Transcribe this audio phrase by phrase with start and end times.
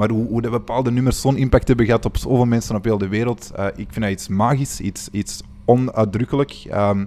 [0.00, 2.98] maar hoe, hoe de bepaalde nummers zo'n impact hebben gehad op zoveel mensen op heel
[2.98, 6.52] de wereld, eh, ik vind dat iets magisch, iets, iets onuitdrukkelijk.
[6.70, 7.04] Ehm,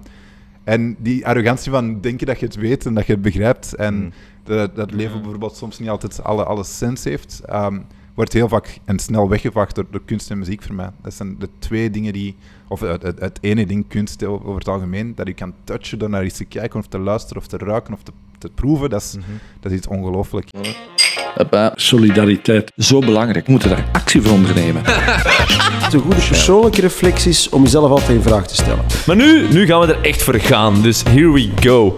[0.64, 3.94] en die arrogantie van denken dat je het weet en dat je het begrijpt en
[3.94, 4.12] Mm.
[4.42, 7.80] dat, dat leven bijvoorbeeld soms niet altijd alle, alle sens heeft, ehm,
[8.14, 10.90] wordt heel vaak en snel weggevaagd door, door kunst en muziek voor mij.
[11.02, 12.36] Dat zijn de twee dingen die,
[12.68, 16.10] of het, het, het ene ding, kunst over het algemeen, dat je kan touchen door
[16.10, 18.12] naar iets te kijken of te luisteren of te ruiken of te,
[18.44, 19.16] te proeven, dat is,
[19.60, 20.48] dat is iets ongelooflijk.
[21.74, 22.72] Solidariteit.
[22.76, 23.46] Zo belangrijk.
[23.46, 24.82] We moeten daar actie voor ondernemen.
[25.90, 28.84] De goede persoonlijke reflecties om jezelf altijd in vraag te stellen.
[29.06, 31.94] Maar nu, nu gaan we er echt voor gaan, dus here we go.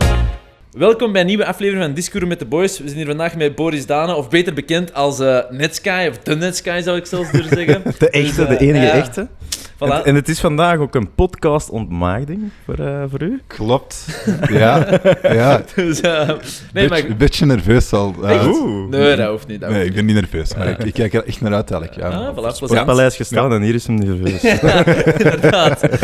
[0.71, 2.79] Welkom bij een nieuwe aflevering van Discours met de Boys.
[2.79, 6.37] We zijn hier vandaag met Boris Dane, of beter bekend als eh Netsky, of de
[6.37, 7.83] Netsky zou ik zelfs durven zeggen.
[7.99, 9.29] De echte, Dus, de eh, enige echte.
[9.77, 9.93] Voilà.
[9.93, 13.41] En, en het is vandaag ook een podcast ontmaagding voor, eh, voor u.
[13.47, 14.07] Klopt.
[14.51, 15.63] Ja, ja.
[15.75, 16.37] Dus, eh, nee,
[16.73, 17.05] Beetje- maar...
[17.05, 18.15] Een beetje nerveus al.
[18.25, 18.47] Echt?
[18.47, 18.89] Oeh.
[18.89, 19.61] Nee, dat hoeft niet.
[19.61, 21.71] Dat Nee, hoeft ik ben niet nerveus, maar ik, ik kijk er echt naar uit
[21.71, 22.03] eigenlijk.
[22.03, 22.19] Ja.
[22.19, 22.57] Ah, voilà, plezant.
[22.57, 24.43] Sportpaleis gestaan en hier is hem nerveus.
[24.63, 24.85] Ja,
[25.19, 25.83] inderdaad.
[25.83, 25.99] Eh,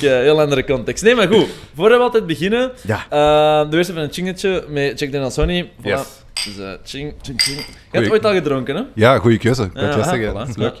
[0.00, 1.02] heel andere context.
[1.04, 1.46] Nee, maar goed.
[1.74, 3.04] Voordat we altijd beginnen, Ja.
[3.08, 5.70] eh de eerste van een chingetje met Jack Daniel Sonny.
[5.80, 5.82] Voilà.
[5.82, 6.02] Yes.
[6.44, 7.56] Dus ching, ching, ching.
[7.92, 8.82] Je hebt ooit al gedronken, hè?
[8.94, 9.70] Ja, goede keuze.
[9.74, 10.30] Ja, ik ah, zeggen.
[10.30, 10.34] voilà.
[10.34, 10.74] Dat is leuk.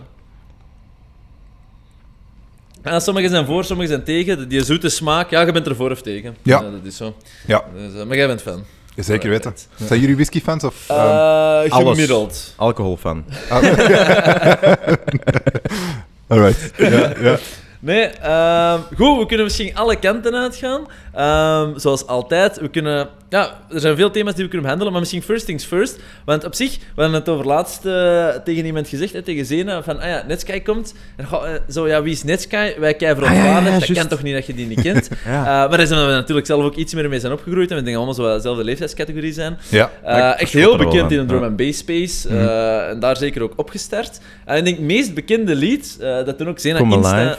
[2.84, 4.48] Ja, sommigen zijn voor, sommigen zijn tegen.
[4.48, 6.36] Die zoete smaak, ja, je bent er voor of tegen.
[6.42, 6.60] Ja.
[6.60, 7.14] dat is zo.
[7.46, 8.64] Ja, Dus, eh, maar jij bent fan.
[8.96, 9.54] zeker weten.
[9.86, 10.64] Zijn jullie whiskyfans?
[10.64, 10.96] Of, Eh
[11.68, 11.92] alles.
[11.92, 12.54] gemiddeld.
[12.56, 13.24] Alcohol van.
[16.28, 16.70] alright.
[16.76, 17.38] Ja, ja.
[17.80, 20.86] Nee, ehm, goed, we kunnen misschien alle kanten uitgaan.
[21.14, 22.60] Ehm, zoals altijd.
[22.60, 25.64] We kunnen, ja, er zijn veel thema's die we kunnen handelen, maar misschien first things
[25.64, 25.98] first.
[26.24, 29.82] Want op zich, we hadden het over laatst eh, tegen iemand gezegd, hè, tegen Zena,
[29.82, 30.94] van, ah ja, Netsky komt.
[31.16, 32.78] En goh, eh, zo, ja, wie is Netsky?
[32.78, 33.22] Wij kijken.
[33.24, 35.08] Ah, ja, ja, dat kan toch niet dat je die niet kent?
[35.26, 35.40] Ja.
[35.40, 37.70] Eh, maar daar zijn we natuurlijk zelf ook iets meer mee zijn opgegroeid.
[37.70, 39.58] En we denken allemaal zo dezelfde leeftijdscategorie zijn.
[39.68, 39.90] ja.
[40.04, 42.28] Eh, echt heel bekend in de drum and bass space.
[42.28, 44.20] eh, En daar zeker ook opgestart.
[44.44, 47.36] En ik denk het meest bekende lied, eh, dat toen ook Zena Insta.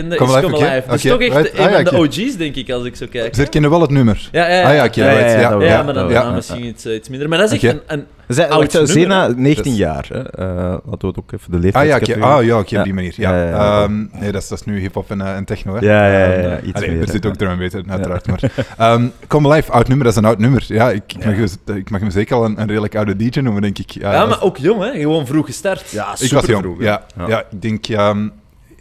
[0.00, 0.66] Kende, Come is Come oké.
[0.66, 0.90] Alive.
[0.90, 1.58] Dus toch echt right.
[1.58, 2.22] een Ah, ja, van de.
[2.22, 3.34] OG's, denk ik, als ik zo kijk.
[3.34, 4.28] Ze herkennen wel het nummer.
[4.32, 4.62] Ja, ja, ja.
[4.68, 5.32] Ah ja, Ja, ja, right.
[5.32, 5.84] ja, Ja, dat Ja, wel.
[5.84, 7.28] maar dan misschien iets, iets minder.
[7.28, 8.90] Maar dat is echt een, een Zij, oud nummer.
[8.90, 10.06] Zena, 19 Dus- jaar.
[10.08, 10.30] Hè.
[10.30, 12.20] Eh, laten we het ook even de Ah leeftijd ja, oké.
[12.26, 12.78] Ah, ja, oké, Ja.
[12.78, 13.12] op die manier.
[13.16, 13.30] Ja.
[13.36, 13.82] Ja, ja, ja.
[13.82, 15.74] Ehm, nee, dat is, dat is nu hip-hop en, eh, en techno.
[15.74, 15.80] Hè.
[15.86, 18.26] Ja, ja, ja, ja, Ehm, iets allee, meer, Er zit ook drum in, uiteraard.
[18.26, 18.40] Maar,
[18.78, 20.64] ehm, Come Alive, oud nummer, dat is een oud nummer.
[20.66, 23.40] Ja, ik, ik, mag, dus- ik mag hem zeker al een, een redelijk oude DJ
[23.40, 23.90] noemen, denk ik.
[23.90, 24.98] Ja, maar ook jong, hè?
[25.00, 25.90] Gewoon vroeg gestart.
[25.90, 26.62] Ja, ik was jong.
[26.62, 27.44] vroeg, ja, ja.
[27.50, 27.84] ik denk,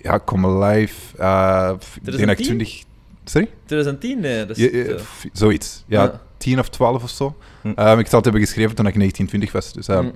[0.03, 1.17] ja, Come Alive.
[1.17, 2.45] eh, ik denk dat ik 2010?
[2.45, 2.83] 20.
[3.23, 3.49] Sorry?
[3.65, 4.19] 2010?
[4.19, 4.63] Nee, dat is...
[4.63, 5.83] Ja, eh, eh, f- zoiets.
[5.87, 6.21] Ja, Ja.
[6.37, 7.35] 10 of 12 of zo.
[7.61, 7.67] Hm.
[7.75, 9.73] Ehm, ik zal het hebben geschreven toen ik 19, 20 was.
[9.73, 10.11] Dus mm.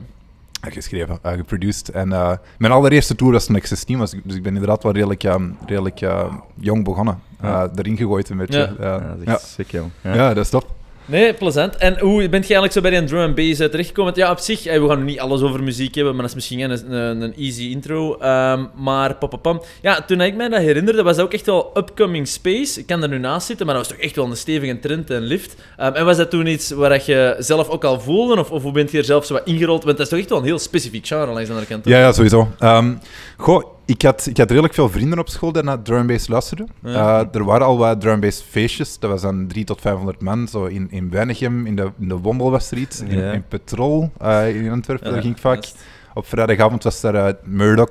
[0.61, 1.89] geschreven, eh, geproduced.
[1.89, 4.11] En eh, mijn allereerste tour was toen ik 16 was.
[4.23, 7.19] Dus ik ben inderdaad wel redelijk, ehm, redelijk eh, jong begonnen.
[7.41, 7.63] Ja.
[7.63, 8.75] Eh, erin gegooid een beetje.
[8.79, 8.97] Ja.
[8.99, 9.91] Dat is echt sick, jong.
[10.01, 10.13] Ja.
[10.13, 10.75] Ja, dat is top.
[11.07, 11.75] Nee, plezant.
[11.75, 14.13] En hoe bent je eigenlijk zo bij die drum and bass eh, terechtgekomen?
[14.16, 16.35] Ja, op zich, eh, we gaan nu niet alles over muziek hebben, maar dat is
[16.35, 18.18] misschien een, een, een easy intro.
[18.18, 19.62] Ehm, maar papapam.
[19.81, 22.79] Ja, toen ik mij dat herinnerde, was dat ook echt wel upcoming space.
[22.79, 25.09] Ik kan er nu naast zitten, maar dat was toch echt wel een stevige trend
[25.09, 25.56] en lift.
[25.78, 28.72] Ehm, en was dat toen iets waar je zelf ook al voelde, of, of hoe
[28.72, 29.84] bent je er zelf zo wat ingerold?
[29.84, 31.85] Want dat is toch echt wel een heel specifiek genre langs de andere kant.
[31.85, 32.47] Ja, ja, sowieso.
[32.59, 32.94] Ehm,
[33.38, 36.27] goh, ik had, ik had redelijk veel vrienden op school die naar drum and bass
[36.27, 36.67] luisterden.
[36.83, 37.19] Ja.
[37.19, 38.99] Eh, er waren al wat drum and bass feestjes.
[38.99, 40.47] Dat was dan 3 tot 500 man.
[40.47, 43.01] Zo in, in Weinigem, in de, in de Womble was er iets.
[43.01, 43.31] In, Ja.
[43.31, 45.65] in Petrol, eh, in Antwerpen, Ja, daar ging ik vaak.
[46.13, 47.89] Op vrijdagavond was er eh, Murdoch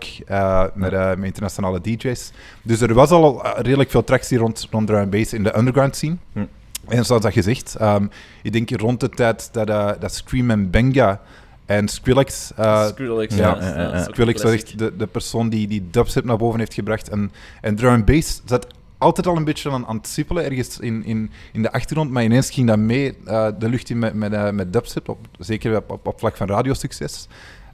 [0.75, 2.31] met, met internationale DJ's.
[2.63, 5.97] Dus er was al redelijk veel tractie rond, rond drum and bass in de underground
[5.97, 6.17] scene.
[6.33, 6.45] Hm.
[6.89, 8.07] En zoals dat gezegd, ehm,
[8.43, 9.67] ik denk rond de tijd dat,
[10.01, 11.21] dat Scream en Benga
[11.67, 12.53] en Skrillex...
[12.57, 14.03] eh, Skrillex, ja, ja.
[14.03, 17.09] Skrillex was echt de, de persoon die, die dubstep naar boven heeft gebracht.
[17.09, 18.67] En, en drum and bass zat
[18.99, 22.11] altijd al een beetje aan, aan het sippelen, ergens in, in, in de achtergrond.
[22.11, 25.27] Maar ineens ging dat mee eh, de lucht in met, met, eh, met dubstep, op,
[25.39, 27.29] zeker op, op, op vlak van radiosucces.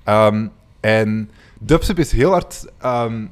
[0.05, 0.47] Ehm,
[0.81, 2.67] en dubstep is heel hard...
[2.79, 3.27] ehm,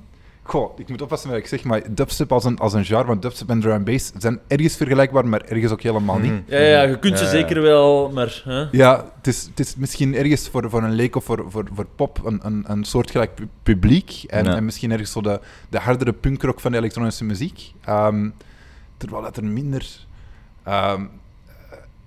[0.50, 3.05] goh, ik moet oppassen met wat ik zeg, maar dubstep als een, als een genre,
[3.06, 6.31] want dubstep en drum and bass zijn ergens vergelijkbaar, maar ergens ook helemaal niet.
[6.33, 6.41] Mhm.
[6.47, 7.37] Ja, ja, je kunt ze Ja, ja.
[7.37, 8.43] zeker wel, maar...
[8.44, 8.65] Hè?
[8.72, 11.87] Ja, het is, het is misschien ergens voor, voor een leek of voor, voor, voor
[11.97, 14.25] pop een, een, een soortgelijk pu- publiek.
[14.26, 14.55] En, Ja.
[14.56, 17.73] en misschien ergens zo de, de hardere punkrock van de elektronische muziek.
[17.85, 18.29] Ehm,
[18.96, 19.87] terwijl dat er minder
[20.64, 21.03] ehm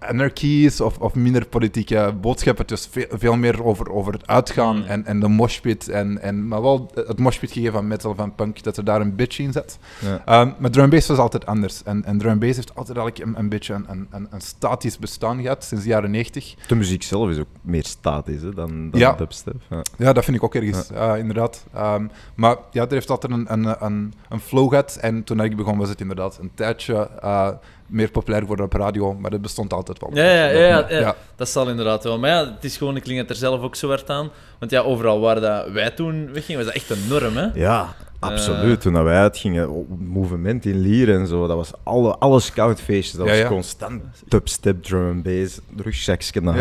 [0.05, 2.67] anarchy is of, of minder politieke boodschappen.
[2.67, 4.83] Dus veel, veel meer over, over het uitgaan Mm.
[4.83, 5.89] en, en de moshpit.
[5.89, 9.15] En, en, maar wel het moshpit gegeven van metal, van punk, dat er daar een
[9.15, 9.77] beetje in zit.
[9.99, 10.21] Ja.
[10.25, 11.83] Ehm, maar drum bass was altijd anders.
[11.83, 15.41] En, en drum bass heeft altijd eigenlijk een, een beetje een, een, een, statisch bestaan
[15.41, 16.55] gehad, sinds de jaren 90.
[16.67, 19.13] De muziek zelf is ook meer statisch hè, dan, dan Ja.
[19.13, 19.55] dubstep.
[19.69, 19.81] Ja.
[19.97, 21.65] Ja, dat vind ik ook ergens, eh, inderdaad.
[21.73, 24.97] Ehm, maar ja, er heeft altijd een, een, een, een flow gehad.
[25.01, 27.49] En toen ik begon, was het inderdaad een tijdje eh,
[27.93, 30.09] meer populair geworden op radio, maar dat bestond altijd wel.
[30.13, 30.99] Ja, ja, ja, ja, ja.
[30.99, 31.15] Ja.
[31.35, 32.19] dat zal inderdaad wel.
[32.19, 34.31] Maar ja, het is gewoon, ik klinkt er zelf ook zo hard aan.
[34.59, 37.47] Want ja, overal waar dat wij toen weggingen, was dat echt een norm, hè?
[37.53, 37.95] Ja,
[38.31, 38.81] absoluut.
[38.81, 42.39] Toen dat wij uitgingen, op het movement in Lier en zo, dat was alle, alle
[42.39, 43.17] scoutfeestjes.
[43.17, 43.47] Dat Ja, was ja.
[43.47, 46.41] constant dubstep, drum and bass, rugzakje.
[46.41, 46.55] Dat,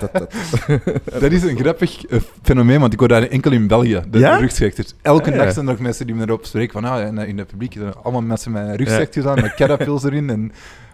[0.00, 0.32] dat, dat.
[1.20, 4.36] Dat is een grappig eh, fenomeen, want ik hoor dat enkel in België, de Ja?
[4.36, 4.94] rugzakers.
[5.02, 5.44] Elke Ah, ja.
[5.44, 7.72] dag zijn er ook mensen die me erop spreken van, ah, in, in het publiek
[7.72, 10.30] zijn er allemaal mensen met rugzakjes aan, met carapils erin.
[10.30, 10.52] En,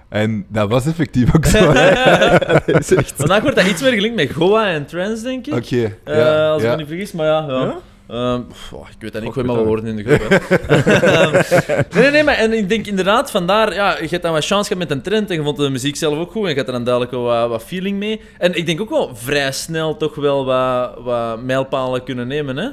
[0.09, 1.73] en dat was effectief ook zo.
[2.73, 3.13] Dat is echt...
[3.17, 5.55] Vandaag wordt dat iets meer gelinkt met Goa en trance, denk ik.
[5.55, 6.73] Oké, Eh, ja, als ik ja.
[6.75, 7.45] me niet vergis, maar ja.
[7.49, 7.61] ja.
[7.61, 7.77] Ja?
[8.09, 8.41] Ehm,
[8.73, 10.29] oh, ik weet dat niet, ik gooi maar woorden in de groep.
[10.29, 11.31] hè.
[11.31, 14.73] nee, nee, nee, maar en ik denk inderdaad, vandaar, ja, je hebt dan wat chance
[14.73, 16.67] gehad met een trend en je vond de muziek zelf ook goed en je hebt
[16.67, 18.21] er dan duidelijk wel wat, wat feeling mee.
[18.39, 22.69] En ik denk ook wel vrij snel toch wel wat, wat mijlpalen kunnen nemen, hè.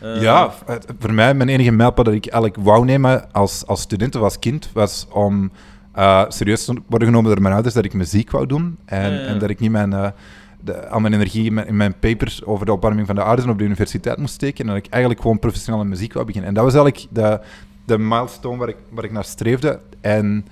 [0.00, 0.52] Eh, Ja,
[0.98, 4.38] voor mij, mijn enige mijlpaal dat ik eigenlijk wou nemen als, als student of als
[4.38, 5.52] kind, was om
[5.92, 8.78] eh, serieus te worden genomen door mijn ouders dat ik muziek wou doen.
[8.84, 9.26] En, Ja, ja.
[9.26, 10.08] en dat ik niet mijn, eh,
[10.66, 13.48] de, al mijn energie in mijn, in mijn papers over de opwarming van de ouders
[13.48, 14.60] op de universiteit moest steken.
[14.60, 16.48] En dat ik eigenlijk gewoon professionele muziek wou beginnen.
[16.48, 17.40] En dat was eigenlijk de,
[17.84, 19.80] de milestone waar ik, waar ik naar streefde.
[20.00, 20.46] En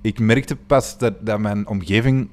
[0.00, 2.28] ik merkte pas dat, dat mijn omgeving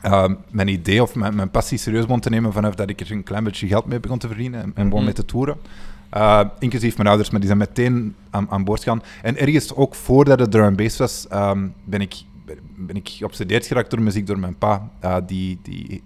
[0.00, 3.12] ehm, mijn idee of mijn, mijn passie serieus begon te nemen vanaf dat ik er
[3.12, 5.04] een klein beetje geld mee begon te verdienen en, en begon Mhm.
[5.04, 5.56] mee te toeren.
[6.16, 9.02] Uh, inclusief mijn ouders, maar die zijn meteen aan, aan boord gegaan.
[9.22, 12.14] En ergens ook voordat het drum bass was, ehm, ben, ik,
[12.76, 16.02] ben ik geobsedeerd geraakt door muziek door mijn pa, uh, die, die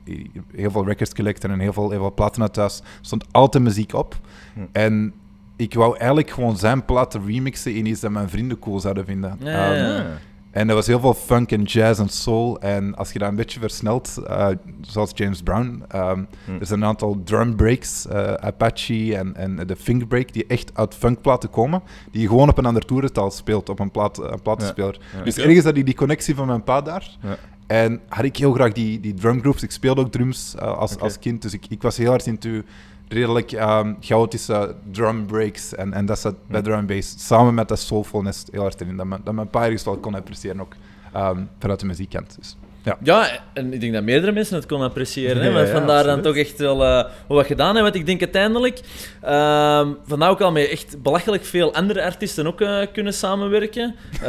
[0.55, 2.79] heel veel records collecten en heel veel, heel veel platen uit thuis.
[2.79, 4.21] Er stond altijd muziek op.
[4.55, 4.61] Hm.
[4.73, 5.13] En
[5.57, 9.37] ik wou eigenlijk gewoon zijn platen remixen in iets dat mijn vrienden cool zouden vinden.
[9.41, 9.99] Ja, ja, ja.
[9.99, 10.07] Ehm,
[10.51, 12.61] en dat was heel veel funk en jazz en soul.
[12.61, 14.49] En als je dat een beetje versnelt, eh,
[14.81, 16.25] zoals James Brown, Hm.
[16.61, 20.71] er zijn een aantal drum breaks, eh, Apache en, en de finger break, die echt
[20.75, 24.43] uit funkplaten komen, die je gewoon op een ander toerental speelt, op een, plaat, een
[24.43, 25.01] platenspeler.
[25.17, 25.23] Ja.
[25.23, 27.17] Dus ergens had ik die connectie van mijn pa daar.
[27.23, 27.37] Ja.
[27.67, 29.63] En had ik heel graag die, die drumgroups.
[29.63, 32.63] Ik speelde ook drums eh, als, als kind, dus ik, ik was heel hard into
[33.09, 35.75] redelijk ehm, chaotische drum breaks.
[35.75, 36.67] En, en dat zat bij Hm.
[36.67, 38.97] drum bass samen met dat soulfulness heel hard in.
[38.97, 40.73] Dat mijn, dat ergens wel kon appreciëren ook
[41.13, 42.37] ehm, vanuit de muziekkant.
[42.39, 42.97] Dus, ja.
[43.03, 45.43] Ja, en ik denk dat meerdere mensen het konden appreciëren.
[45.43, 45.53] Hè?
[45.53, 47.83] Want ja, vandaar dan toch echt wel wel wat gedaan hebben.
[47.83, 48.81] Want ik denk uiteindelijk,
[49.21, 53.95] ehm vandaar ook al met echt belachelijk veel andere artiesten ook eh, kunnen samenwerken.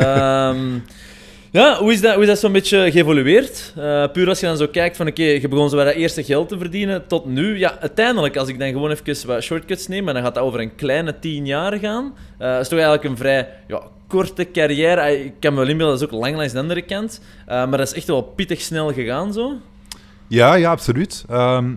[1.52, 3.74] ja, hoe is dat, hoe is dat zo'n beetje geëvolueerd?
[3.78, 6.24] Eh, puur als je dan zo kijkt van, oké, je begon zo bij dat eerste
[6.24, 7.58] geld te verdienen tot nu.
[7.58, 10.60] Ja, uiteindelijk, als ik dan gewoon even wat shortcuts neem, en dan gaat dat over
[10.60, 15.02] een kleine tien jaar gaan, eh is toch eigenlijk een vrij ja, korte carrière.
[15.02, 17.22] Ah, Ik kan me wel inbeelden, dat is ook lang langs de andere kant.
[17.46, 19.54] Eh, maar dat is echt wel pittig snel gegaan zo.
[20.28, 21.26] Ja, ja, absoluut.
[21.30, 21.72] Ehm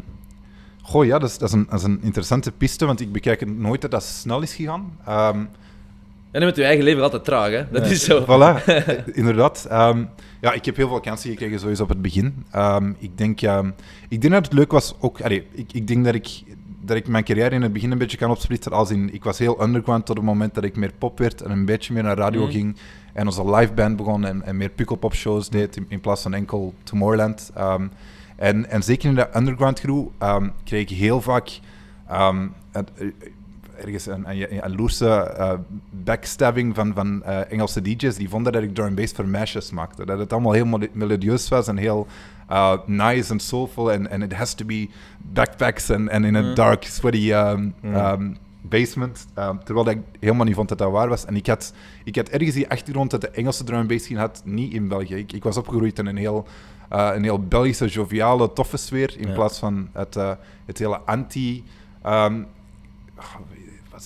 [0.83, 3.81] goh, ja, dat is, dat, is een, een interessante piste, want ik bekijk het nooit
[3.81, 4.99] dat dat snel is gegaan.
[5.07, 5.45] Ehm,
[6.33, 7.71] En dan met je eigen leven altijd traag, hè?
[7.71, 8.23] Dat is zo.
[8.23, 8.65] Voilà,
[9.21, 9.67] inderdaad.
[9.71, 10.05] Ehm,
[10.41, 12.45] ja, ik heb heel veel kansen gekregen, sowieso op het begin.
[12.51, 13.71] Ehm, ik, denk, ehm,
[14.09, 15.21] ik denk dat het leuk was ook...
[15.21, 16.43] Allee, ik, ik denk dat ik,
[16.81, 19.15] dat ik mijn carrière in het begin een beetje kan opsplitsen als in...
[19.15, 21.93] Ik was heel underground tot het moment dat ik meer pop werd en een beetje
[21.93, 22.51] meer naar radio Mhm.
[22.51, 22.77] ging.
[23.13, 27.53] En onze liveband begon en, en meer pukkelpop-shows deed in, in plaats van enkel Tomorrowland.
[28.37, 30.07] En, en zeker in de underground crew
[30.65, 31.61] kreeg ik heel vaak...
[33.85, 35.53] ergens een, een, een loerse eh,
[35.91, 38.17] backstabbing van, van eh, Engelse DJ's.
[38.17, 40.07] Die vonden dat ik drum and bass voor mashes maakte.
[40.07, 42.07] Dat het allemaal heel melo- melodieus was en heel
[42.51, 43.93] uh, nice en soulful.
[43.93, 44.89] En and it has to be
[45.19, 46.55] backpacks en en in a Mm.
[46.55, 47.95] dark, sweaty um, Mm.
[47.95, 49.27] um, basement.
[49.39, 51.25] Um, terwijl ik helemaal niet vond dat dat waar was.
[51.25, 51.73] En ik had,
[52.05, 54.89] ik had ergens die achtergrond dat de Engelse drum and bass scene had, niet in
[54.89, 55.15] België.
[55.15, 56.47] Ik, ik was opgegroeid in een heel,
[56.93, 59.15] uh, een heel Belgische, joviale, toffe sfeer.
[59.19, 59.35] In Ja.
[59.35, 60.31] plaats van het, uh,
[60.67, 61.65] het hele anti...
[62.07, 62.47] Um,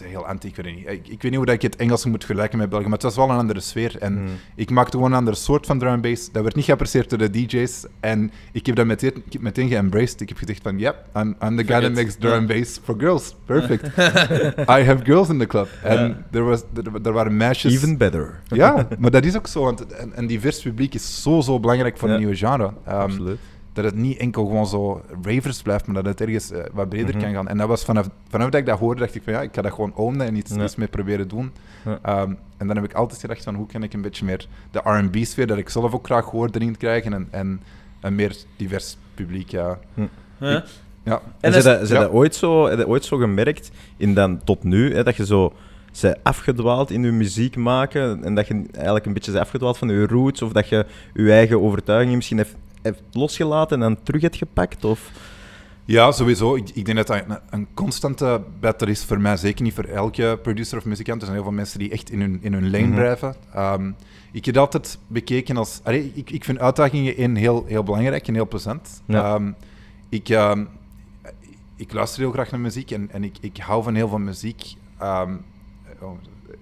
[0.04, 0.86] heel anti, ik weet niet.
[0.86, 3.02] Ik, ik weet niet hoe dat ik het Engels moet vergelijken met België, maar het
[3.02, 3.96] was wel een andere sfeer.
[3.98, 4.26] En Hmm.
[4.54, 6.32] ik maakte gewoon een andere soort van drum and bass.
[6.32, 7.84] Dat werd niet geapprecieerd door de DJ's.
[8.00, 10.20] En ik heb dat meteen, ik heb meteen geëmbraced.
[10.20, 12.94] Ik heb gezegd van, yep, I'm, I'm the guy that makes drum and bass for
[12.98, 13.36] girls.
[13.44, 13.86] Perfect.
[14.78, 15.68] I have girls in the club.
[15.82, 16.62] En er, was,
[17.02, 17.74] er, waren meisjes...
[17.74, 18.40] Even better.
[18.48, 19.62] Ja, maar dat is ook zo.
[19.62, 22.72] Want een, een divers publiek is zo, zo belangrijk voor een nieuwe genre.
[22.84, 23.38] Ehm, Absoluut.
[23.76, 27.14] Dat het niet enkel gewoon zo ravers blijft, maar dat het ergens eh, wat breder
[27.14, 27.24] Mhm.
[27.24, 27.48] kan gaan.
[27.48, 29.62] En dat was vanaf, vanaf dat ik dat hoorde, dacht ik van ja, ik ga
[29.62, 30.62] dat gewoon ownen en iets, Ja.
[30.64, 31.52] iets mee proberen doen.
[31.84, 31.98] Ja.
[32.02, 34.80] Ehm, en dan heb ik altijd gedacht van hoe kan ik een beetje meer de
[34.84, 37.60] R&B-sfeer, dat ik zelf ook graag hoor, erin krijgen en, en
[38.00, 39.78] een meer divers publiek, ja.
[41.40, 42.00] En ze dat, ze ja.
[42.00, 45.26] dat ooit, zo, heb je ooit zo gemerkt, in dan tot nu, hè, dat je
[45.26, 45.52] zo
[45.92, 49.88] zij afgedwaald in je muziek maken en dat je eigenlijk een beetje zij afgedwaald van
[49.88, 52.38] je roots of dat je je eigen overtuiging misschien
[53.12, 54.84] losgelaten en dan terug hebt gepakt?
[54.84, 55.10] Of...
[55.84, 56.54] Ja, sowieso.
[56.56, 59.36] Ik, ik denk dat dat een, een constante battle is voor mij.
[59.36, 61.18] Zeker niet voor elke producer of muzikant.
[61.20, 62.94] Er zijn heel veel mensen die echt in hun, in hun lane Mhm.
[62.94, 63.34] blijven.
[63.54, 63.90] Ehm,
[64.32, 65.80] ik heb dat altijd bekeken als...
[65.84, 69.02] Allee, ik, ik vind uitdagingen in heel, heel belangrijk en heel plezant.
[69.06, 69.34] Ja.
[69.34, 69.50] Ehm,
[70.08, 70.64] ik, ehm,
[71.76, 74.74] ik luister heel graag naar muziek en, en ik, ik hou van heel veel muziek.
[75.00, 76.12] Oh,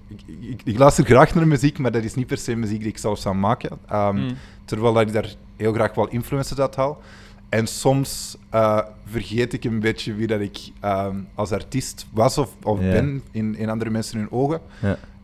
[0.09, 2.89] ik, ik, ik luister graag naar muziek, maar dat is niet per se muziek die
[2.89, 3.79] ik zelf zou maken.
[3.89, 4.37] Ehm, Mm.
[4.65, 7.01] Terwijl dat ik daar heel graag wel influencers uit haal.
[7.49, 12.51] En soms eh, vergeet ik een beetje wie dat ik ehm, als artiest was of,
[12.63, 14.61] of ben in, in andere mensen hun ogen.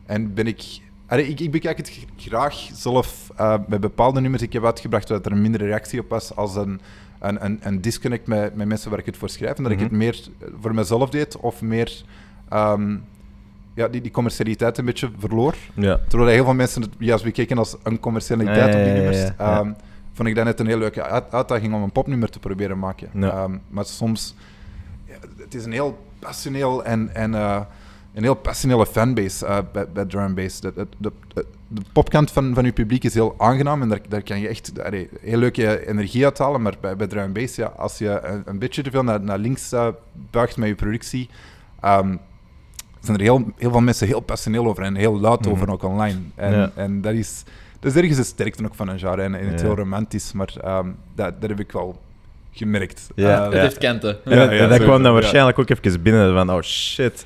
[0.07, 0.63] En ben ik...
[1.07, 4.43] Allee, ik, ik bekijk het graag zelf eh, met bepaalde nummers.
[4.43, 6.81] Ik heb uitgebracht dat er een mindere reactie op was als een,
[7.19, 9.57] een, een, een disconnect met, met mensen waar ik het voor schrijf.
[9.57, 9.83] En dat Mhm.
[9.83, 10.21] ik het meer
[10.61, 12.03] voor mezelf deed of meer
[12.49, 12.97] ehm,
[13.75, 15.55] ja, die, die commercialiteit een beetje verloor.
[15.75, 16.01] Ja.
[16.09, 19.31] Terwijl heel veel mensen het juist bekeken als een commercialiteit Ja, op die nummers.
[19.37, 19.73] Ehm,
[20.21, 23.09] vond ik dat net een heel leuke uit- uitdaging om een popnummer te proberen maken.
[23.15, 23.31] Ja.
[23.31, 24.35] Ehm, maar soms...
[25.05, 27.15] Ja, het is een heel passioneel en...
[27.15, 27.61] en eh,
[28.15, 30.61] een heel passionele fanbase eh, bij, bij drum and bass.
[30.61, 31.13] De, de, de,
[31.69, 34.83] de popkant van, van je publiek is heel aangenaam en daar, daar kan je echt
[34.85, 36.63] allee, heel leuke energie uithalen.
[36.63, 39.39] Maar bij, bij drum bass, ja, als je een, een beetje te veel naar, naar
[39.39, 39.89] links eh,
[40.31, 41.29] buigt met je productie,
[41.81, 42.17] ehm,
[43.01, 45.51] zijn er heel, heel veel mensen heel passioneel over en heel luid Mhm.
[45.51, 46.19] over, ook online.
[46.35, 46.71] En, Ja.
[46.75, 47.43] en dat is,
[47.81, 49.23] dat is ergens de sterkte ook van een genre.
[49.23, 49.67] En, en het is Ja.
[49.67, 52.01] heel romantisch, maar ehm, dat, dat heb ik wel
[52.53, 53.09] gemerkt.
[53.15, 53.39] Ja.
[53.39, 54.25] Eh, Het heeft kenten.
[54.25, 55.19] En dat- ja, dat kwam dan ja.
[55.21, 57.25] waarschijnlijk ook even binnen van, oh shit.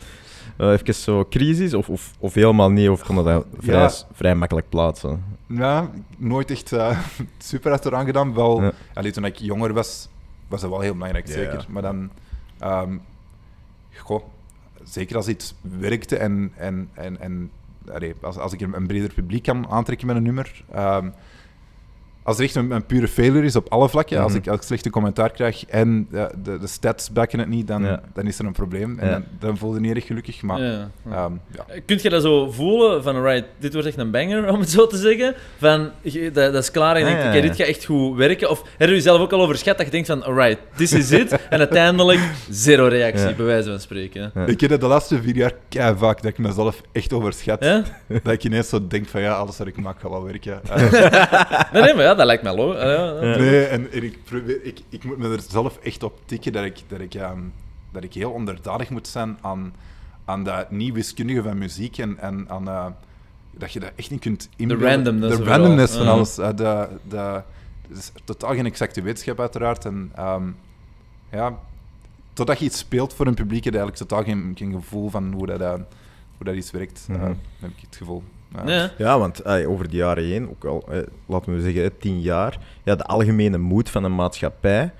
[0.58, 3.90] Uh, even zo crisis, of, of, of helemaal niet, of kon dat vrij, Ja.
[4.12, 5.24] vrij makkelijk plaatsen.
[5.46, 6.98] Ja, nooit echt eh,
[7.38, 8.34] super hard eraan gedaan.
[8.34, 8.72] Wel, Ja.
[8.94, 10.08] allee, toen ik jonger was,
[10.48, 11.52] was dat wel heel belangrijk, Ja, zeker.
[11.58, 11.64] ja.
[11.68, 12.10] Maar dan,
[12.58, 12.96] ehm,
[13.96, 14.22] goh,
[14.84, 17.50] zeker als iets werkte en, en, en, en
[18.20, 20.64] als, als ik een, een breder publiek kan aantrekken met een nummer.
[20.72, 21.10] ehm,
[22.26, 24.40] als er echt een, een pure failure is op alle vlakken, als, Mhm.
[24.40, 27.84] ik, als ik slechte commentaar krijg en de, de, de stats backen het niet, dan,
[27.84, 28.00] Ja.
[28.14, 28.98] dan is er een probleem.
[28.98, 29.12] En Ja.
[29.12, 30.42] dan, dan voelde ik niet erg gelukkig.
[30.42, 30.90] Maar Ja.
[31.10, 31.64] ehm, ja.
[31.86, 34.86] Kunt je dat zo voelen van, right, dit wordt echt een banger, om het zo
[34.86, 35.34] te zeggen?
[35.58, 37.40] Van, je- dat, dat is klaar en je denkt, ja.
[37.40, 38.50] dit gaat echt goed werken.
[38.50, 41.32] Of heb je jezelf ook al overschat dat je denkt van, alright, this is it.
[41.50, 43.34] en uiteindelijk zero reactie, Ja.
[43.34, 44.30] bij wijze van spreken.
[44.34, 44.46] Ja.
[44.46, 47.64] Ik heb het de laatste vier jaar kei vaak dat ik mezelf echt overschat.
[47.64, 47.82] Ja?
[48.22, 50.60] Dat ik ineens zo denk van ja, alles wat ik maak gaat wel werken.
[51.72, 52.44] Nee, nee, maar ja, dat lijkt.
[52.44, 53.04] Ja, ja.
[53.22, 53.36] Ja.
[53.38, 56.64] nee, en, en ik, probeer, ik, ik moet me er zelf echt op tikken dat
[56.64, 57.38] ik, dat ik, ehm,
[57.92, 59.74] dat ik heel onderdanig moet zijn aan,
[60.24, 62.86] aan dat niet-wiskundige van muziek en, en aan eh,
[63.50, 64.88] dat je dat echt niet kunt inbeelden.
[64.88, 66.38] randomness De randomness van alles.
[66.38, 67.42] eh, de, de,
[67.88, 69.84] het is totaal geen exacte wetenschap uiteraard.
[69.84, 70.42] En ehm,
[71.30, 71.58] ja,
[72.32, 75.32] totdat je iets speelt voor een publiek, heb je eigenlijk totaal geen, geen gevoel van
[75.32, 75.72] hoe dat, eh,
[76.36, 77.06] hoe dat iets werkt.
[77.08, 77.32] Mhm.
[77.58, 78.22] heb ik het gevoel.
[78.66, 78.90] Ja.
[78.98, 82.20] Ja, want eh, over de jaren heen, ook al, eh, laten we zeggen, eh, tien
[82.20, 84.92] jaar, ja, de algemene moed van een maatschappij,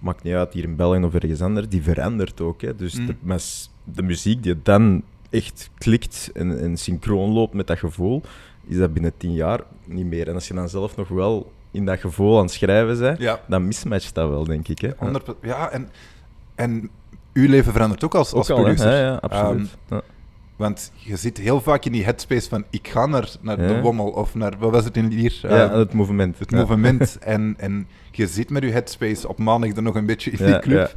[0.00, 2.60] maakt niet uit hier in België of ergens anders, die verandert ook.
[2.60, 2.76] Hè.
[2.76, 3.06] Dus Mm.
[3.06, 8.22] de, mes- de muziek die dan echt klikt en, en synchroon loopt met dat gevoel,
[8.66, 10.28] is dat binnen tien jaar niet meer.
[10.28, 13.40] En als je dan zelf nog wel in dat gevoel aan het schrijven bent, Ja,
[13.48, 14.78] dan mismatcht dat wel, denk ik.
[14.80, 14.90] Hè.
[14.98, 15.88] 100 Ja, en,
[16.54, 16.90] en
[17.32, 18.70] uw leven verandert ook als, als Ook al, hè.
[18.74, 18.98] producer.
[18.98, 19.76] Ja, ja, absoluut.
[19.90, 20.02] Ja.
[20.56, 23.68] Want je zit heel vaak in die headspace van ik ga naar, naar Ja.
[23.68, 25.38] de Wommel of naar, wat was het in hier?
[25.42, 26.38] Ja, Eh, het movement.
[26.38, 26.56] het Ja.
[26.56, 27.18] movement.
[27.20, 30.58] En, en je zit met je headspace op maandag er nog een beetje in die
[30.58, 30.96] club.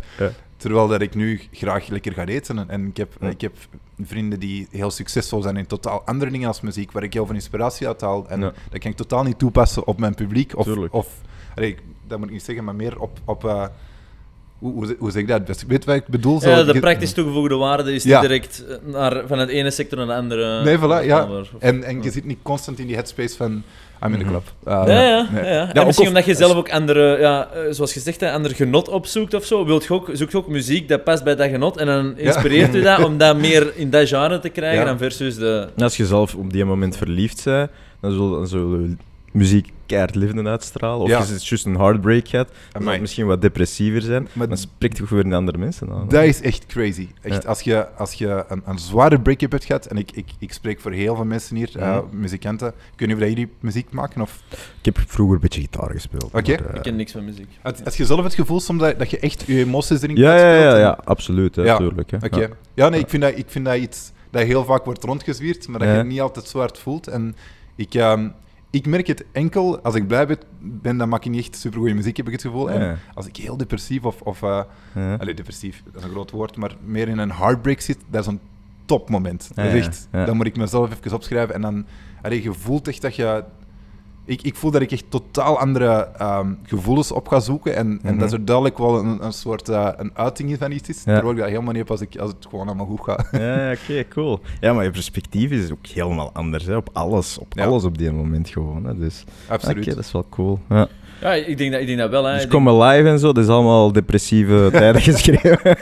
[0.58, 2.70] Terwijl dat ik nu graag lekker ga eten.
[2.70, 3.56] En, ik, heb, ik heb
[4.02, 7.36] vrienden die heel succesvol zijn in totaal andere dingen als muziek, waar ik heel veel
[7.36, 8.30] inspiratie uit haal.
[8.30, 10.58] En dat kan ik totaal niet toepassen op mijn publiek.
[10.58, 10.94] Of, Tuurlijk.
[10.94, 11.22] of
[11.56, 11.76] allee,
[12.08, 13.20] dat moet ik niet zeggen, maar meer op...
[13.26, 13.66] op eh,
[14.60, 15.48] hoe, hoe, hoe zeg ik dat?
[15.48, 16.42] Dus, weet je wat ik bedoel?
[16.48, 18.20] Ja, de je- praktisch toegevoegde waarde is Ja.
[18.22, 20.64] niet direct eh, naar, van het ene sector naar de andere.
[20.64, 21.28] Nee, voilà, ja.
[21.40, 23.64] Of- En, en je zit niet constant in die headspace van
[24.06, 24.28] I'm in the Mhm.
[24.30, 24.44] club.
[24.68, 25.44] Uh, Ja, ja, nee.
[25.44, 25.54] ja, ja.
[25.56, 28.20] Ja, En ook misschien of- omdat je zelf ook andere, ja, eh, zoals je zegt,
[28.20, 29.66] hè, ander genot opzoekt of zo.
[29.66, 32.76] Wilt je ook, zoekt je ook muziek dat past bij dat genot en dan inspireert
[32.76, 34.86] u dat om dat meer in dat genre te krijgen Ja.
[34.86, 35.68] dan versus de...
[35.78, 37.70] Als je zelf op die moment verliefd bent,
[38.02, 38.48] dan zul, dan
[39.34, 41.00] muziek keihard liefde uitstralen.
[41.02, 41.18] Of Ja.
[41.20, 42.28] je zit juist een heartbreak
[42.72, 42.92] Amai.
[42.92, 44.28] het misschien wat depressiever zijn.
[44.34, 46.08] Maar dan spreekt je voor de andere mensen aan.
[46.08, 47.08] Dat is echt crazy.
[47.22, 47.50] Echt, Ja.
[47.50, 50.80] Als je, als je een, een zware break-up hebt gehad, en ik, ik, ik spreek
[50.82, 54.42] voor heel veel mensen hier, eh, muzikanten, of dat jullie muziek maken, of...
[54.80, 56.24] Ik heb vroeger een beetje gitaar gespeeld.
[56.34, 56.52] Oké.
[56.52, 57.50] maar, eh, Ik ken niks van muziek.
[57.62, 60.38] Als, als je zelf het gevoel soms dat, dat je echt je emoties erin ja,
[60.38, 61.56] ja, ja, ja, absoluut.
[61.56, 61.78] Hè, Ja.
[61.78, 62.18] tuurlijk, hè.
[62.18, 62.40] Oké.
[62.40, 62.48] Ja.
[62.74, 62.90] Ja.
[62.90, 65.88] nee, ik vind, dat, ik vind dat iets dat heel vaak wordt rondgezwierd, maar dat
[65.88, 67.08] je het niet altijd zo hard voelt.
[67.08, 67.36] En
[67.76, 68.28] ik, ehm,
[68.70, 72.18] ik merk het enkel als ik blij ben, dan maak ik niet echt supergoeie muziek,
[72.18, 72.72] heb ik het gevoel.
[72.72, 72.98] En Ja.
[73.14, 74.22] als ik heel depressief of...
[74.22, 74.68] of Ja.
[75.20, 78.28] Allee, depressief, dat is een groot woord, maar meer in een heartbreak zit, dat is
[78.28, 78.40] een
[78.86, 79.52] topmoment.
[79.56, 80.26] Ja, dat is ja, echt, ja.
[80.26, 81.86] Dan moet ik mezelf even opschrijven en dan...
[82.22, 83.44] Allee, je voelt echt dat je...
[84.30, 87.76] ik, ik voel dat ik echt totaal andere ehm, gevoelens op ga zoeken.
[87.76, 88.20] En, en Mhm.
[88.20, 90.98] dat er duidelijk wel een, een soort eh, een uiting van iets is.
[90.98, 91.04] Ja.
[91.14, 93.28] Terwijl ik dat helemaal niet heb als, ik, als het gewoon allemaal goed gaat.
[93.32, 94.40] Ja, ja, oké, cool.
[94.60, 96.76] Ja, maar je perspectief is ook helemaal anders, hè.
[96.76, 97.66] Op alles, op Ja.
[97.66, 98.98] alles op die moment gewoon, hè.
[98.98, 99.78] Dus, Absoluut.
[99.86, 100.60] oké, dat is wel cool.
[100.70, 100.88] Ja.
[101.22, 102.24] Ja, ik denk dat, ik denk dat wel.
[102.24, 102.32] Hè.
[102.32, 105.78] Dus denk- komen live en zo, dat is allemaal depressieve tijden geschreven.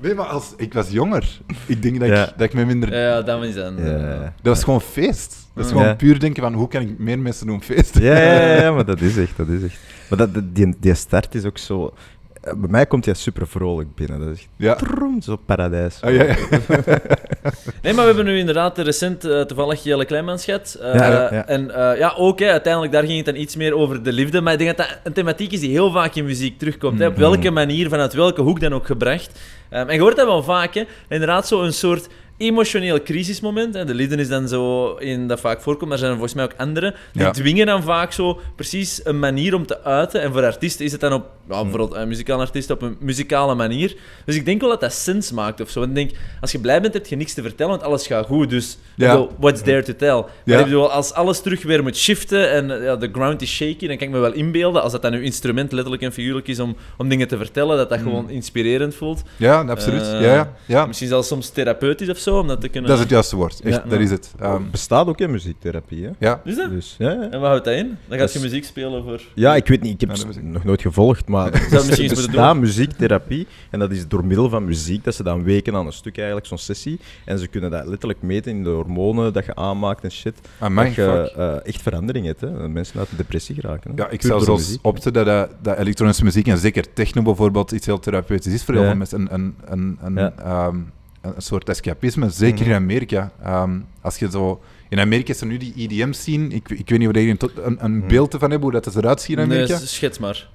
[0.00, 1.40] Nee, maar als, ik was jonger.
[1.66, 2.22] Ik denk dat, Ja.
[2.22, 2.94] ik, dat ik me minder...
[2.98, 3.74] Ja, dat is dan.
[3.84, 4.18] Ja.
[4.42, 5.47] Dat was gewoon feest.
[5.58, 5.94] Dat is gewoon Ja.
[5.94, 8.02] puur denken van, hoe kan ik meer mensen doen feesten?
[8.02, 9.78] Ja, ja, ja, ja, maar dat is echt, dat is echt.
[10.08, 11.94] Maar dat, die, die start is ook zo...
[12.42, 14.18] eh, Bij mij komt hij super vrolijk binnen.
[14.20, 14.78] Dat is echt Ja.
[15.20, 16.00] zo paradijs.
[16.02, 16.34] Ah, ja, ja.
[17.82, 20.78] Nee, maar we hebben nu inderdaad recent eh, toevallig Jelle Kleimans gehad.
[20.80, 21.46] Eh, Ja, ja, ja.
[21.46, 24.40] En eh, ja, ook, hè, uiteindelijk daar ging het dan iets meer over de liefde.
[24.40, 26.98] Maar ik denk dat dat een thematiek is die heel vaak in muziek terugkomt.
[26.98, 27.20] Hè, op Mhm.
[27.20, 29.40] welke manier, vanuit welke hoek dan ook gebracht.
[29.68, 30.82] Ehm, en je hoort dat wel vaak, hè.
[31.08, 33.74] Inderdaad, zo'n soort emotioneel crisismoment.
[33.74, 33.84] Hè.
[33.84, 35.84] De liefde is dan zo in dat vaak voorkomt.
[35.90, 36.94] Maar er zijn er volgens mij ook andere.
[37.12, 37.30] Die Ja.
[37.30, 40.22] dwingen dan vaak zo precies een manier om te uiten.
[40.22, 43.54] En voor artiesten is het dan op, ja, bijvoorbeeld een muzikale artiest op een muzikale
[43.54, 43.96] manier.
[44.24, 45.82] Dus ik denk wel dat dat sens maakt of zo.
[45.82, 48.26] En ik denk, als je blij bent, heb je niks te vertellen, want alles gaat
[48.26, 48.50] goed.
[48.50, 49.10] Dus Ja.
[49.12, 50.14] bedoel, what's there to tell?
[50.14, 50.58] Maar Ja.
[50.58, 53.86] ik bedoel, als alles terug weer moet shiften en eh, ja, de ground is shaky,
[53.86, 56.60] dan kan ik me wel inbeelden, als dat dan uw instrument letterlijk en figuurlijk is
[56.60, 59.22] om, om dingen te vertellen, dat dat gewoon inspirerend voelt.
[59.36, 60.02] Ja, absoluut.
[60.02, 60.86] Eh, ja, ja, ja.
[60.86, 62.90] Misschien zelfs soms therapeutisch of zo, om dat te kunnen...
[62.90, 63.60] Dat is het juiste woord.
[63.60, 63.90] Echt, Ja.
[63.90, 64.34] dat is het.
[64.40, 66.10] Ehm, bestaat ook in muziektherapie, hè?
[66.18, 66.40] ja.
[66.44, 66.70] Is dat?
[66.70, 67.20] Dus, ja, ja.
[67.30, 67.96] En wat houdt dat in?
[68.08, 69.20] Dan gaat je muziek spelen voor...
[69.34, 72.06] Ja, ik weet niet, ik heb het nog nooit gevolgd, maar Zou misschien eens er
[72.08, 75.86] moeten bestaat muziektherapie en dat is door middel van muziek dat ze dan weken aan
[75.86, 77.00] een stuk eigenlijk, zo'n sessie.
[77.24, 80.34] En ze kunnen dat letterlijk meten in de hormonen dat je aanmaakt en shit.
[80.58, 82.58] Amai, dat je eh, echt verandering hebt, hè.
[82.58, 83.90] Dat mensen uit de depressie geraken.
[83.94, 84.02] Hè.
[84.02, 87.86] Ja, ik zou zelfs opten dat, dat, dat elektronische muziek, en zeker techno bijvoorbeeld, iets
[87.86, 89.20] heel therapeutisch is voor heel veel mensen.
[89.20, 90.72] Een, een, een, een, Ja.
[91.20, 92.68] Een, soort escapisme, zeker Mhm.
[92.70, 93.32] in Amerika.
[93.42, 94.60] Ehm, als je zo...
[94.90, 96.48] In Amerika is er nu die EDM-scene.
[96.48, 98.08] Ik, ik weet niet of je een, een, een Mhm.
[98.08, 99.78] beeld van hebt, hoe dat er eruit ziet in Nee, Amerika.
[99.86, 100.48] schets maar.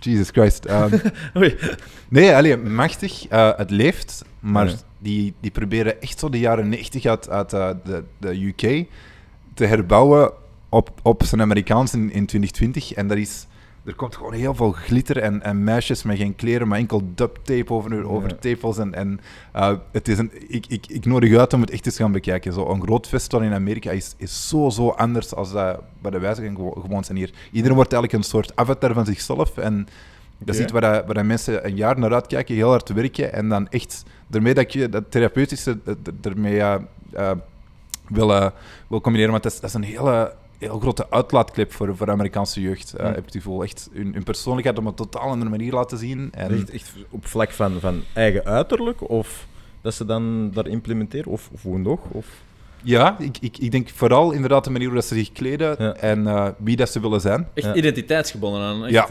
[0.00, 0.64] Jesus Christ.
[0.64, 0.98] Ehm,
[2.08, 3.26] nee, allee, machtig.
[3.28, 7.70] eh, het leeft, maar die, die proberen echt zo de jaren 90 uit, uit eh,
[7.84, 8.86] de, de UK
[9.54, 10.32] te herbouwen
[10.68, 12.92] op, op zijn Amerikaans in, in 2020.
[12.92, 13.46] En dat is...
[13.84, 17.44] Er komt gewoon heel veel glitter en, en meisjes met geen kleren, maar enkel duct
[17.44, 18.36] tape over, over Ja.
[18.40, 18.78] tepels.
[18.78, 19.20] En, en
[19.52, 22.52] eh, het is een, ik, ik, ik nodig uit om het echt eens gaan bekijken.
[22.52, 26.18] Zo, een groot festival in Amerika is, is zo, zo anders als dat bij de
[26.18, 27.30] wijze gewoon zijn hier.
[27.52, 29.56] Iedereen wordt eigenlijk een soort avatar van zichzelf.
[29.56, 29.86] En
[30.38, 33.32] dat is iets waar, dat- waar dat mensen een jaar naar uitkijken, heel hard werken.
[33.32, 36.74] En dan echt, daarmee dat je dat therapeutische d- ermee eh,
[37.12, 37.30] eh,
[38.08, 38.52] wil,
[38.88, 39.30] wil combineren.
[39.30, 42.92] Want dat is, dat is een hele, heel grote uitlaatklep voor, voor de Amerikaanse jeugd.
[42.92, 43.08] eh Ja.
[43.10, 43.62] Heb ik het gevoel.
[43.62, 46.28] Echt hun, hun persoonlijkheid op een totaal andere manier laten zien.
[46.32, 49.46] En, Echt, echt op vlak van, van eigen uiterlijk, of
[49.80, 52.00] dat ze dan daar implementeren, of, of hoe nog?
[52.10, 52.26] Of...
[52.82, 55.94] Ja, ik, ik, ik denk vooral inderdaad de manier hoe dat ze zich kleden Ja.
[55.94, 57.48] en eh, wie dat ze willen zijn.
[57.54, 57.74] Echt Ja.
[57.74, 58.84] identiteitsgebonden aan.
[58.84, 59.06] Echt, Ja.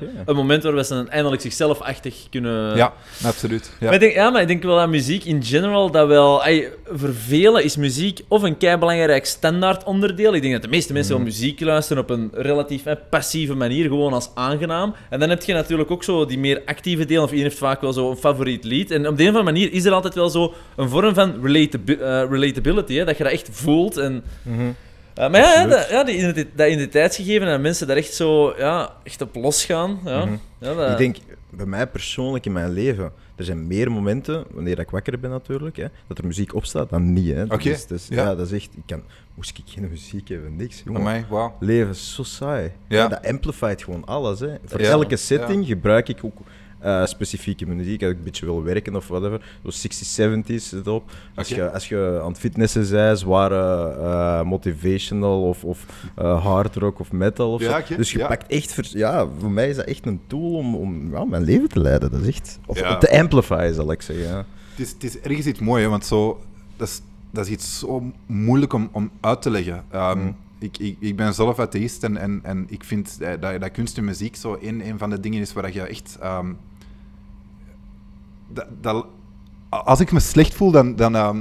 [0.00, 0.08] eh.
[0.24, 2.76] Een moment waar we ze dan eindelijk zichzelfachtig kunnen...
[2.76, 2.92] Ja,
[3.24, 3.70] absoluut.
[3.80, 3.84] Ja.
[3.86, 6.44] Maar ik denk, ja, maar ik denk wel aan muziek in general dat wel...
[6.44, 10.34] ey, voor velen is muziek of een keibelangrijk standaard onderdeel.
[10.34, 13.88] Ik denk dat de meeste mensen wel muziek luisteren op een relatief eh, passieve manier,
[13.88, 14.94] gewoon als aangenaam.
[15.10, 17.80] En dan heb je natuurlijk ook zo die meer actieve deel, of iedereen heeft vaak
[17.80, 18.90] wel zo een favoriet lied.
[18.90, 21.34] En op de een of andere manier is er altijd wel zo een vorm van
[21.42, 24.22] relatabi- eh, relatability, hè, dat je dat echt voelt en...
[24.48, 24.54] Uh,
[25.14, 29.34] maar ja, dat, ja die dat identiteitsgegeven en mensen daar echt zo ja, echt op
[29.34, 29.98] losgaan.
[30.04, 30.24] Ja.
[30.24, 30.34] Mhm.
[30.58, 31.16] Ja, dat- Ik denk,
[31.50, 35.76] bij mij persoonlijk in mijn leven, er zijn meer momenten, wanneer ik wakker ben natuurlijk,
[35.76, 37.34] hè, dat er muziek opstaat dan niet.
[37.34, 37.42] Hè.
[37.42, 38.22] Oké, Dus, dus, ja.
[38.22, 38.34] ja.
[38.34, 39.02] dat is echt, ik kan,
[39.34, 40.82] moest ik geen muziek hebben, niks.
[40.84, 41.00] jongen.
[41.00, 41.56] Amai, wauw.
[41.60, 42.72] Leven is zo saai.
[42.88, 43.08] Ja.
[43.08, 44.40] Dat amplifiet gewoon alles.
[44.40, 44.54] Hè.
[44.64, 44.88] Voor Ja.
[44.90, 46.36] elke setting gebruik ik ook
[46.80, 48.02] eh, specifieke muziek.
[48.02, 49.58] Als ik een beetje wil werken of whatever.
[49.64, 51.10] Zo 60s, 70s zit op.
[51.34, 55.86] Als, je, als je aan het fitnessen bent, zware eh, motivational of, of
[56.16, 58.26] eh, hard rock of metal of Ja, Dus je ja.
[58.26, 58.72] pakt echt...
[58.72, 61.80] vers- Ja, voor mij is dat echt een tool om, om ja, mijn leven te
[61.80, 62.10] leiden.
[62.10, 62.58] Dat is echt...
[62.66, 64.36] Of te amplifyen, zal ik zeggen.
[64.36, 64.46] Het
[64.86, 66.40] is, het is ergens iets moois, want zo,
[66.76, 69.84] dat, is, dat is iets zo moeilijk om, om uit te leggen.
[69.90, 70.36] Ehm, Mm.
[70.58, 74.04] ik, ik, ik ben zelf atheïst en, en, en ik vind dat, dat kunst en
[74.04, 76.16] muziek zo een, een van de dingen is waar je echt...
[76.20, 76.52] ehm,
[78.52, 79.06] dat, dat,
[79.68, 81.38] als ik me slecht voel, dan, dan, ehm,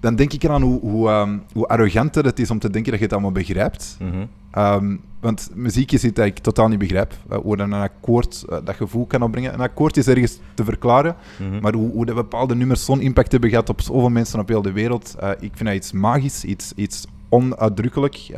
[0.00, 2.98] dan denk ik eraan hoe, hoe, ehm, hoe arrogant het is om te denken dat
[3.00, 3.96] je het allemaal begrijpt.
[4.00, 4.24] Mhm.
[4.50, 7.14] Ehm, want muziek is iets dat ik totaal niet begrijp.
[7.32, 9.52] Uh, hoe dan een akkoord eh, dat gevoel kan opbrengen.
[9.54, 11.60] Een akkoord is ergens te verklaren, Mhm.
[11.60, 14.62] maar hoe, hoe dat bepaalde nummers zo'n impact hebben gehad op zoveel mensen op heel
[14.62, 18.30] de wereld, eh, ik vind dat iets magisch, iets, iets onuitdrukkelijk.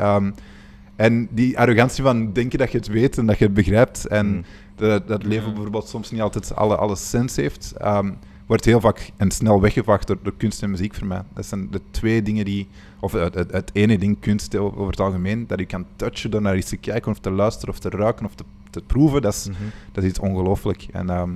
[0.96, 4.26] En die arrogantie van denken dat je het weet en dat je het begrijpt en
[4.30, 4.42] Mhm.
[4.76, 7.72] Dat, dat leven bijvoorbeeld soms niet altijd alle, alle sens heeft.
[7.76, 8.12] Ehm,
[8.46, 11.22] wordt heel vaak en snel weggevaagd door, door kunst en muziek voor mij.
[11.34, 12.68] Dat zijn de twee dingen die,
[13.00, 16.42] of het, het, het ene ding, kunst over het algemeen, dat je kan touchen door
[16.42, 19.34] naar iets te kijken of te luisteren of te ruiken of te, te proeven, dat
[19.34, 19.56] is, Mhm.
[19.92, 20.86] dat is iets ongelooflijk.
[20.92, 21.30] En ehm,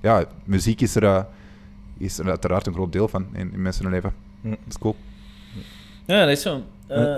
[0.00, 1.22] ja, muziek is er, eh,
[1.96, 4.14] is er uiteraard een groot deel van in, in mensen hun leven.
[4.42, 4.96] Dat is cool.
[6.06, 6.62] Ja, dat is zo.
[6.86, 7.16] Eh,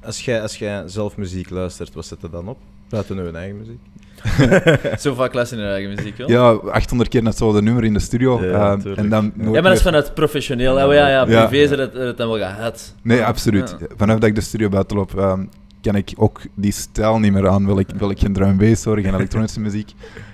[0.00, 2.58] Als jij, als jij zelf muziek luistert, wat zet er dan op?
[2.88, 3.80] Buiten hun eigen muziek.
[4.98, 6.30] zo vaak luister je naar eigen muziek wel.
[6.30, 8.44] Ja, 800 keer net zo de nummer in de studio.
[8.44, 8.96] Ja, eh, tuurlijk.
[8.96, 10.78] en dan Ja, maar dat is vanuit professioneel.
[10.78, 11.46] Ja, maar ja, ja, Ja.
[11.46, 12.94] privé is het, het dan wel gehad.
[13.02, 13.76] Nee, absoluut.
[13.80, 13.86] Ja.
[13.96, 15.44] Vanaf dat ik de studio buiten loop, ehm,
[15.80, 17.66] kan ik ook die stijl niet meer aan.
[17.66, 19.92] Wil ik, wil ik geen drum bass horen, geen elektronische muziek.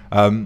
[0.08, 0.42] Ehm,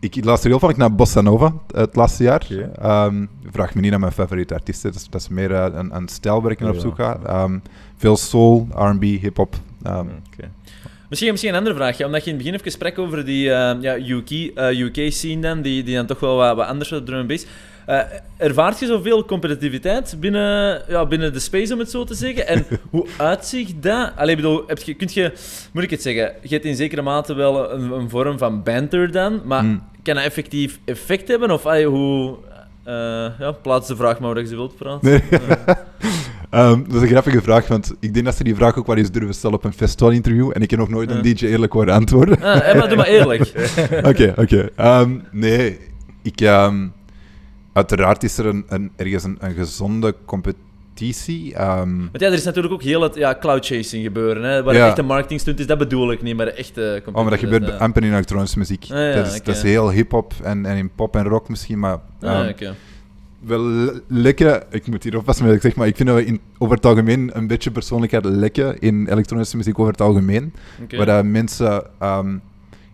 [0.00, 2.46] ik luister heel vaak naar Bossa Nova het laatste jaar.
[2.80, 4.92] Ehm, vraag me niet naar mijn favoriete artiesten.
[4.92, 6.80] Dat is, dat is meer eh, een, een stijl waar ik naar op Ja.
[6.80, 7.18] zoek ga.
[7.26, 7.58] Ehm,
[7.96, 9.54] veel soul, R&B, hip-hop.
[9.82, 10.48] Ehm, Oké.
[11.08, 13.76] Misschien, misschien een andere vraagje, omdat je in het begin even sprak over die eh,
[13.80, 17.18] ja, UK, eh, UK-scene dan, die, die dan toch wel wat, wat anders op drum
[17.18, 17.46] and bass.
[18.36, 22.46] Ervaart je zoveel competitiviteit binnen, ja, binnen de space, om het zo te zeggen?
[22.46, 24.12] En hoe uitziet dat?
[24.16, 25.32] Allee, bedoel, heb je, kunt je,
[25.72, 29.10] moet ik het zeggen, je hebt in zekere mate wel een, een vorm van banter
[29.12, 29.82] dan, maar Mm.
[30.02, 31.50] kan dat effectief effect hebben?
[31.50, 32.36] Of allee, hoe...
[32.84, 32.94] eh,
[33.38, 35.10] ja, plaats de vraag maar wat je wilt praten.
[35.10, 35.22] Nee.
[36.50, 38.96] Ehm, dat is een grappige vraag, want ik denk dat ze die vraag ook wel
[38.96, 40.50] eens durven stellen op een festivalinterview.
[40.54, 41.22] En ik heb nog nooit een.
[41.22, 42.42] DJ eerlijk horen antwoorden.
[42.42, 43.52] Ah, eh, maar doe maar eerlijk.
[44.10, 44.68] Oké, oké.
[44.76, 45.78] Ehm, nee,
[46.22, 46.86] ik, ehm,
[47.72, 51.54] uiteraard is er een, een, ergens een, een gezonde competitie.
[51.56, 54.42] Want ja, er is natuurlijk ook heel het ja, cloud chasing gebeuren.
[54.42, 54.80] Hè, waar Ja.
[54.80, 57.66] de echte marketingstunt is, dat bedoel ik niet, maar de echte oh, maar dat gebeurt
[57.66, 57.76] ja.
[57.76, 58.82] amper in elektronische muziek.
[58.82, 61.78] Ah, ja, dat, is, dat is heel hip-hop en, en in pop en rock misschien,
[61.78, 62.74] maar Ah, oké.
[63.46, 64.62] Wel le- lekken.
[64.70, 66.76] Ik moet hier oppassen met wat ik zeg, maar ik vind dat we in, over
[66.76, 70.52] het algemeen een beetje persoonlijkheid lekken in elektronische muziek over het algemeen.
[70.96, 72.36] Waar dat mensen ehm,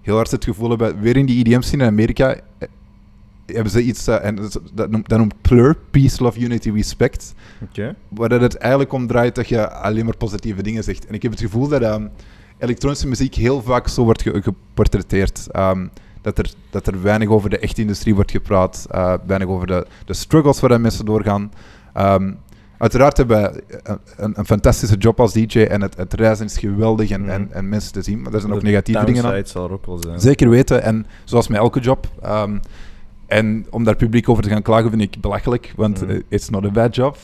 [0.02, 2.68] heel hard het gevoel hebben, weer in die EDM-scene in Amerika, eh,
[3.46, 4.36] hebben ze iets, eh, en
[4.74, 7.34] dat, noemt, dat noemt PLUR, Peace, Love, Unity, Respect.
[8.08, 11.06] Waar dat het eigenlijk om draait dat je alleen maar positieve dingen zegt.
[11.06, 12.06] En ik heb het gevoel dat ehm,
[12.58, 15.46] elektronische muziek heel vaak zo wordt ge- geportretteerd.
[15.50, 15.86] Ehm,
[16.22, 19.86] dat, er, dat er weinig over de echte industrie wordt gepraat, eh, weinig over de,
[20.04, 21.52] de struggles waar mensen doorgaan.
[21.92, 22.32] Ehm,
[22.78, 23.60] uiteraard hebben wij
[24.16, 27.30] een, een, fantastische job als DJ en het, het reizen is geweldig en, Mhm.
[27.30, 29.42] en, en mensen te zien, maar er zijn ook negatieve dingen aan.
[29.44, 30.20] zal er ook wel zijn.
[30.20, 32.06] Zeker weten, en zoals met elke job.
[32.22, 32.58] ehm,
[33.26, 36.20] en om daar publiek over te gaan klagen vind ik belachelijk, want Mhm.
[36.28, 37.16] it's not a bad job.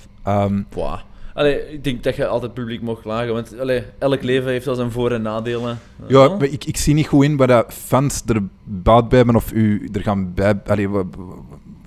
[0.69, 1.03] Pwa.
[1.39, 4.75] Allee, ik denk dat je altijd publiek mag klagen, want allee, elk leven heeft wel
[4.75, 5.79] zijn voor- en nadelen.
[6.07, 6.39] Ja, Oh.
[6.39, 9.53] maar ik, ik zie niet goed in waar dat fans er baat bij hebben of
[9.53, 10.61] u er gaan bij.
[10.67, 10.89] Allee,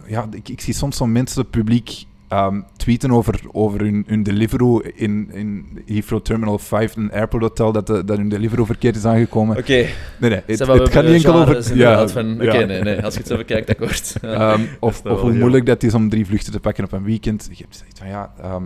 [0.07, 4.79] ja, ik, ik zie soms zo'n mensen publiek ehm, tweeten over, over hun, hun Deliveroo
[4.79, 9.05] in, in Heathrow Terminal 5, een airport hotel, dat, de, dat hun Deliveroo verkeerd is
[9.05, 9.57] aangekomen.
[9.57, 11.63] Oké, Nee, nee, het, het gaat niet enkel over...
[12.09, 12.33] van...
[12.33, 12.65] Oké, ja.
[12.65, 14.15] nee, nee, als je het zo bekijkt, akkoord.
[14.21, 14.51] Ja.
[14.53, 17.47] Ehm, of of hoe moeilijk dat is om drie vluchten te pakken op een weekend.
[17.51, 18.63] Je hebt zoiets van, ja, ehm,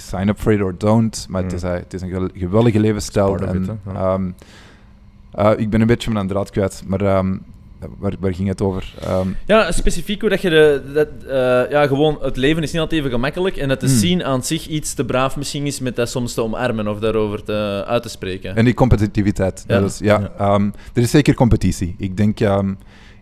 [0.00, 1.26] sign up for it or don't.
[1.28, 3.36] Maar het, is, het is een ge- geweldige levensstijl.
[3.38, 4.30] En, ehm,
[5.32, 7.36] eh, ik ben een beetje mijn draad kwijt, maar ehm,
[7.98, 8.94] waar, waar ging het over?
[9.02, 10.82] Ehm, Ja, specifiek hoe dat je de...
[10.94, 13.96] Dat, eh, ja, gewoon, het leven is niet altijd even gemakkelijk en dat de Hmm.
[13.96, 17.42] scene aan zich iets te braaf misschien is met dat soms te omarmen of daarover
[17.42, 18.56] te, uit te spreken.
[18.56, 19.64] En die competitiviteit.
[19.66, 19.78] Ja.
[19.78, 20.30] Is, ja, Ja.
[20.38, 21.94] ehm, er is zeker competitie.
[21.98, 22.72] Ik denk, ehm,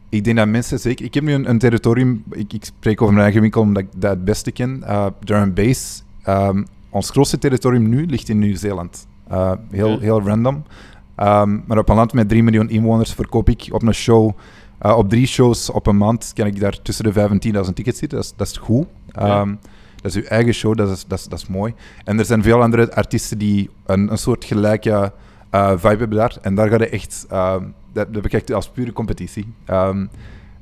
[0.09, 1.05] ik denk dat mensen zeker...
[1.05, 2.23] Ik heb nu een, een territorium...
[2.31, 4.83] Ik, ik spreek over mijn eigen winkel omdat ik dat het beste ken.
[4.85, 6.03] Uh, drum and bass.
[6.29, 9.07] Ehm, ons grootste territorium nu ligt in Nieuw-Zeeland.
[9.31, 10.62] Uh, heel, heel random.
[11.14, 14.33] Ehm, maar op een land met 3 miljoen inwoners verkoop ik op een show...
[14.83, 17.73] uh, op drie shows op een maand kan ik daar tussen de 5 en 10.000
[17.73, 18.19] tickets zitten.
[18.19, 18.87] Dat is, dat is goed.
[19.12, 19.55] Ehm,
[19.97, 21.75] dat is uw eigen show, dat is, dat, is, dat is mooi.
[22.05, 25.12] En er zijn veel andere artiesten die een, een soort gelijke
[25.51, 26.37] eh, vibe hebben daar.
[26.43, 27.27] En daar gaat het echt...
[27.29, 29.47] dat, dat bekijk als pure competitie.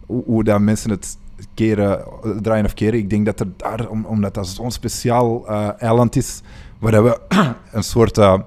[0.07, 1.17] Hoe, hoe dat mensen het
[1.55, 2.05] keren,
[2.43, 2.99] draaien of keren.
[2.99, 6.41] Ik denk dat er daar, om, omdat dat zo'n speciaal eh, eiland is,
[6.79, 7.19] waar we
[7.73, 8.39] een soort eh,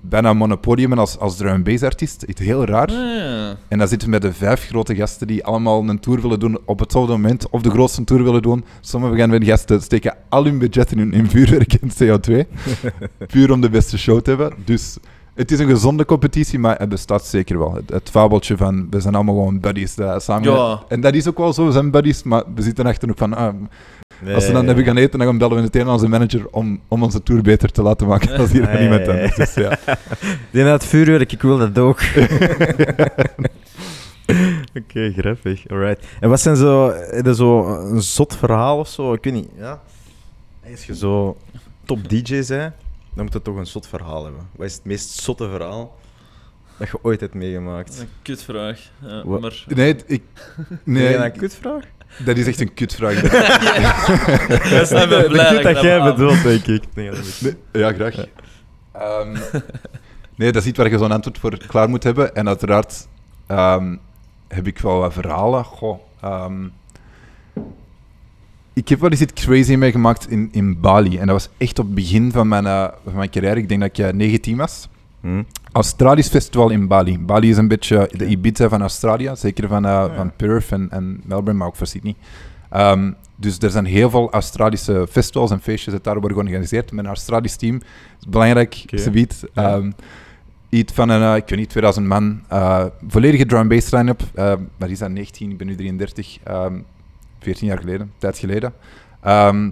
[0.00, 2.20] bijna monopolium hebben als, als drum bass artiest.
[2.26, 2.88] Het is heel raar.
[2.88, 3.56] Ah, ja.
[3.68, 6.58] En dan zitten we met de vijf grote gasten die allemaal een tour willen doen
[6.64, 8.64] op hetzelfde moment, of de grootste tour willen doen.
[8.80, 12.46] Sommige van de gasten steken al hun budget in, hun- in vuurwerk en CO2,
[13.32, 14.52] puur om de beste show te hebben.
[14.64, 14.96] Dus
[15.36, 17.74] het is een gezonde competitie, maar het bestaat zeker wel.
[17.74, 20.52] Het, het fabeltje van, we zijn allemaal gewoon buddies dat samen...
[20.52, 20.82] Ja.
[20.88, 23.34] En dat is ook wel zo, we zijn buddies, maar we zitten achter ook van...
[23.34, 23.54] ah,
[24.34, 27.22] als we dan hebben gaan eten, dan bellen we meteen onze manager om, om onze
[27.22, 28.80] tour beter te laten maken als hier Nee.
[28.80, 29.34] niemand anders.
[29.34, 29.78] Dus ja.
[30.78, 32.00] Die vuurwerk, ik wil dat ook.
[34.78, 35.68] Oké, grappig.
[35.68, 36.06] Alright.
[36.20, 36.94] En wat zijn zo,
[37.34, 39.12] zo een zot verhaal of zo?
[39.12, 39.48] Ik weet niet.
[39.58, 39.80] Ja.
[40.70, 41.36] Als je zo
[41.84, 42.72] top DJ bent,
[43.16, 44.48] dan moet je toch een zot verhaal hebben.
[44.56, 45.96] Wat is het meest zotte verhaal
[46.78, 47.98] dat je ooit hebt meegemaakt?
[48.00, 48.80] Een kutvraag.
[49.06, 49.64] Ja, maar...
[49.68, 50.22] Nee, ik...
[50.84, 51.02] Nee.
[51.08, 51.84] Nee, een kutvraag?
[52.24, 53.20] Dat is echt een kutvraag.
[54.70, 56.82] Dat zijn we Ik blij denk dat je jij dat bedoelt, denk ik.
[56.94, 58.14] Dat dat- Nee, ja, graag.
[58.92, 59.36] Ehm,
[60.34, 62.34] nee, dat is iets waar je zo'n antwoord voor klaar moet hebben.
[62.34, 63.08] En uiteraard
[63.46, 63.96] ehm,
[64.48, 65.64] heb ik wel wat verhalen.
[65.64, 66.68] Goh, ehm,
[68.76, 71.18] ik heb wel eens iets crazy meegemaakt in, in Bali.
[71.18, 73.60] En dat was echt op het begin van mijn, eh, van mijn carrière.
[73.60, 74.88] Ik denk dat ik eh, 19 was.
[75.20, 75.42] Hm?
[75.72, 77.18] Australisch festival in Bali.
[77.18, 81.20] Bali is een beetje de Ibiza van Australië, zeker van, eh, van Perth en, en
[81.24, 82.14] Melbourne, maar ook van Sydney.
[82.70, 87.04] Ehm, dus er zijn heel veel Australische festivals en feestjes dat daar worden georganiseerd met
[87.04, 87.76] een Australisch team.
[88.20, 88.98] Is belangrijk, Oké.
[88.98, 89.44] subiet.
[89.54, 89.74] Ja.
[89.74, 89.90] Ehm,
[90.68, 92.40] iets van een, eh, ik weet niet, 2000 man.
[92.48, 94.22] eh, volledige drum bass line-up.
[94.34, 96.38] Uh, maar is dat 19, ik ben nu 33.
[96.44, 96.74] ehm
[97.46, 98.72] 14 jaar geleden, tijd geleden.
[99.20, 99.70] Ehm,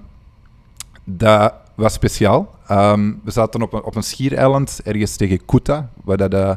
[1.05, 2.55] dat was speciaal.
[2.67, 6.51] Ehm, we zaten op een, op een schiereiland ergens tegen Kuta, waar dat eh,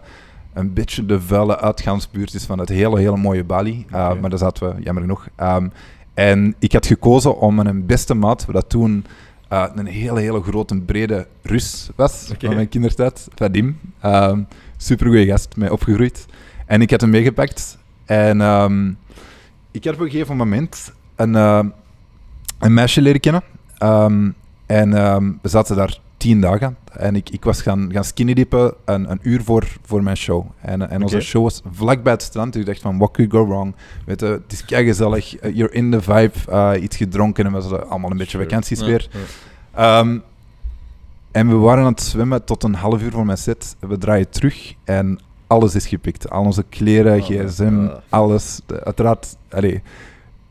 [0.53, 3.85] een beetje de vuile uitgaansbuurt is van het hele, hele mooie Bali.
[3.91, 4.19] Uh, Oké.
[4.19, 5.27] Maar daar zaten we, jammer genoeg.
[5.35, 5.67] Ehm,
[6.13, 9.05] en ik had gekozen om mijn beste maat, wat dat toen
[9.47, 13.79] eh, een hele, hele grote, brede Rus was, van mijn kindertijd, Vadim.
[14.01, 14.45] Super
[14.77, 16.25] supergoeie gast, mee opgegroeid.
[16.65, 17.77] En ik had hem meegepakt.
[18.05, 18.89] En ehm,
[19.71, 21.59] ik had op een gegeven moment een, eh,
[22.59, 23.41] een meisje leren kennen.
[23.77, 24.29] Ehm,
[24.65, 26.77] en ehm, we zaten daar tien dagen.
[26.91, 30.45] En ik, ik was gaan, gaan skinnydippen een, een uur voor, voor mijn show.
[30.61, 32.51] En, en onze show was vlakbij het strand.
[32.53, 33.75] Dus ik dacht van, what could go wrong?
[34.05, 35.35] Weet je, het is kei gezellig.
[35.35, 36.31] eh, You're in the vibe.
[36.49, 39.07] eh, iets gedronken en we hadden allemaal een beetje vakantiesfeer.
[39.11, 39.99] Ja, ja.
[39.99, 40.17] Ehm,
[41.31, 43.75] en we waren aan het zwemmen tot een half uur voor mijn set.
[43.79, 46.29] We draaien terug en alles is gepikt.
[46.29, 48.59] Al onze kleren, Oh, gsm, alles.
[48.65, 49.81] De- Uiteraard, allee,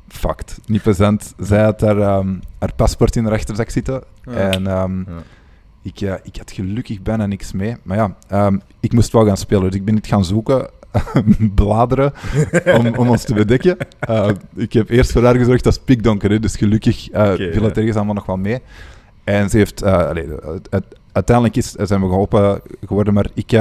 [0.08, 0.58] fucked.
[0.66, 1.34] Niet plezant.
[1.38, 4.02] Zij had haar, ehm, haar paspoort in de rechterzak zitten.
[4.24, 4.32] Ja.
[4.32, 5.04] En ehm, Ja.
[5.82, 7.76] ik, ja, ik had gelukkig bijna niks mee.
[7.82, 9.62] Maar ja, ehm, ik moest wel gaan spelen.
[9.64, 10.70] Dus ik ben niet gaan zoeken,
[11.54, 12.12] bladeren,
[12.78, 13.76] om, om ons te bedekken.
[13.98, 16.30] Eh, ik heb eerst voor haar gezorgd, dat is pikdonker.
[16.30, 18.58] Hè, dus gelukkig eh Oké, viel het ergens allemaal nog wel mee.
[19.24, 19.82] En ze heeft...
[19.82, 23.52] eh, allee, het- het- uiteindelijk is, zijn we geholpen geworden, maar ik,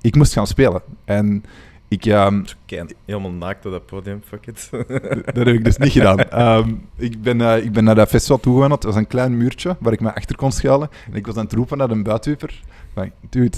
[0.00, 0.82] ik moest gaan spelen.
[1.04, 1.44] En
[1.88, 2.06] ik...
[2.06, 4.68] ehm, Kei- Helemaal naakt op dat podium, fuck it.
[5.34, 6.18] dat heb ik dus niet gedaan.
[6.18, 8.82] Ehm, ik, ben, eh, ik ben naar dat festival toegewandeld.
[8.82, 10.88] Het was een klein muurtje waar ik me achter kon schuilen.
[11.10, 12.60] En ik was aan het roepen naar een buitenwieper.
[12.94, 13.56] Van, dude,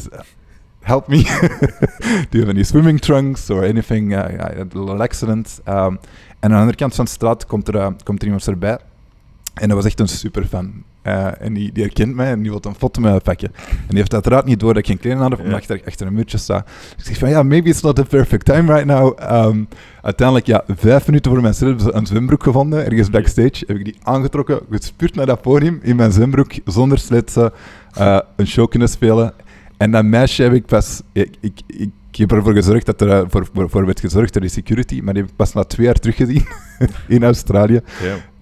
[0.80, 1.16] help me.
[2.30, 5.60] Do you have any swimming trunks or anything uh, yeah, a little accident?
[5.68, 5.98] Um, en
[6.40, 8.78] aan de andere kant van de straat komt er, uh, komt er iemand erbij.
[9.54, 10.84] En dat was echt een superfan.
[11.02, 13.52] Uh, en die, die herkent mij en die wil een foto met me pakken.
[13.68, 16.06] En die heeft uiteraard niet door dat ik geen kleding aan heb, omdat ik achter
[16.06, 16.64] een muurtje sta.
[16.96, 19.18] Dus ik zeg van, ja, maybe it's not the perfect time right now.
[19.46, 19.68] Um,
[20.02, 23.64] uiteindelijk, ja, vijf minuten voor mijn set hebben ze een zwembroek gevonden, ergens backstage.
[23.66, 27.52] Heb ik die aangetrokken, gespuurd naar dat podium in mijn zwembroek, zonder sletsen,
[27.98, 29.32] uh, een show kunnen spelen.
[29.76, 31.02] En dat meisje heb ik pas...
[31.12, 34.32] Ik, ik, ik, ik heb ervoor gezorgd dat er uh, voor, voor, voor werd gezorgd
[34.32, 36.46] door de security, maar die heb ik pas na twee jaar teruggezien
[37.08, 37.80] in Australië.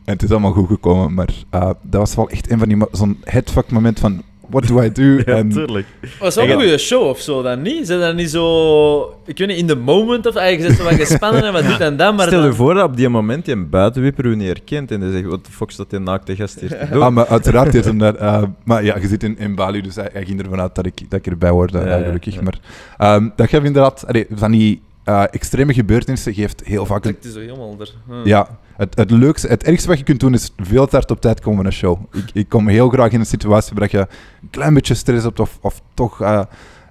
[0.09, 2.79] En het is allemaal goed gekomen, maar uh, dat was wel echt een van die...
[2.93, 5.03] Zo'n headfuck moment van, what do I do?
[5.33, 5.87] Ja, en, tuurlijk.
[6.21, 7.87] Was wel En een goede show of zo dan niet?
[7.87, 9.01] Zijn dat niet zo...
[9.27, 11.81] Ik weet niet, in the moment of eigenlijk zit zo wat gespannen en wat dit
[11.81, 14.37] en dat, maar Stel je dan- voor dat op die moment je een buitenwipper u
[14.37, 17.03] niet herkent en hij zegt, wat de fuck staat die naakte gast hier te doen?
[17.03, 18.15] Ah, maar uiteraard heeft hem daar...
[18.15, 20.87] eh, maar ja, je zit in, in Bali, dus hij, hij ging ervan uit dat
[20.87, 22.35] ik, dat ik erbij hoorde, Ja, ja, gelukkig.
[22.35, 22.43] ja.
[22.43, 22.59] Maar
[22.99, 24.05] ehm, dat geeft inderdaad...
[24.07, 27.05] allee, van die eh, extreme gebeurtenissen geeft heel vaak...
[27.05, 27.95] Het is zo helemaal er.
[28.25, 31.21] Ja, het, het leukste, het ergste wat je kunt doen is veel te hard op
[31.21, 31.99] tijd komen naar een show.
[32.13, 35.41] Ik, ik kom heel graag in een situatie waar je een klein beetje stress hebt
[35.41, 36.43] of, of toch eh,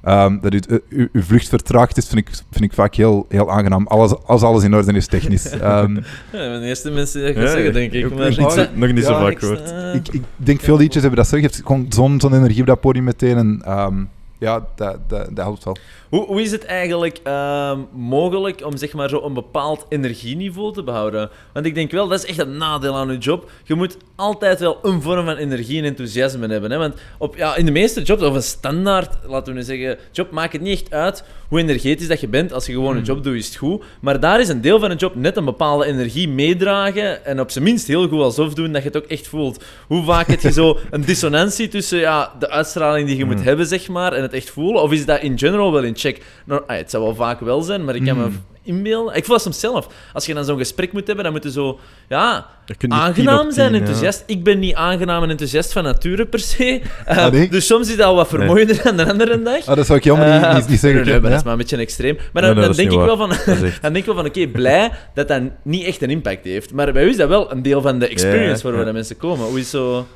[0.04, 3.52] ehm, dat je, je, je vlucht vertraagd is, vind ik, vind ik vaak heel, heel
[3.52, 3.88] aangenaam.
[3.88, 5.50] Alles, als alles in orde is technisch.
[5.52, 5.96] Ehm,
[6.32, 8.16] Ja, de eerste mensen die dat gaan Ja, zeggen, denk ik.
[8.16, 11.36] Maar ik nog niet zo vaak eh, ik, ik denk veel liedjes hebben dat zo.
[11.36, 13.38] Je hebt gewoon zo'n zo'n energie op dat podium meteen.
[13.38, 14.04] En, ehm,
[14.40, 15.78] ja, dat, dat, dat helpt wel.
[16.10, 20.84] Hoe, hoe is het eigenlijk ehm, mogelijk om zeg maar, zo een bepaald energieniveau te
[20.84, 21.30] behouden?
[21.54, 23.52] Want ik denk wel, dat is echt een nadeel aan je job.
[23.64, 26.72] Je moet altijd wel een vorm van energie en enthousiasme hebben.
[26.72, 26.78] Hè?
[26.78, 30.32] Want op, ja, in de meeste jobs, of een standaard, laten we nu zeggen, job,
[30.32, 32.54] maakt het niet echt uit hoe energetisch dat je bent.
[32.54, 33.84] Als je gewoon een job doet, is het goed.
[34.02, 37.52] Maar daar is een deel van een job net een bepaalde energie meedragen en op
[37.52, 39.64] zijn minst heel goed alsof doen dat je het ook echt voelt.
[39.88, 43.66] Hoe vaak heb je zo een dissonantie tussen ja, de uitstraling die je moet hebben,
[43.66, 44.82] zeg maar, en het echt voelen?
[44.82, 46.22] Of is dat in general wel in check?
[46.46, 48.57] Nou, ah, het zou wel vaak wel zijn, maar ik kan me Mm.
[48.68, 49.16] Inbeelden.
[49.16, 49.88] Ik voel dat soms zelf.
[50.14, 51.80] Als je dan zo'n gesprek moet hebben, dan moet je zo...
[52.10, 53.80] Ja, Je aangenaam 10 op zijn, 10, ja.
[53.80, 54.24] enthousiast.
[54.26, 56.82] Ik ben niet aangenaam en enthousiast van nature per se.
[57.06, 57.50] Eh, Ah, nee?
[57.50, 59.66] Dus soms is dat al wat vermoeiender dan de andere dag.
[59.68, 61.06] Ah, dat zou ik helemaal niet, Eh, niet, niet zeggen.
[61.06, 62.18] nee, maar dat is maar een beetje een extreem.
[62.34, 63.30] Maar dan, denk ik wel van...
[63.82, 66.74] Dan denk ik wel van, oké, blij dat dat niet echt een impact heeft.
[66.74, 69.46] Maar bij u is dat wel een deel van de experience waar de mensen komen.
[69.46, 70.08] Hoe is zo...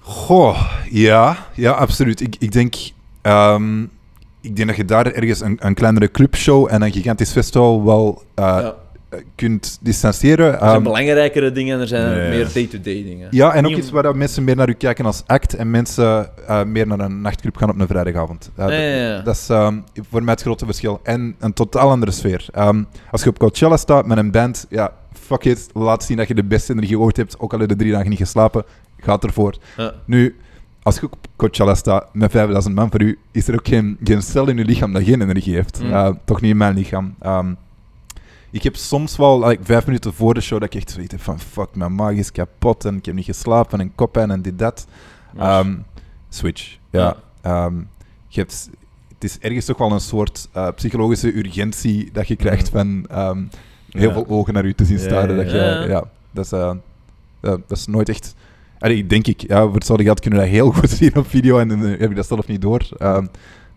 [0.00, 2.20] Goh, ja, ja absoluut.
[2.20, 2.74] Ik, ik, denk,
[3.22, 3.84] ehm,
[4.42, 8.22] ik denk dat je daar ergens een, een kleinere clubshow en een gigantisch festival wel
[8.34, 8.74] eh, Ja.
[9.34, 10.52] kunt distancieren.
[10.52, 13.28] Er zijn Ehm, belangrijkere dingen en er zijn meer day-to-day dingen.
[13.30, 16.30] ja, en ook iets waar dat mensen meer naar u kijken als act en mensen
[16.46, 18.50] eh, meer naar een nachtclub gaan op een vrijdagavond.
[18.56, 19.20] Eh, Ja, ja, ja.
[19.22, 19.78] Dat is ehm,
[20.10, 21.00] voor mij het grote verschil.
[21.02, 22.46] En een totaal andere sfeer.
[22.52, 26.28] Ehm, als je op Coachella staat met een band, ja, fuck it, laat zien dat
[26.28, 28.64] je de beste energie ooit hebt, ook al heb je drie dagen niet geslapen,
[29.00, 29.54] gaat ervoor.
[29.76, 29.92] Ja.
[30.04, 30.36] Nu,
[30.82, 34.22] als je op Coachella staat met 5000 man voor u, is er ook geen, geen
[34.22, 35.82] cel in je lichaam dat geen energie heeft.
[35.82, 35.92] Mm.
[35.92, 37.14] Eh, toch niet in mijn lichaam.
[37.20, 37.54] Ehm,
[38.50, 41.20] ik heb soms wel, like, vijf minuten voor de show, dat ik echt zoiets heb
[41.22, 44.58] van fuck, mijn maag is kapot en ik heb niet geslapen en koppijn en dit,
[44.58, 44.86] dat.
[45.38, 45.74] Ehm,
[46.28, 47.16] switch, ja.
[47.40, 47.74] Ehm,
[48.28, 48.70] je hebt,
[49.14, 53.42] het is ergens toch wel een soort eh, psychologische urgentie dat je krijgt van ehm,
[53.90, 54.12] heel Ja.
[54.12, 55.36] veel ogen naar u te zien staren.
[55.36, 56.04] ja, dat, je, ja.
[56.30, 56.72] dat, is, eh,
[57.40, 58.34] dat is nooit echt...
[58.82, 61.58] Allee, denk ik, ja, voor hetzelfde geld kunnen we dat heel goed zien op video
[61.58, 62.88] en dan heb je dat zelf niet door.
[62.96, 63.26] Ehm,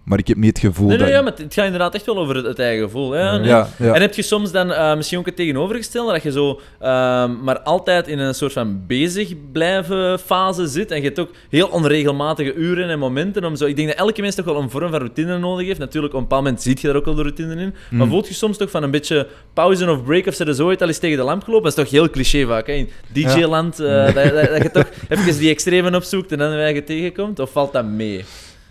[0.05, 1.15] maar ik heb niet het gevoel Nee, nee, dat...
[1.15, 3.15] ja, maar het gaat inderdaad echt wel over het, het eigen gevoel.
[3.17, 3.47] Ja, nee.
[3.47, 3.93] ja, ja.
[3.93, 7.59] En heb je soms dan eh, misschien ook het tegenovergestelde, dat je zo ehm, maar
[7.59, 12.53] altijd in een soort van bezig blijven fase zit en je hebt ook heel onregelmatige
[12.53, 13.65] uren en momenten om zo...
[13.65, 15.79] Ik denk dat elke mens toch wel een vorm van routine nodig heeft.
[15.79, 17.73] Natuurlijk, op een bepaald moment ziet je daar ook wel de routine in.
[17.89, 18.11] Maar Mm.
[18.11, 20.81] voelt je soms toch van een beetje pauze of break of ze er zo ooit
[20.81, 21.69] al eens tegen de lamp gelopen?
[21.69, 22.73] Dat is toch heel cliché vaak, hè?
[22.73, 26.57] In DJ-land, eh, dat, dat, dat je toch even die extremen opzoekt en dan je
[26.57, 27.39] eigen tegenkomt?
[27.39, 28.23] Of valt dat mee?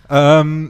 [0.07, 0.65] Ehm,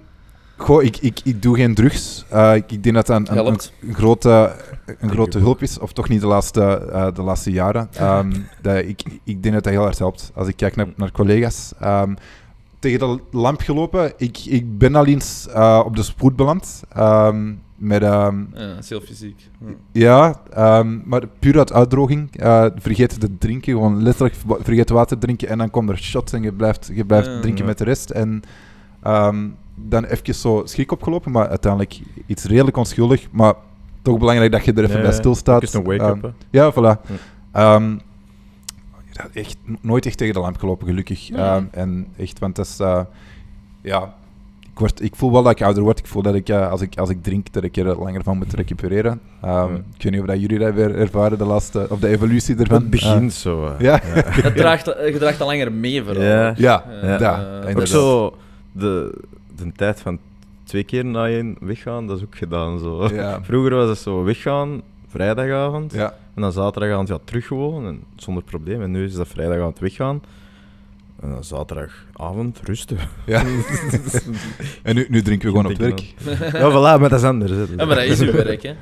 [0.58, 2.26] goh, ik, ik, ik doe geen drugs.
[2.30, 3.74] Eh, ik, ik denk dat dat een, een, Helpt.
[3.88, 4.56] een grote,
[5.00, 5.80] een grote hulp is.
[5.80, 7.90] Of toch niet de laatste, eh, de laatste jaren.
[7.94, 10.32] Ehm, dat, ik, ik denk dat dat heel hard helpt.
[10.36, 11.74] Als ik kijk naar, naar collega's.
[11.80, 12.14] Ehm,
[12.80, 14.14] tegen de lamp gelopen.
[14.18, 16.84] Ik, ik ben al eens eh, op de spoed beland.
[16.94, 19.50] Ehm, met, ehm, Ja, dat is heel fysiek.
[19.92, 22.38] ja, ehm, maar puur uit uitdroging.
[22.38, 23.74] eh vergeet te drinken.
[23.74, 25.48] Gewoon letterlijk vergeet water drinken.
[25.48, 27.40] En dan komen er shots en je blijft, je blijft Ja.
[27.40, 27.70] drinken Ja.
[27.70, 28.10] met de rest.
[28.10, 28.42] En
[29.04, 31.32] ehm, dan even zo schrik opgelopen.
[31.32, 33.28] Maar uiteindelijk iets redelijk onschuldig.
[33.32, 33.54] Maar
[34.02, 35.18] toch belangrijk dat je er even Ja, bij ja.
[35.18, 35.62] stilstaat.
[35.62, 36.76] Eens een wake-up, Ehm, ja, voilà.
[36.76, 36.96] Ja.
[37.52, 37.92] Ehm,
[39.12, 41.28] ja, echt nooit echt tegen de lamp gelopen, gelukkig.
[41.28, 41.56] Ja.
[41.56, 42.80] Ehm, en echt, want dat is...
[42.80, 43.00] eh,
[43.82, 44.14] ja,
[44.62, 46.00] ik, word, ik voel wel dat ik ouder word.
[46.00, 48.38] Ik voel dat ik, eh, als, ik als ik drink, dat ik er langer van
[48.38, 49.20] moet recupereren.
[49.42, 49.66] Ehm, Ja.
[49.96, 51.88] Ik weet niet of dat jullie dat weer ervaren, de laatste...
[51.90, 52.82] Of de evolutie ervan.
[52.82, 53.66] Het begint zo.
[53.66, 53.84] Eh, hè.
[53.84, 54.02] ja.
[54.42, 56.24] Dat draagt, je draagt al langer mee, vooral.
[56.24, 56.54] Ja.
[56.58, 57.20] ja, Ja.
[57.20, 57.62] ja.
[57.76, 58.36] Ook zo
[58.72, 59.22] de,
[59.58, 60.20] de tijd van
[60.64, 62.80] twee keer na je weggaan, dat is ook gedaan.
[62.80, 63.08] Zo.
[63.08, 63.40] Ja.
[63.44, 66.14] Vroeger was het zo weggaan, vrijdagavond, Ja.
[66.34, 68.82] en dan zaterdagavond ja, terug gewoon, en zonder probleem.
[68.82, 70.22] En nu is dat vrijdagavond weggaan,
[71.22, 72.98] en dan zaterdagavond rusten.
[73.26, 73.44] ja.
[74.84, 76.14] en nu, nu drinken we gewoon op het werk.
[76.54, 77.52] Ja, voilà, maar dat is anders.
[77.78, 78.74] Ja, maar dat is uw werk, hè.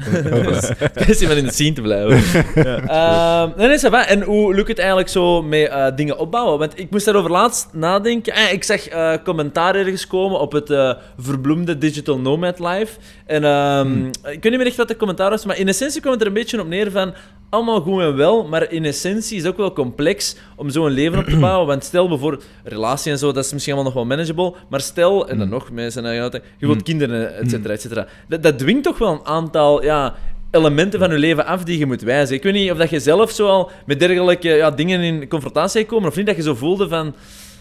[0.94, 2.44] Het is iemand in de scene te blijven.
[2.88, 4.08] Ehm, nee, nee, ça va.
[4.08, 6.60] En hoe lukt het eigenlijk zo met eh, dingen opbouwen?
[6.60, 8.34] Want ik moest daarover laatst nadenken.
[8.34, 13.00] Eh, ik zag eh, commentaar ergens komen op het eh, verbloemde Digital Nomad Live.
[13.26, 16.14] En ehm, ik weet niet meer echt wat de commentaar was, maar in essentie kwam
[16.14, 17.14] het er een beetje op neer van...
[17.54, 21.20] Allemaal goed en wel, maar in essentie is het ook wel complex om zo'n leven
[21.20, 21.68] op te bouwen.
[21.68, 24.54] Want stel bijvoorbeeld, relatie en zo, dat is misschien allemaal nog wel manageable.
[24.70, 27.82] Maar stel, en dan nog met zijn eigen auto, je wilt kinderen, et cetera, et
[27.82, 28.08] cetera.
[28.28, 30.16] Dat, dat dwingt toch wel een aantal ja,
[30.52, 32.36] elementen van je leven af die je moet wijzigen.
[32.36, 35.82] Ik weet niet of dat je zelf zo al met dergelijke ja, dingen in confrontatie
[35.82, 37.16] gekomen, of niet dat je zo voelde van...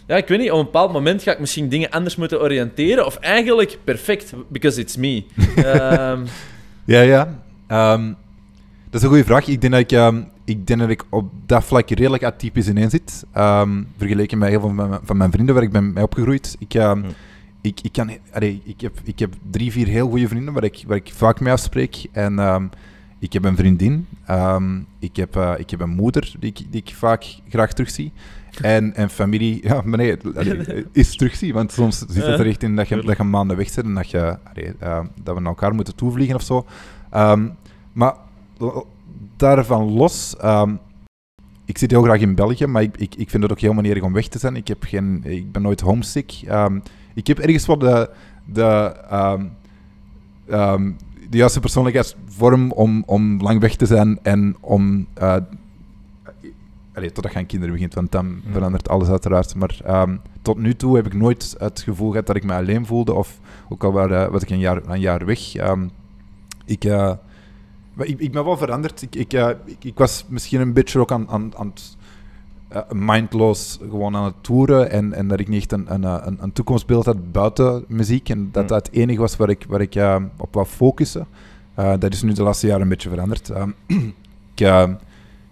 [0.07, 3.07] Ja, ik weet niet, op een bepaald moment ga ik misschien dingen anders moeten oriënteren.
[3.07, 5.23] Of eigenlijk perfect, because it's me.
[5.57, 6.21] Ehm,
[6.85, 7.39] Ja, ja.
[7.67, 8.13] Ehm,
[8.93, 9.47] dat is een goede vraag.
[9.47, 12.91] Ik denk dat ik, ehm, ik, denk dat ik op dat vlak redelijk atypisch ineen
[12.91, 13.25] zit.
[13.33, 16.57] Ehm, vergeleken met heel veel van mijn, van mijn vrienden waar ik ben mee opgegroeid.
[16.59, 17.09] Ik, ehm, Hm.
[17.61, 20.85] ik, ik, kan, allee, ik, heb, ik heb drie, vier heel goede vrienden waar ik,
[20.87, 22.07] waar ik vaak mee afspreek.
[22.13, 22.39] En
[23.19, 24.07] ik heb een vriendin.
[24.99, 28.13] Ik, heb, eh, ik heb een moeder die ik, die ik vaak graag terugzie.
[28.61, 31.53] En, en familie, ja, maar nee, allee, is terugzie.
[31.53, 33.95] Want soms zit het er echt in dat je, dat je maanden weg zit en
[33.95, 34.75] dat, je, allee,
[35.23, 36.67] dat we naar elkaar moeten toevliegen of zo.
[37.93, 38.15] Maar
[39.37, 40.75] daarvan los, ehm,
[41.65, 43.93] ik zit heel graag in België, maar ik, ik, ik vind het ook helemaal niet
[43.93, 44.57] erg om weg te zijn.
[44.57, 46.41] Ik, heb geen, ik ben nooit homesick.
[46.47, 46.79] Ehm,
[47.15, 48.11] ik heb ergens wel de,
[48.45, 50.93] de, ehm,
[51.31, 55.07] de juiste persoonlijkheidsvorm om, om lang weg te zijn en om...
[55.15, 55.37] eh
[56.95, 58.53] allee, totdat je aan kinderen begint, want dan Ja.
[58.53, 59.55] verandert alles uiteraard.
[59.55, 59.77] Maar
[60.43, 63.39] tot nu toe heb ik nooit het gevoel gehad dat ik me alleen voelde, of
[63.69, 65.55] ook al wa- was ik een jaar, een jaar weg.
[66.65, 67.13] Ik, eh,
[67.97, 69.03] ik, ik ben wel veranderd.
[69.03, 71.97] Ik, ik, eh, ik, ik was misschien een beetje ook aan, aan, aan het
[72.73, 76.23] eh, mindloos gewoon aan het toeren en, en dat ik niet echt een, een, eh,
[76.25, 78.69] een, een toekomstbeeld had buiten muziek en dat Mm.
[78.69, 81.27] dat het enige was waar ik, waar ik eh, op wou focussen.
[81.75, 83.51] Dat is nu de laatste jaren een beetje veranderd.
[83.51, 83.71] Ehm,
[84.55, 84.69] ik,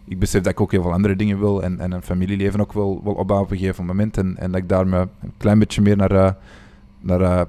[0.04, 2.72] ik besef dat ik ook heel veel andere dingen wil en, en een familieleven ook
[2.72, 5.58] wil, wil opbouwen op een gegeven moment en, en dat ik daar me een klein
[5.58, 6.36] beetje meer naar,
[7.00, 7.46] naar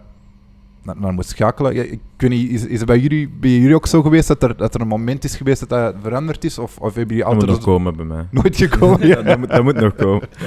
[0.83, 1.73] naar, naar moet schakelen.
[1.73, 4.43] Ja, ik weet niet, is, is het bij jullie, bij jullie ook zo geweest dat
[4.43, 6.57] er, dat er een moment is geweest dat dat veranderd is?
[6.59, 8.25] Of, of hebben jullie Dat moet altijd nog komen bij mij.
[8.31, 9.07] nooit gekomen?
[9.07, 10.27] Ja, dat, moet, dat moet nog komen.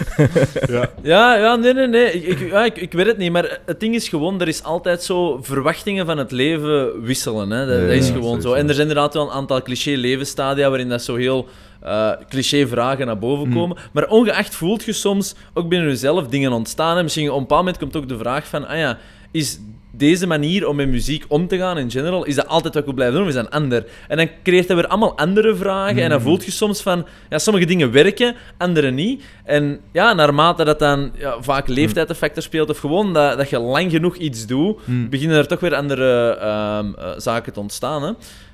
[1.03, 2.13] Ja, ja, nee, nee, nee.
[2.13, 3.33] Ik, ik, ja, ik, ik weet het niet.
[3.33, 7.51] Maar het ding is gewoon, er is altijd zo verwachtingen van het leven wisselen.
[7.51, 7.67] Hè.
[7.67, 8.53] Dat, Ja, dat is ja, gewoon zo.
[8.53, 11.49] En er zijn inderdaad wel een aantal cliché-levensstadia waarin dat zo heel
[11.81, 13.55] eh, cliché-vragen naar boven Hmm.
[13.55, 13.77] komen.
[13.93, 16.97] Maar ongeacht voelt je soms ook binnen jezelf dingen ontstaan.
[16.97, 18.99] En misschien op een bepaald moment komt ook de vraag van, ah ja,
[19.31, 19.59] is
[19.97, 22.85] deze manier om met muziek om te gaan in general, is dat altijd wat ik
[22.85, 23.85] wil blijven doen is dat een ander?
[24.09, 26.29] En dan creëert dat weer allemaal andere vragen en dan Hmm.
[26.29, 29.23] voelt je soms van, ja, sommige dingen werken, andere niet.
[29.45, 33.51] En ja, naarmate dat dan ja, vaak leeftijd een factor speelt of gewoon dat, dat
[33.51, 35.09] je lang genoeg iets doet, Hmm.
[35.11, 38.03] beginnen er toch weer andere ehm, eh, zaken te ontstaan.
[38.03, 38.13] Hè?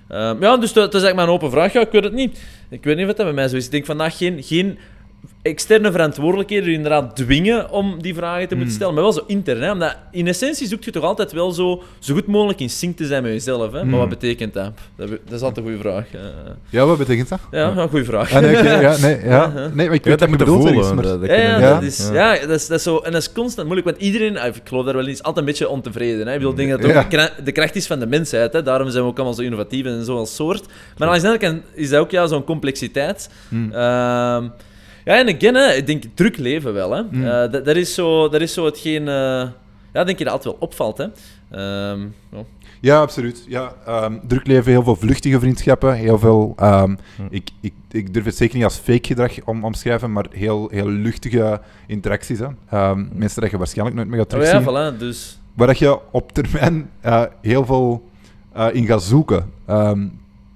[0.08, 1.72] Ehm, ja, dus dat, dat is eigenlijk maar een open vraag.
[1.72, 2.40] Ja, ik weet het niet.
[2.70, 3.64] Ik weet niet of dat bij mij zo is.
[3.64, 4.78] Ik denk vandaag geen, geen
[5.42, 9.62] externe verantwoordelijkheden inderdaad dwingen om die vragen te moeten stellen, maar wel zo intern.
[9.62, 9.70] Hè?
[9.72, 13.06] Omdat in essentie zoek je toch altijd wel zo, zo goed mogelijk in sync te
[13.06, 13.72] zijn met jezelf.
[13.72, 13.84] Hè?
[13.84, 14.70] Maar wat betekent dat?
[14.96, 16.04] Dat, dat is altijd een goede vraag.
[16.14, 16.20] Eh,
[16.70, 17.38] Ja, wat betekent dat?
[17.50, 18.32] ja, een goede vraag.
[18.34, 19.46] Ah, nee, oké, ja, nee, ja.
[19.74, 20.66] Nee, maar ik weet dat dat je voelen.
[20.74, 21.04] ergens, maar...
[21.04, 21.74] dat- dat Ja, kunnen- ja, Ja.
[21.74, 22.32] dat is, ja.
[22.46, 24.84] dat, is, dat is zo, en dat is constant moeilijk, want iedereen, ah, ik geloof
[24.84, 26.26] daar wel is altijd een beetje ontevreden.
[26.26, 26.32] Hè?
[26.32, 27.02] Ik bedoel, ik denk dat het ook Ja.
[27.02, 28.62] de, kra- de kracht is van de mensheid, hè?
[28.62, 30.66] daarom zijn we ook allemaal zo innovatief en zo als soort.
[30.96, 33.30] Maar aan de andere kant is dat ook ja, zo'n complexiteit.
[33.48, 33.72] Hmm.
[33.72, 34.48] Ehm,
[35.04, 36.90] ja, en again, hè, ik denk druk leven wel.
[36.92, 37.02] Hè?
[37.10, 37.24] Hmm.
[37.24, 39.48] Eh, dat, dat, is zo, dat is zo hetgeen, eh,
[39.92, 40.98] ja, denk je dat altijd wel opvalt.
[40.98, 41.04] Hè?
[41.50, 42.00] Ehm,
[42.32, 42.44] ja.
[42.80, 43.44] Ja, absoluut.
[43.48, 46.52] Ja, ehm, druk leven, heel veel vluchtige vriendschappen, heel veel...
[46.56, 46.96] ehm,
[47.30, 50.88] ik, ik, ik durf het zeker niet als fake gedrag om, omschrijven, maar heel, heel
[50.88, 52.38] luchtige interacties.
[52.38, 52.46] Hè.
[52.70, 54.72] Ehm, mensen dat je waarschijnlijk nooit meer gaat Oh terugzien.
[54.74, 55.38] ja, voilà, dus...
[55.54, 58.08] Waar dat je op termijn eh, heel veel
[58.52, 59.50] eh, in gaat zoeken.
[59.66, 60.06] Ehm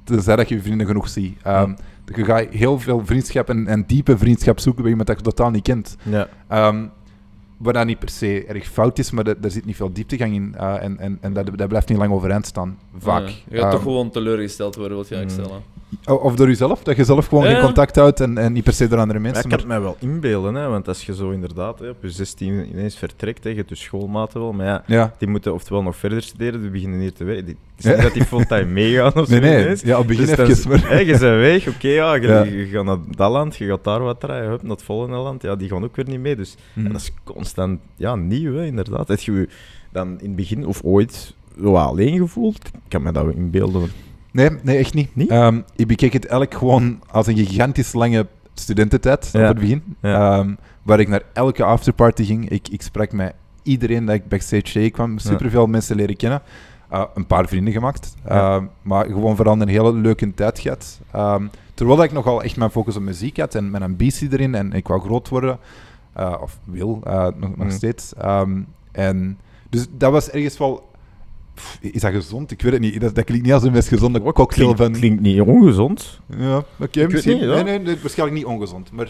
[0.05, 1.39] tenzij dat je je vrienden genoeg ziet.
[1.43, 1.73] Ehm,
[2.15, 5.51] Je gaat heel veel vriendschap en, en diepe vriendschap zoeken bij iemand dat je totaal
[5.51, 5.97] niet kent.
[6.03, 6.29] Ja.
[6.49, 6.85] Ehm
[7.57, 10.55] wat dat niet per se erg fout is, maar er zit niet veel dieptegang in.
[10.59, 12.79] eh, en en, en dat, dat blijft niet lang overeind staan.
[12.99, 13.29] Vaak.
[13.29, 15.55] Ja, je gaat Ehm, toch gewoon teleurgesteld worden, wil je eigenlijk Mm.
[15.55, 15.73] stellen.
[16.07, 17.65] Of door jezelf, dat je zelf gewoon Ja, geen ja.
[17.65, 19.51] contact houdt en, en niet per se door andere Maar mensen.
[19.51, 21.97] ik kan Maar, het mij wel inbeelden, hè, want als je zo inderdaad hè, op
[22.03, 25.15] je 16 ineens vertrekt, hè, je hebt je schoolmaten wel, maar ja, ja.
[25.19, 27.47] die moeten oftewel nog verder studeren, die beginnen hier te werken.
[27.47, 27.93] Het is Ja.
[27.95, 29.63] niet dat die fulltime meegaan of Nee, zo nee.
[29.63, 29.83] ineens.
[29.83, 30.89] Ja, op het begin Dus dan- even, maar...
[30.91, 32.43] hè, je bent weg, oké, ja, je, Ja.
[32.43, 35.43] je gaat naar dat land, je gaat daar wat draaien, hup, naar het volgende land,
[35.43, 36.37] ja, die gaan ook weer niet mee.
[36.37, 36.87] Dus Mhm.
[36.87, 39.09] ja, dat is constant ja, nieuw, hè, inderdaad.
[39.09, 39.49] Heb je je
[39.93, 42.67] dan in het begin of ooit zo alleen gevoeld?
[42.67, 43.91] Ik kan me dat wel inbeelden.
[44.35, 45.17] Nee, nee, echt niet.
[45.17, 45.29] Niet?
[45.31, 49.41] Ehm, ik bekeek het eigenlijk gewoon als een gigantisch lange studententijd Ja.
[49.41, 49.83] op het begin.
[50.01, 50.39] Ja.
[50.39, 52.49] Ehm, waar ik naar elke afterparty ging.
[52.49, 55.19] Ik, ik sprak met iedereen dat ik backstage tegenkwam.
[55.19, 56.43] Superveel mensen leren kennen.
[56.89, 58.15] Eh, een paar vrienden gemaakt.
[58.25, 61.01] Ehm, maar gewoon vooral een hele leuke tijd gehad.
[61.13, 64.55] Ehm, terwijl dat ik nogal echt mijn focus op muziek had en mijn ambitie erin.
[64.55, 65.59] En ik wou groot worden.
[66.13, 67.71] Eh, of wil, eh, nog, nog Mhm.
[67.71, 68.13] steeds.
[68.93, 69.39] En
[69.71, 70.93] dus dat was ergens wel...
[71.55, 72.51] Pff, Is dat gezond?
[72.51, 73.01] Ik weet het niet.
[73.01, 74.93] Dat, dat klinkt niet als een best gezonde cocktail Klinkt, van...
[74.93, 76.21] klinkt niet ongezond.
[76.37, 77.39] Ja, oké, misschien.
[77.39, 78.93] niet, nee, nee, nee, waarschijnlijk niet ongezond.
[78.93, 79.07] Maar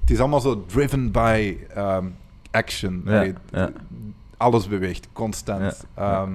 [0.00, 2.06] het is allemaal zo driven by ehm,
[2.50, 3.02] action.
[3.04, 3.70] Ja, Allee, ja.
[4.36, 5.86] Alles beweegt, constant.
[5.96, 6.22] Ja.
[6.22, 6.32] Ehm,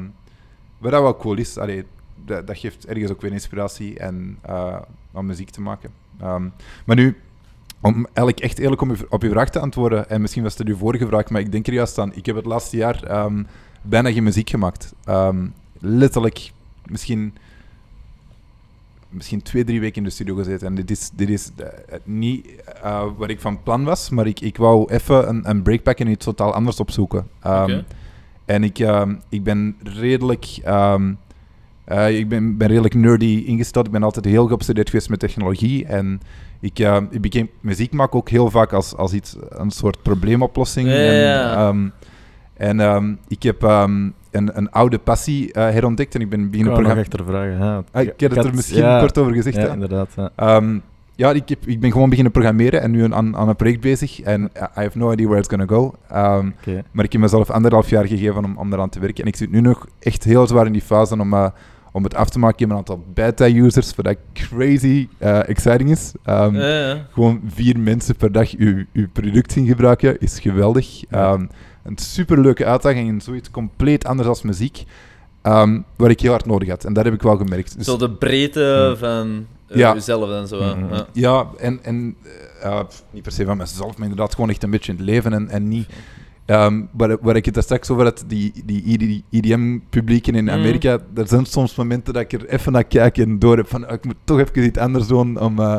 [0.78, 1.84] wat dat wel cool is, allee,
[2.26, 4.76] dat, dat geeft ergens ook weer inspiratie en eh
[5.12, 5.90] om muziek te maken.
[6.22, 6.48] Ehm,
[6.86, 7.18] maar nu,
[7.82, 10.68] om eigenlijk echt eerlijk om u- op uw vraag te antwoorden, en misschien was het
[10.68, 12.16] uw vorige vraag, maar ik denk er juist aan.
[12.16, 13.04] Ik heb het laatste jaar
[13.90, 14.94] bijna geen muziek gemaakt.
[15.06, 15.48] Ehm,
[15.80, 16.52] letterlijk,
[16.86, 17.34] misschien
[19.10, 20.68] misschien twee, drie weken in de studio gezeten.
[20.68, 21.66] En dit is, dit is eh,
[22.04, 22.48] niet
[22.84, 26.06] eh, wat ik van plan was, maar ik, ik wou even een, een break pakken
[26.06, 27.28] en iets totaal anders opzoeken.
[27.42, 27.82] Ehm.
[28.46, 30.46] En ik, ehm, ik ben redelijk...
[31.86, 33.86] eh, ik ben, ben redelijk nerdy ingesteld.
[33.86, 35.86] Ik ben altijd heel geobsedeerd geweest met technologie.
[35.86, 36.22] En
[36.60, 40.88] ik, ehm, ik muziek maken ook heel vaak als, als iets, een soort probleemoplossing.
[40.88, 41.92] Ja, ja, En, ja.
[42.58, 46.50] En ehm, ik heb ehm, een, een oude passie eh, herontdekt en ik ben Ik
[46.52, 47.12] beginnen programmeren.
[47.12, 47.58] achter vragen.
[47.58, 49.56] Ja, Ah, ik heb het er misschien ja, kort over gezegd.
[49.56, 49.74] Ja, hè.
[49.74, 50.10] inderdaad.
[50.16, 50.30] Ja.
[50.36, 50.78] Ehm,
[51.16, 54.22] ja, ik, heb, ik ben gewoon beginnen programmeren en nu aan, aan een project bezig.
[54.22, 55.94] En I have no idea where it's gonna go.
[56.10, 56.84] Ehm, Oké.
[56.92, 59.24] maar ik heb mezelf anderhalf jaar gegeven om, om eraan te werken.
[59.24, 61.48] En ik zit nu nog echt heel zwaar in die fase om, eh,
[61.92, 62.54] om het af te maken.
[62.56, 66.14] Ik heb een aantal beta-users, wat dat crazy eh, exciting is.
[66.24, 67.06] Ehm, Ja, ja.
[67.12, 71.04] Gewoon vier mensen per dag uw, uw product zien gebruiken is geweldig.
[71.10, 71.38] Ja.
[71.88, 74.84] Een superleuke uitdaging en zoiets compleet anders als muziek.
[75.42, 76.84] ehm, waar ik heel hard nodig had.
[76.86, 77.78] En dat heb ik wel gemerkt.
[77.78, 79.94] Dus- Zo de breedte van eh, Ja.
[79.94, 80.76] jezelf en zo.
[80.76, 80.94] Mhm.
[80.94, 81.06] Ja.
[81.14, 82.16] Ja, en, en
[82.62, 85.08] eh, pff, niet per se van mezelf, maar inderdaad gewoon echt een beetje in het
[85.08, 85.88] leven en, en niet...
[86.46, 90.50] ehm, waar, waar ik het daar straks over had, die, die EDM-publieken in Mm.
[90.50, 93.88] Amerika, er zijn soms momenten dat ik er even naar kijk en door heb van,
[93.88, 95.76] ah, ik moet toch even iets anders doen om, eh,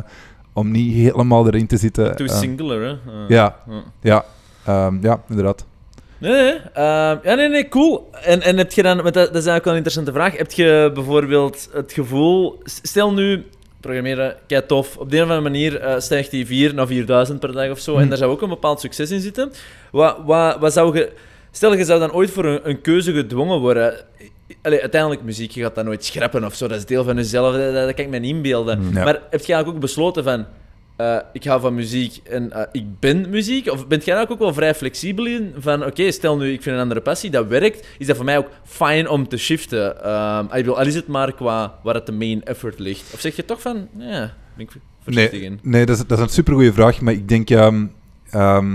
[0.53, 2.17] om niet helemaal erin te zitten.
[2.17, 2.89] Too singular, hè?
[3.35, 3.57] Ja.
[3.69, 3.83] ja.
[4.01, 4.25] ja,
[4.65, 5.67] ehm, ja, inderdaad.
[6.19, 6.53] Nee, nee.
[6.73, 8.11] Ehm, ja, nee, nee, cool.
[8.23, 10.37] En, en heb je dan, dat, dat is eigenlijk wel een interessante vraag.
[10.37, 13.47] Heb je bijvoorbeeld het gevoel, stel nu,
[13.81, 17.41] programmeren, kei tof, op de een of andere manier eh, stijgt die 4 naar 4000
[17.41, 18.09] per dag of zo, en Hmm.
[18.09, 19.53] daar zou ook een bepaald succes in zitten.
[19.91, 21.13] Wat, wat, wat zou je,
[21.51, 23.95] stel je zou dan ooit voor een, een keuze gedwongen worden.
[24.63, 27.55] Allee, uiteindelijk muziek, je gaat dat nooit schrappen of zo, dat is deel van jezelf,
[27.57, 28.83] dat, dat kan ik me niet inbeelden.
[28.93, 29.05] Ja.
[29.05, 30.47] Maar heb je eigenlijk ook besloten van,
[30.99, 33.71] eh, ik hou van muziek en eh, ik ben muziek?
[33.71, 35.55] Of bent jij daar ook wel vrij flexibel in?
[35.59, 37.87] Van, oké, stel nu, ik vind een andere passie, dat werkt.
[37.99, 40.05] Is dat voor mij ook fijn om te shiften?
[40.05, 43.11] Ehm, ik bedoel, al is het maar qua waar het de main effort ligt.
[43.15, 44.71] Of zeg je toch van, ja, ben ik
[45.03, 45.59] voorzichtig Nee, in.
[45.63, 47.51] nee dat, is, dat is een supergoeie vraag, maar ik denk...
[47.51, 48.73] eh,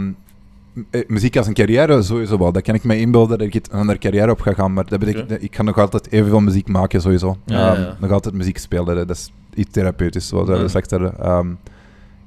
[1.08, 2.52] muziek als een carrière, sowieso wel.
[2.52, 5.00] Dat kan ik me inbeelden dat ik een andere carrière op ga gaan, maar dat
[5.00, 5.44] betekent, Oké.
[5.44, 7.38] ik ga nog altijd evenveel muziek maken, sowieso.
[7.46, 7.98] Ja, ja.
[8.00, 11.58] Nog altijd muziek spelen, dat is iets therapeutisch, zoals we straks hadden.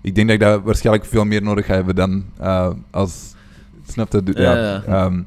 [0.07, 3.35] Ik denk dat ik dat waarschijnlijk veel meer nodig ga hebben dan eh, als...
[3.89, 4.23] Snap je?
[4.35, 4.43] Ja.
[4.43, 4.83] Ja, ja.
[4.87, 5.23] ehm,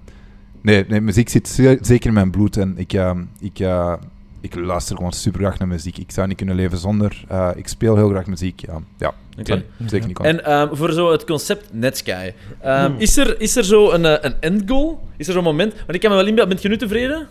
[0.62, 3.94] nee, nee, muziek zit ze- zeker in mijn bloed en ik, ehm, ik, eh,
[4.42, 5.98] ik luister gewoon super graag naar muziek.
[5.98, 7.24] Ik zou niet kunnen leven zonder.
[7.28, 8.60] eh, ik speel heel graag muziek.
[8.66, 9.14] Ja, ja
[9.88, 10.20] zeker niet.
[10.20, 12.12] En ehm, voor zo het concept Netsky,
[12.62, 15.08] ehm, is, er, is er zo een, een endgoal?
[15.18, 15.74] Is er zo'n moment?
[15.74, 17.28] Want ik kan me wel inbeelden, bent je nu tevreden?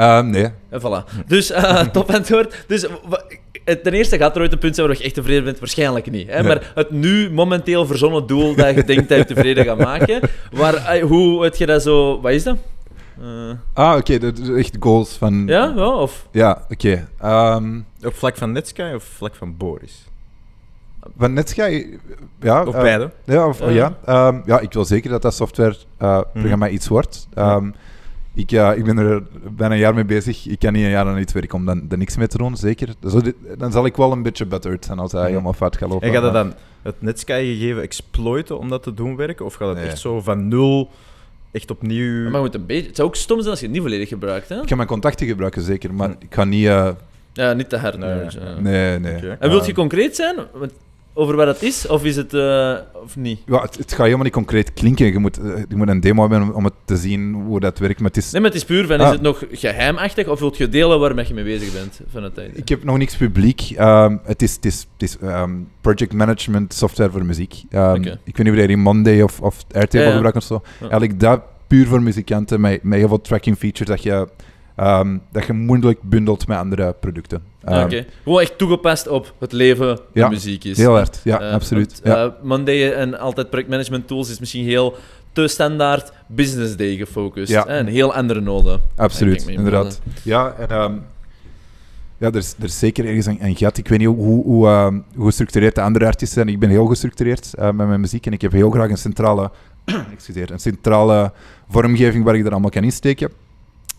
[0.00, 0.48] Ehm, nee.
[0.68, 1.24] En voilà.
[1.26, 2.64] Dus, eh, top antwoord.
[2.66, 2.86] Dus
[3.64, 5.58] het- ten eerste gaat er ooit een punt zijn waar je echt tevreden bent?
[5.58, 6.28] Waarschijnlijk niet.
[6.28, 6.42] Hè?
[6.42, 10.20] Maar het nu momenteel verzonnen doel dat je denkt dat je tevreden gaat maken,
[10.52, 12.20] waar, eh, hoe heb je dat zo...
[12.20, 12.56] Wat is dat?
[13.20, 13.26] Eh,
[13.74, 15.42] Ah, oké, is echt goals van...
[15.46, 16.26] ja, ja, of...
[16.32, 17.08] Ja, oké.
[17.20, 20.04] Ehm, Op vlak van Netsky of vlak van Boris?
[21.18, 21.86] van Netsky,
[22.40, 22.64] ja.
[22.64, 23.10] Of eh, beide?
[23.24, 23.68] Ja, of, Ja.
[23.70, 23.96] ja.
[24.04, 27.28] Ehm, ja, ik wil zeker dat dat softwareprogramma iets wordt.
[27.34, 27.70] Ehm,
[28.34, 30.46] ik, ja, ik ben er bijna een jaar mee bezig.
[30.46, 32.56] Ik kan niet een jaar aan iets werken om dan, er niks mee te doen,
[32.56, 32.88] zeker.
[33.08, 35.88] Zo, dit- dan zal ik wel een beetje buttered zijn als hij helemaal fout gaat
[35.88, 36.06] lopen.
[36.08, 39.44] En gaat dat dan het Netsky-gegeven exploiten om dat te doen werken?
[39.44, 39.86] Of gaat het Nee.
[39.86, 40.90] echt zo van nul
[41.52, 42.30] echt opnieuw...
[42.30, 42.86] Maar moet een beetje...
[42.86, 44.60] Het zou ook stom zijn als je het niet volledig gebruikt, hè?
[44.62, 45.94] Ik ga mijn contacten gebruiken, zeker.
[45.94, 46.14] Maar Hm.
[46.18, 46.66] ik ga niet...
[46.66, 46.90] eh,
[47.32, 47.98] Ja, niet te hard.
[47.98, 48.58] Nee, nee, ja.
[48.60, 49.16] nee, nee.
[49.16, 49.36] Oké.
[49.40, 50.72] En wilt je concreet zijn Want-
[51.14, 51.86] over wat dat is?
[51.86, 52.34] Of is het...
[52.34, 53.40] eh, of niet?
[53.46, 55.06] ja, het, het gaat helemaal niet concreet klinken.
[55.06, 57.98] Je moet, eh, je moet een demo hebben om, het te zien hoe dat werkt.
[58.00, 59.06] Maar het is, Nee, maar het is puur van, Ah.
[59.06, 62.38] is het nog geheimachtig of wilt je delen waarmee je mee bezig bent van het
[62.38, 62.56] einde?
[62.56, 63.60] Ik heb nog niks publiek.
[63.76, 65.50] Ehm, het is, het is, het is ehm,
[65.80, 67.62] project management software voor muziek.
[67.70, 67.94] Ehm.
[68.02, 70.12] Ik weet niet of jij die Monday of, of Airtable Ja, ja.
[70.12, 70.54] gebruikt of zo.
[70.64, 70.80] Ja.
[70.80, 74.28] Eigenlijk dat puur voor muzikanten met, met heel veel tracking features dat je,
[74.76, 77.42] ehm, dat je moeilijk bundelt met andere producten.
[77.64, 78.04] Ehm, Oké.
[78.22, 80.76] Gewoon echt toegepast op het leven de Ja, muziek is.
[80.76, 82.00] Heel hard, ja, Eh, absoluut.
[82.04, 82.24] want, ja.
[82.24, 84.94] eh, Monday en altijd projectmanagement tools is misschien heel
[85.32, 87.52] te standaard business day gefocust.
[87.52, 87.64] Ja.
[87.66, 88.80] hè, Een heel andere noden.
[88.96, 90.00] Absoluut, inderdaad.
[90.22, 90.92] Ja, en ehm,
[92.18, 93.78] ja, er, is, er is zeker ergens een, een gat.
[93.78, 96.54] Ik weet niet hoe, hoe, hoe, ehm, hoe gestructureerd de andere artiesten zijn.
[96.54, 99.50] Ik ben heel gestructureerd eh, met mijn muziek en ik heb heel graag een centrale,
[100.14, 101.32] excuseer, een centrale
[101.68, 103.30] vormgeving waar ik er allemaal kan insteken.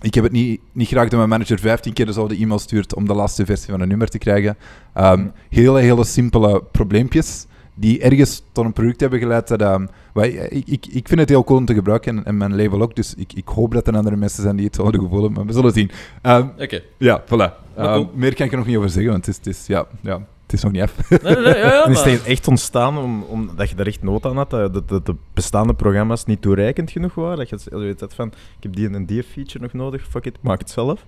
[0.01, 3.07] Ik heb het niet, niet graag dat mijn manager 15 keer dezelfde e-mail stuurt om
[3.07, 4.57] de laatste versie van een nummer te krijgen.
[4.93, 7.45] Ehm, hele, hele simpele probleempjes
[7.75, 9.47] die ergens tot een product hebben geleid.
[9.47, 9.81] Dat,
[10.13, 12.81] wij, ik, ik, ik vind het heel cool om te gebruiken en, en mijn label
[12.81, 12.95] ook.
[12.95, 15.33] Dus ik, ik hoop dat er andere mensen zijn die hetzelfde gevoel hebben.
[15.33, 15.91] Maar we zullen zien.
[16.21, 16.81] Ehm, Oké.
[16.97, 17.69] ja, voilà.
[18.13, 20.25] Meer kan ik er nog niet over zeggen, want het is, het is, ja, ja,
[20.51, 21.09] het is nog niet af.
[21.09, 24.25] Nee, nee, nee, ja, ja, En is echt ontstaan om, omdat je daar echt nood
[24.25, 27.37] aan had, dat, dat, dat de bestaande programma's niet toereikend genoeg waren?
[27.37, 29.73] Dat je het- dat je het had van, ik heb die en die feature nog
[29.73, 31.05] nodig, fuck it, maak het zelf.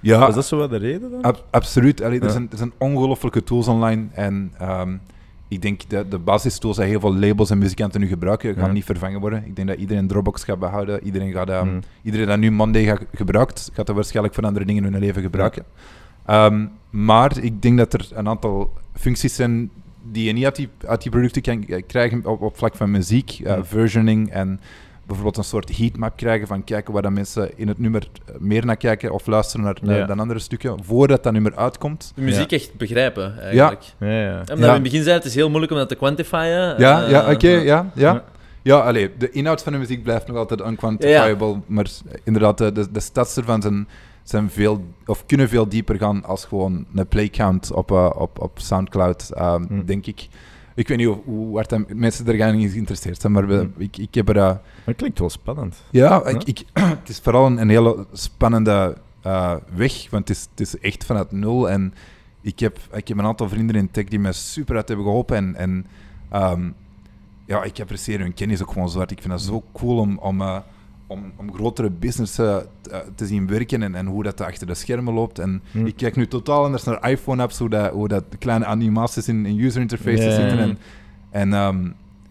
[0.00, 1.22] ja, Was dat zo wat de reden dan?
[1.22, 2.02] ab- absoluut.
[2.02, 2.30] Allee, er, Ja.
[2.32, 4.96] zijn, er zijn ongelofelijke tools online en ehm,
[5.48, 8.72] ik denk dat de basistools die heel veel labels en muzikanten nu gebruiken, gaan Ja.
[8.72, 9.44] niet vervangen worden.
[9.46, 11.04] Ik denk dat iedereen Dropbox gaat behouden.
[11.04, 11.80] Iedereen, gaat, ehm, Mm.
[12.02, 15.22] iedereen dat nu Monday gaat, gebruikt, gaat dat waarschijnlijk voor andere dingen in hun leven
[15.22, 15.64] gebruiken.
[16.26, 19.70] Ehm, maar ik denk dat er een aantal functies zijn
[20.10, 22.90] die je niet uit die, uit die producten kan eh, krijgen op, op vlak van
[22.90, 23.64] muziek, eh, Mm.
[23.64, 24.60] versioning en
[25.06, 28.66] bijvoorbeeld een soort heatmap krijgen van kijken waar dat mensen in het nummer eh, meer
[28.66, 30.06] naar kijken of luisteren naar, naar- Ja.
[30.06, 32.12] dan andere stukken, voordat dat nummer uitkomt.
[32.14, 33.82] De muziek echt begrijpen, eigenlijk.
[33.98, 34.20] Ja, ja.
[34.22, 34.54] Ja, omdat Ja.
[34.56, 36.78] we in het begin zeiden, het is heel moeilijk om dat te quantifieren.
[36.80, 37.86] Ja, Eh, ja oké, ja, ja.
[37.94, 38.24] Ja.
[38.64, 41.86] Ja, allee, de inhoud van de muziek blijft nog altijd unquantifiable, maar
[42.24, 43.88] inderdaad, de, de, de stats ervan zijn,
[44.22, 48.58] zijn veel, of kunnen veel dieper gaan als gewoon een playcount op, eh, op, op
[48.58, 49.84] Soundcloud, ehm, Hm.
[49.84, 50.28] denk ik.
[50.74, 53.80] Ik weet niet hoe, hoe hard mensen er gaan niet geïnteresseerd zijn, maar we, Hm.
[53.82, 54.36] ik, ik heb er...
[54.36, 54.54] eh,
[54.86, 55.82] Dat klinkt wel spannend.
[55.90, 56.24] ja, Ja.
[56.26, 56.64] Ik, ik,
[56.98, 61.04] het is vooral een, een hele spannende eh, weg, want het is, het is echt
[61.04, 61.70] vanuit nul.
[61.70, 61.94] En
[62.40, 65.36] ik heb, ik heb een aantal vrienden in tech die mij super uit hebben geholpen.
[65.36, 65.86] En, en
[66.30, 66.70] ehm,
[67.44, 69.10] ja, ik apprecieer hun kennis ook gewoon zo hard.
[69.10, 70.56] Ik vind dat zo cool om, om, eh,
[71.06, 75.14] om, om grotere businessen te, te zien werken en, en hoe dat achter de schermen
[75.14, 75.38] loopt.
[75.38, 75.86] En Hm.
[75.86, 79.58] ik kijk nu totaal anders naar iPhone-apps, hoe dat, hoe dat kleine animaties in, in
[79.58, 80.58] user interfaces zitten.
[80.58, 80.78] En,
[81.30, 81.88] en ehm,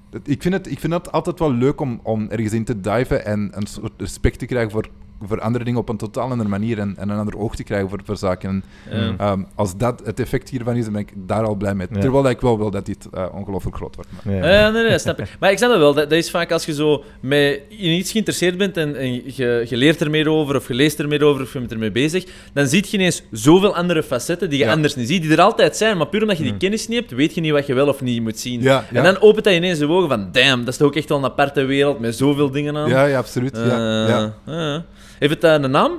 [0.09, 2.79] dat- ik, vind het, ik vind het altijd wel leuk om, om ergens in te
[2.81, 4.87] diven en een soort respect te krijgen voor,
[5.27, 7.89] voor andere dingen op een totaal andere manier en, en een ander oog te krijgen
[7.89, 8.63] voor, voor zaken.
[8.89, 9.13] En, Ja.
[9.17, 11.87] ehm, als dat het effect hiervan is, dan ben ik daar al blij mee.
[11.91, 11.99] Ja.
[11.99, 14.09] Terwijl ik wel wil dat dit eh, ongelooflijk groot wordt.
[14.23, 14.35] Maar.
[14.35, 14.49] Ja.
[14.59, 15.35] Ja, nee, nee, snap ik.
[15.39, 15.93] Maar ik snap dat wel.
[15.93, 19.65] Dat, dat is vaak als je zo met in iets geïnteresseerd bent en, en je,
[19.69, 21.91] je leert er meer over, of je leest er meer over, of je bent ermee
[21.91, 24.71] bezig, dan zie je ineens zoveel andere facetten die je Ja.
[24.71, 25.97] anders niet ziet, die er altijd zijn.
[25.97, 28.01] Maar puur omdat je die kennis niet hebt, weet je niet wat je wel of
[28.01, 28.61] niet moet zien.
[28.61, 28.97] Ja, ja.
[28.97, 31.17] En dan opent dat ineens de ogen van, damn, dat is toch ook echt wel
[31.17, 32.89] een aparte wereld met zoveel dingen aan.
[32.89, 33.55] Ja, ja, absoluut.
[33.57, 34.33] ja, Eh, ja.
[34.45, 34.85] ja.
[35.21, 35.91] Heeft het eh, een naam?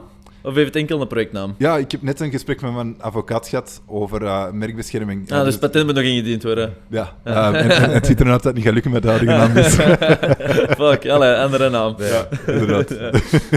[0.43, 1.55] Of heeft het enkel een projectnaam?
[1.59, 5.33] ja, ik heb net een gesprek met mijn advocaat gehad over eh, merkbescherming.
[5.33, 6.75] Ah, dus patent moet nog ingediend worden.
[6.89, 9.09] Ja, ehm, en, en het ziet er uit dat het niet gaat lukken met de
[9.09, 9.53] huidige naam.
[9.53, 9.75] Dus.
[10.79, 11.95] Fuck, alle andere naam.
[11.99, 12.91] ja, inderdaad.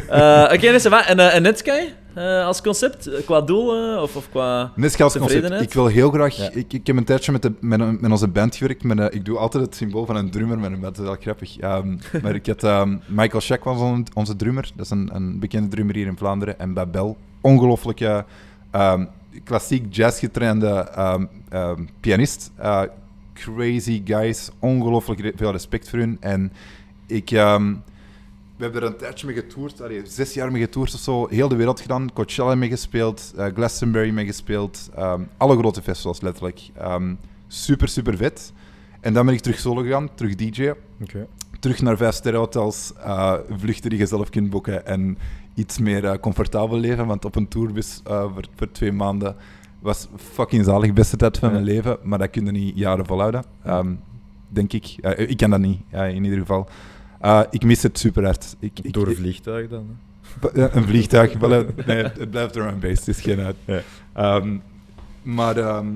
[0.10, 0.68] Eh, Oké.
[0.68, 1.72] En, eh, en Netsky
[2.16, 4.72] eh, als concept, eh, qua doel eh, of, of qua...
[4.76, 5.62] Net als concept.
[5.62, 6.36] Ik wil heel graag...
[6.36, 6.50] Ja.
[6.52, 8.84] Ik, ik heb een tijdje met, de, met, met onze band gewerkt.
[8.84, 10.96] Met, ik doe altijd het symbool van een drummer met een band.
[10.96, 11.58] Dat is wel grappig.
[11.60, 12.64] Ehm, maar ik had...
[12.64, 14.72] ehm, Michael Shack was on- onze drummer.
[14.76, 16.60] Dat is een, een bekende drummer hier in Vlaanderen.
[16.60, 17.18] En Babel.
[17.42, 18.26] Ongelooflijke...
[18.72, 19.06] ehm,
[19.44, 20.88] klassiek jazz getrainde
[22.00, 22.52] pianist.
[23.34, 24.50] Crazy guys.
[24.60, 26.18] Ongelooflijk veel respect voor hun.
[26.20, 26.52] En
[27.08, 27.32] ik...
[28.58, 31.28] we hebben er een tijdje mee getoerd, allee, zes jaar mee getoerd of zo.
[31.28, 32.14] Heel de wereld gedaan.
[32.14, 34.90] Coachella mee gespeeld, eh, Glastonbury mee gespeeld.
[34.96, 36.62] ehm, alle grote festivals, letterlijk.
[36.78, 37.14] Ehm,
[37.48, 38.54] super, super vet.
[39.00, 40.72] En dan ben ik terug solo gegaan, terug DJ.
[41.60, 45.18] Terug naar vijf sterren hotels, eh, vluchten die je zelf kunt boeken en
[45.56, 47.08] iets meer eh, comfortabel leven.
[47.08, 49.36] Want op een tourbus voor, voor twee maanden
[49.80, 51.54] was fucking zalig, beste tijd van Ja.
[51.54, 51.98] mijn leven.
[52.04, 53.94] Maar dat kun je niet jaren volhouden, Ehm,
[54.50, 54.86] denk ik.
[55.18, 56.68] Ik kan dat niet, in ieder geval.
[57.26, 58.56] Eh, ik mis het super hard.
[58.60, 59.98] Ik, ik, Door een vliegtuig dan.
[60.54, 60.76] hè?
[60.76, 61.38] Een vliegtuig.
[61.38, 63.56] wel, eh, nee, het blijft er een base, het is geen uit.
[63.66, 63.82] Ja.
[64.14, 64.58] Ehm,
[65.22, 65.88] maar ehm,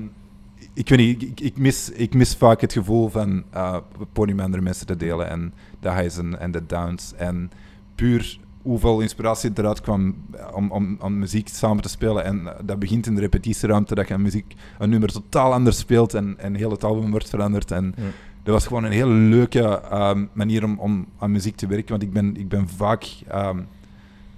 [0.72, 4.36] ik weet niet, ik, ik, mis, ik mis vaak het gevoel van eh het podium
[4.36, 7.14] met andere mensen te delen en de highs en, en de downs.
[7.16, 7.50] En
[7.94, 10.16] puur hoeveel inspiratie eruit kwam
[10.54, 12.24] om, om, om muziek samen te spelen.
[12.24, 15.78] En eh, dat begint in de repetitieruimte, dat je een, muziek, een nummer totaal anders
[15.78, 17.70] speelt en, en heel het album wordt veranderd.
[17.70, 18.02] En Ja.
[18.42, 21.88] Dat was gewoon een hele leuke ehm, manier om, om aan muziek te werken.
[21.90, 23.58] Want ik ben, ik ben vaak, ehm,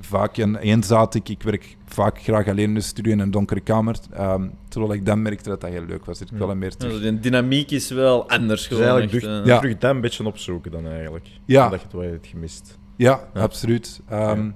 [0.00, 1.14] vaak een eenzaad.
[1.14, 3.96] Ik, ik werk vaak graag alleen in de studio in een donkere kamer.
[4.12, 6.20] ehm, terwijl ik dan merkte dat dat heel leuk was.
[6.20, 7.00] Ik wel een meer Ja, terug...
[7.00, 8.82] de dynamiek is wel anders Dus gewoon.
[8.82, 9.46] eigenlijk echt, terug, eh.
[9.46, 9.58] Ja.
[9.58, 11.28] terug dat een beetje opzoeken dan eigenlijk.
[11.44, 11.68] Ja.
[11.68, 12.78] Dat je het wel hebt gemist.
[12.96, 13.40] Ja, Ja.
[13.40, 14.00] absoluut.
[14.08, 14.50] Ehm,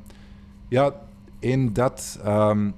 [0.68, 0.92] ja,
[1.40, 2.20] één dat.
[2.24, 2.70] ehm,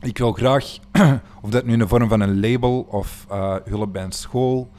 [0.00, 0.76] ik wil graag,
[1.42, 4.70] of dat nu in de vorm van een label of eh, hulp bij een school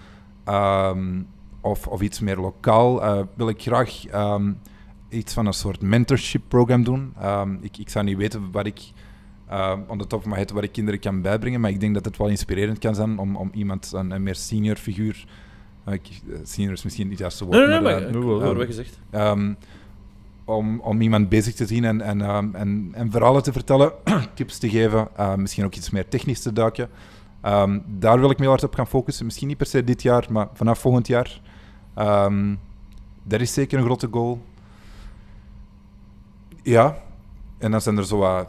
[0.46, 1.22] ehm,
[1.66, 4.52] of, of iets meer lokaal, eh, wil ik graag ehm,
[5.10, 7.14] iets van een soort mentorship program doen.
[7.20, 8.82] Ehm, ik, ik zou niet weten wat ik,
[9.52, 11.94] uh, on the top of my head, wat ik kinderen kan bijbrengen, maar ik denk
[11.94, 15.26] dat het wel inspirerend kan zijn om, om iemand, een, een meer senior figuur,
[15.84, 16.00] eh,
[16.44, 19.00] senior is misschien niet het juiste woord, Nee, nee, nee, maar, maar je zegt.
[19.10, 19.54] Ehm,
[20.46, 22.22] om, om iemand bezig te zien en, en,
[22.56, 23.92] en, en verhalen te vertellen,
[24.36, 26.90] tips te geven, misschien ook iets meer technisch te duiken.
[27.46, 29.26] Ehm, daar wil ik me hard op gaan focussen.
[29.26, 31.42] Misschien niet per se dit jaar, maar vanaf volgend jaar.
[31.94, 32.56] Ehm,
[33.24, 34.42] dat is zeker een grote goal.
[36.64, 36.98] Ja,
[37.58, 38.48] en dan zijn er zo wat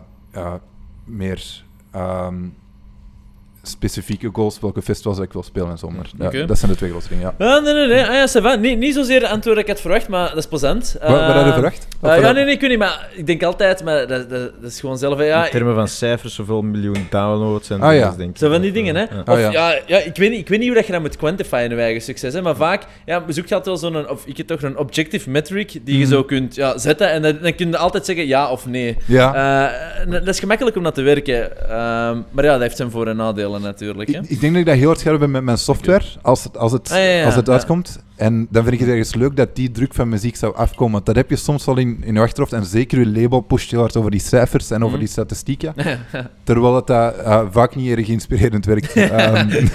[1.05, 2.49] meer ehm,
[3.69, 5.91] specifieke goals, welke festivals ik wil spelen en zo.
[5.91, 7.47] Maar ja, dat zijn de twee grootste dingen, ja.
[7.57, 8.07] Ah, nee, nee, nee.
[8.07, 10.97] Ah, ja, niet, niet zozeer de antwoord dat ik had verwacht, maar dat is plezant.
[11.01, 11.87] Wat, wat had je Eh, verwacht?
[12.01, 14.71] Of ja, nee, nee, ik weet niet, maar ik denk altijd, maar dat, dat, dat
[14.71, 15.23] is gewoon zelf...
[15.25, 18.01] Ja, In termen van cijfers, zoveel miljoen downloads en Ah, ja.
[18.03, 18.37] dingen, denk ik.
[18.39, 19.01] Zo van die dingen, hè?
[19.03, 19.21] Ja.
[19.21, 19.51] Of, Ah, ja.
[19.51, 19.79] ja.
[19.87, 22.03] Ja, ik, weet niet, ik weet niet hoe dat je dat moet quantifieren, je eigen
[22.03, 22.35] succes.
[22.35, 22.43] Hè?
[22.43, 24.09] Maar vaak ja, zoek je altijd wel zo'n...
[24.09, 26.13] Of ik heb toch een objective metric die je Mhm.
[26.15, 27.11] zo kunt ja, zetten.
[27.11, 28.97] En dan, dan kun je altijd zeggen ja of nee.
[29.07, 29.35] Ja.
[30.05, 31.69] Eh, dat is gemakkelijk om dat te werken.
[31.69, 34.13] Ehm, maar ja, dat heeft zijn voor- en nadelen natuurlijk.
[34.13, 34.19] Hè?
[34.19, 36.57] Ik, ik denk dat ik dat heel hard ga hebben met mijn software, als het,
[36.59, 37.99] als het, Ah, ja, ja, als het uitkomt.
[38.17, 40.93] En dan vind ik het ergens leuk dat die druk van muziek zou afkomen.
[40.93, 42.53] Want dat heb je soms wel in, in je achterhoofd.
[42.53, 44.99] En zeker je label pusht heel hard over die cijfers en over Mhm.
[44.99, 45.75] die statistieken.
[46.45, 48.93] Terwijl het dat, eh, vaak niet erg inspirerend werkt.
[48.97, 49.11] Ehm,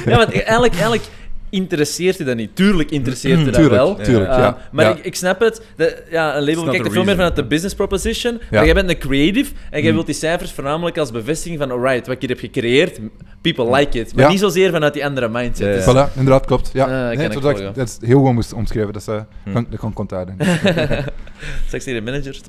[0.05, 1.03] ja, want eigenlijk, eigenlijk
[1.51, 2.55] interesseert je dat niet.
[2.55, 3.95] Tuurlijk interesseert je dat tuurlijk, wel.
[3.95, 4.57] tuurlijk, Uh, ja.
[4.71, 4.91] maar ja.
[4.91, 5.61] Ik, ik snap het.
[5.75, 8.33] De, ja, een label kijkt er veel meer vanuit de business proposition.
[8.33, 8.39] Ja.
[8.49, 9.93] Maar jij bent een creative en jij Mm.
[9.95, 12.99] wilt die cijfers voornamelijk als bevestiging van alright, wat ik hier heb gecreëerd,
[13.41, 14.15] people like it.
[14.15, 14.29] Maar Ja.
[14.29, 15.57] niet zozeer vanuit die andere mindset.
[15.57, 15.75] Ja, ja.
[15.75, 16.69] Dus- Voilà, inderdaad, klopt.
[16.73, 16.83] Ja.
[16.83, 18.93] Ah, nee, ik dat, is heel gewoon moest omschrijven.
[18.93, 19.51] Dat, is, eh, Hm.
[19.53, 20.31] kan, dat kan contact
[21.67, 22.41] Straks tegen de managers.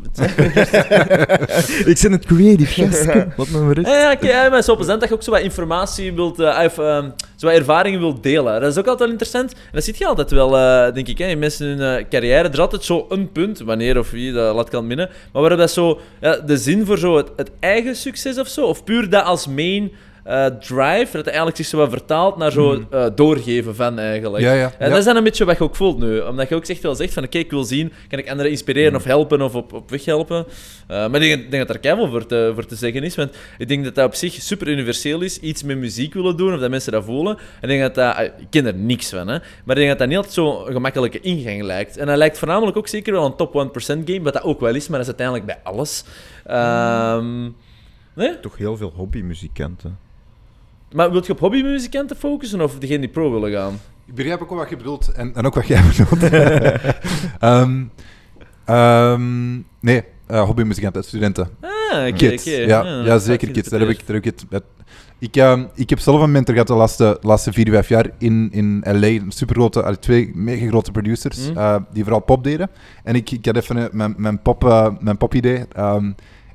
[1.86, 2.88] Ik ben het creative.
[3.36, 6.40] Wat me maar Ja, ja, maar zo plezant dat je ook zo wat informatie wilt,
[6.40, 8.60] eh, of ehm, zo wat ervaringen wilt delen.
[8.60, 9.52] Dat is ook altijd interessant.
[9.52, 12.04] En dat ziet je altijd wel, eh, denk ik, hè, in mensen in hun eh,
[12.08, 12.42] carrière.
[12.42, 15.10] Er is altijd zo een punt, wanneer of wie, dat laat ik aan midden.
[15.32, 18.66] Maar waar dat zo, ja, de zin voor zo het, het eigen succes of zo,
[18.66, 19.92] of puur dat als main
[20.24, 24.42] eh, drive, dat het eigenlijk zich zo wat vertaalt naar zo eh, doorgeven van eigenlijk.
[24.44, 24.72] Ja, ja.
[24.78, 24.88] En Ja.
[24.88, 26.20] dat is dan een beetje wat je ook voelt nu.
[26.20, 28.94] Omdat je ook echt wel zegt van, oké, ik wil zien, kan ik anderen inspireren
[28.94, 30.46] of helpen of op, op weg helpen.
[30.86, 33.36] Eh, maar ik denk, denk dat er keihard voor te, voor te zeggen is, want
[33.58, 36.60] ik denk dat dat op zich super universeel is, iets met muziek willen doen of
[36.60, 37.36] dat mensen dat voelen.
[37.60, 39.88] En ik denk dat dat, ah, ik ken er niks van, hè, maar ik denk
[39.88, 41.96] dat dat niet altijd zo'n gemakkelijke ingang lijkt.
[41.96, 44.74] En dat lijkt voornamelijk ook zeker wel een top 1% game, wat dat ook wel
[44.74, 46.04] is, maar dat is uiteindelijk bij alles.
[46.44, 47.42] Ehm,
[48.14, 48.40] nee?
[48.40, 49.98] Toch heel veel hobbymuzikanten.
[50.94, 53.80] Maar wil je op hobbymuzikanten focussen of degene die pro willen gaan?
[54.06, 56.22] Ik begrijp ook wel wat je bedoelt en, en ook wat jij bedoelt.
[57.40, 57.82] Ehm,
[58.64, 61.48] ehm, nee, uh, hobbymuzikanten, studenten.
[61.60, 62.44] Ah, oké, kids.
[62.44, 63.68] Ja, ja, zeker kids.
[63.68, 64.62] Daar heb ik, daar heb ik, het,
[65.18, 68.48] ik, ehm, ik heb zelf een mentor gehad de laatste, laatste vier, vijf jaar in,
[68.52, 69.18] in LA.
[69.28, 71.56] Supergrote, twee mega grote producers Mm.
[71.56, 72.70] eh, die vooral pop deden.
[73.04, 74.62] En ik, ik had even eh, mijn, mijn, pop,
[75.00, 75.64] mijn pop-idee.
[75.72, 76.12] ehm,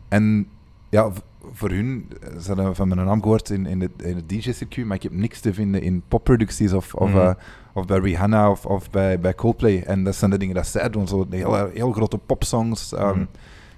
[0.10, 0.48] en
[0.90, 1.12] ja,
[1.58, 4.88] voor hun, eh, ze hadden van mijn naam gehoord in, in, het, in het DJ-circuit,
[4.88, 7.18] maar ik heb niks te vinden in popproducties of, of, Mhm.
[7.18, 7.34] eh,
[7.74, 9.82] of bij Rihanna of, of bij, bij Coldplay.
[9.82, 12.92] En dat zijn de dingen dat zij doen, zo heel, heel grote popsongs.
[12.92, 13.24] Mhm.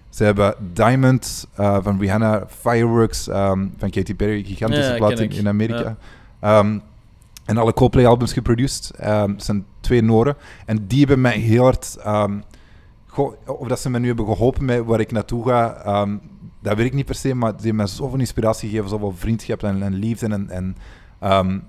[0.10, 5.32] ze hebben Diamond eh, van Rihanna, Fireworks ehm, van Katy Perry, gigantische Ja, plaat in,
[5.32, 5.96] in Amerika.
[6.42, 6.60] Ja.
[6.60, 6.80] Ehm,
[7.46, 8.92] en alle Coldplay-albums geproduceerd.
[8.98, 10.36] Het zijn twee Noren.
[10.66, 11.98] En die hebben mij heel hard...
[13.08, 15.82] goh, of dat ze me nu hebben geholpen met waar ik naartoe ga,
[16.60, 19.64] dat weet ik niet per se, maar die hebben mij zoveel inspiratie gegeven, zoveel vriendschap
[19.64, 20.28] en, en liefde.
[20.28, 20.76] En, en
[21.20, 21.60] ehm,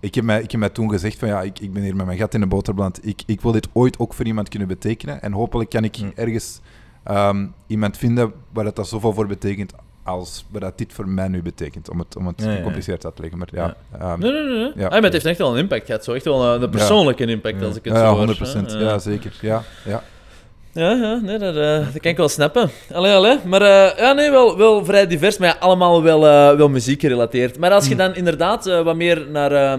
[0.00, 2.06] ik, heb mij, ik heb mij toen gezegd van ja, ik, ik ben hier met
[2.06, 3.06] mijn gat in de boter beland.
[3.06, 5.22] Ik, ik wil dit ooit ook voor iemand kunnen betekenen.
[5.22, 6.10] En hopelijk kan ik Hm.
[6.14, 6.60] ergens
[7.04, 9.72] ehm, iemand vinden waar dat, dat zoveel voor betekent
[10.02, 11.90] als waar dat dit voor mij nu betekent.
[11.90, 12.56] Om het, om het Ja, ja, ja.
[12.56, 13.38] gecompliceerd uit te leggen.
[13.38, 14.58] Maar ja, ehm, Nee, nee, nee.
[14.58, 14.72] nee.
[14.76, 14.84] Ja.
[14.84, 16.04] Ah, maar het heeft echt wel een impact gehad.
[16.04, 16.12] Zo.
[16.12, 17.66] Echt wel een, een persoonlijke impact, Ja.
[17.66, 18.18] als ik het ja, zo ja, hoor.
[18.18, 18.72] 100 procent.
[18.72, 18.78] hè.
[18.78, 19.38] Ja, zeker.
[19.40, 20.02] Ja, ja.
[20.74, 22.70] Ja, ja nee, dat, eh, dat kan ik wel snappen.
[22.92, 23.36] Allee, allee.
[23.44, 27.00] Maar eh, ja, nee, wel, wel vrij divers, maar ja, allemaal wel, eh, wel muziek
[27.00, 27.58] gerelateerd.
[27.58, 29.78] Maar als je dan inderdaad wat meer naar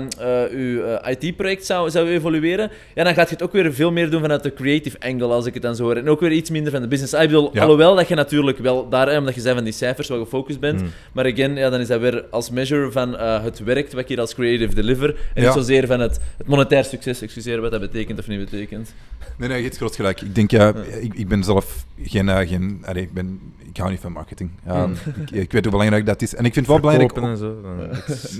[0.52, 4.10] uw eh, IT-project zou, zou evolueren, ja, dan gaat je het ook weer veel meer
[4.10, 5.96] doen vanuit de creative angle, als ik het dan zo hoor.
[5.96, 7.14] En ook weer iets minder van de business.
[7.14, 7.62] Ah, ik bedoel, Ja.
[7.62, 10.82] alhoewel dat je natuurlijk wel daar, omdat je zei van die cijfers, wel gefocust bent,
[10.82, 10.92] Mm.
[11.14, 14.22] maar again, ja, dan is dat weer als measure van het werkt wat je hier
[14.24, 15.44] als creative deliver, en Ja.
[15.44, 18.94] niet zozeer van het, het monetair succes, excuseer wat dat betekent of niet betekent.
[19.38, 20.22] Nee, nee, je hebt groot gelijk.
[20.22, 22.30] Ik denk, ja, ik, ik ben zelf geen...
[22.30, 24.50] eh, geen allee, ik, ben, ik hou niet van marketing.
[24.66, 26.36] Ehm, ik, ik weet hoe belangrijk dat is.
[26.36, 27.12] En ik vind het wel belangrijk...
[27.12, 27.62] Verkopen en zo.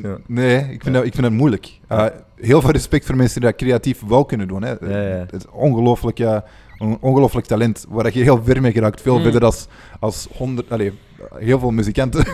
[0.02, 0.18] dan-.
[0.44, 1.80] Nee, ik vind, dat, ik vind dat moeilijk.
[1.92, 4.64] Uh, heel veel respect voor mensen die dat creatief wel kunnen doen.
[4.64, 4.70] Hè.
[4.70, 5.16] Ja, ja.
[5.18, 6.44] Het is ongelooflijk, ja,
[6.78, 9.02] een ongelooflijk talent, waar je heel ver mee geraakt.
[9.02, 9.24] Veel Mm.
[9.24, 9.68] verder als,
[10.00, 10.94] als honderd, allee,
[11.36, 12.26] heel veel muzikanten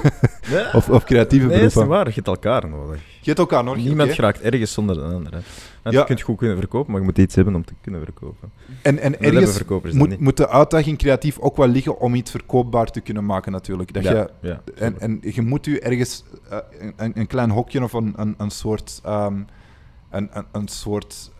[0.49, 0.69] Ja.
[0.77, 1.87] of, of creatieve Nee, beroepen.
[1.87, 2.07] waar.
[2.07, 2.99] Je hebt elkaar nodig.
[3.19, 3.83] Je hebt elkaar nodig.
[3.83, 5.43] Niemand geraakt ergens zonder de ander.
[5.83, 5.91] Ja.
[5.91, 8.51] Je kunt goed kunnen verkopen, maar je moet iets hebben om te kunnen verkopen.
[8.81, 9.63] En, en ergens
[10.19, 13.93] moet, de uitdaging creatief ook wel liggen om iets verkoopbaar te kunnen maken, natuurlijk.
[13.93, 16.57] Dat ja, je, en, en je moet u ergens eh,
[16.97, 18.99] een, een klein hokje of een, een, een soort...
[19.03, 19.35] ehm,
[20.09, 21.31] een, een, een soort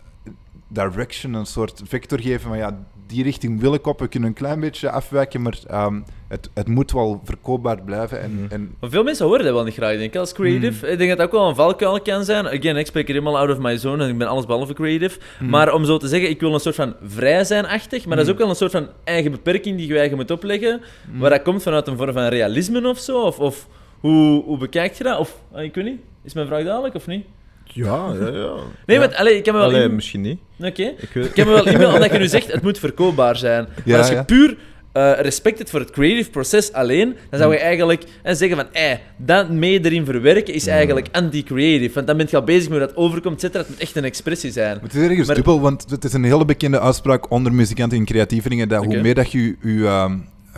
[0.68, 2.48] direction, een soort vector geven.
[2.48, 2.78] Maar ja,
[3.12, 3.98] die richting wil ik op.
[3.98, 8.20] We kunnen een klein beetje afwijken, maar ehm, het, het moet wel verkoopbaar blijven.
[8.20, 8.52] En, Mhm.
[8.52, 10.86] en Maar veel mensen horen dat wel niet graag, denk ik, als creative.
[10.88, 12.46] Ik denk dat dat ook wel een valkuil kan zijn.
[12.46, 15.18] Again, ik spreek er helemaal out of my zone en ik ben alles behalve creative.
[15.40, 15.50] Mhm.
[15.50, 18.32] Maar om zo te zeggen, ik wil een soort van vrij zijn-achtig, maar dat is
[18.32, 18.32] Mhm.
[18.32, 20.80] ook wel een soort van eigen beperking die je eigen moet opleggen.
[21.18, 23.20] Waar dat komt vanuit een vorm van realisme of zo?
[23.22, 23.66] Of, of
[24.00, 25.18] hoe, hoe bekijk je dat?
[25.18, 27.24] Of, ah, ik weet niet, is mijn vraag duidelijk of niet?
[27.72, 28.52] Ja, ja, ja.
[28.86, 29.68] Nee, maar allee, ik kan me wel...
[29.68, 30.38] Allee, in- misschien niet.
[30.60, 30.82] Oké.
[30.82, 31.24] Ik weet...
[31.26, 33.66] Ik heb me wel e-mail, omdat je nu zegt, het moet verkoopbaar zijn.
[33.86, 34.56] Maar als je puur
[34.92, 37.66] eh, respect hebt voor het creative proces alleen, dan zou je Hmm.
[37.66, 41.94] eigenlijk eh, zeggen van, eh, dat mee erin verwerken is eigenlijk anti-creative.
[41.94, 43.58] Want dan ben je al bezig met hoe dat overkomt, et cetera.
[43.58, 44.78] Het moet echt een expressie zijn.
[44.82, 48.04] het is ergens Maar- dubbel, want het is een hele bekende uitspraak onder muzikanten in
[48.04, 49.84] creatievelingen, dat hoe meer dat je je...
[49.86, 50.10] eh,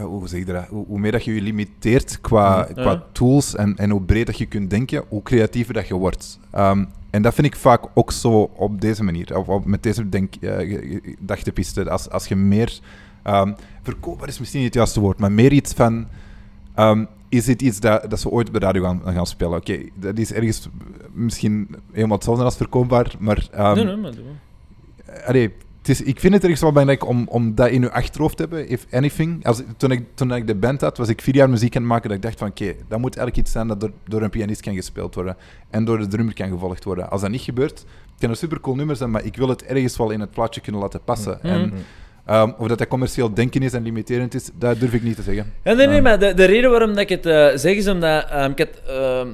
[0.05, 0.67] hoe zeg je dat?
[0.69, 2.75] Hoe, hoe meer dat je je limiteert qua, Mm.
[2.83, 6.39] qua tools en, en hoe breed dat je kunt denken, hoe creatiever dat je wordt.
[6.53, 6.85] Ehm,
[7.15, 10.35] en dat vind ik vaak ook zo op deze manier, of, op- met deze denk,
[11.19, 11.91] dagtepiste.
[11.91, 12.79] Als, als je meer...
[13.23, 13.53] ehm,
[13.83, 16.07] verkoopbaar is misschien niet het juiste woord, maar meer iets van...
[16.75, 19.59] ehm, is dit iets dat, dat ze ooit op de radio gaan, gaan spelen?
[19.59, 20.69] Oké, dat is ergens
[21.13, 23.49] misschien helemaal hetzelfde als verkoopbaar, maar...
[23.53, 25.23] ehm, nee, nee, maar doe maar.
[25.25, 25.55] Allee,
[25.87, 28.43] het is, ik vind het ergens wel belangrijk om, om dat in je achterhoofd te
[28.43, 29.47] hebben, if anything.
[29.47, 31.91] Als, toen, ik, toen ik de band had, was ik vier jaar muziek aan het
[31.91, 34.31] maken dat ik dacht van oké, dat moet eigenlijk iets zijn dat door, door een
[34.31, 35.37] pianist kan gespeeld worden
[35.71, 37.11] en door de drummer kan gevolgd worden.
[37.11, 39.97] Als dat niet gebeurt, het kan een supercool nummer zijn, maar ik wil het ergens
[39.97, 41.39] wel in het plaatje kunnen laten passen.
[41.43, 41.53] Mhm.
[41.53, 41.73] En
[42.27, 45.23] ehm, of dat dat commercieel denken is en limiterend is, dat durf ik niet te
[45.23, 45.53] zeggen.
[45.65, 46.03] Ja, nee, nee, Ehm.
[46.03, 48.83] maar de, de reden waarom dat ik het eh, zeg is omdat ehm, ik had
[48.87, 49.27] eh,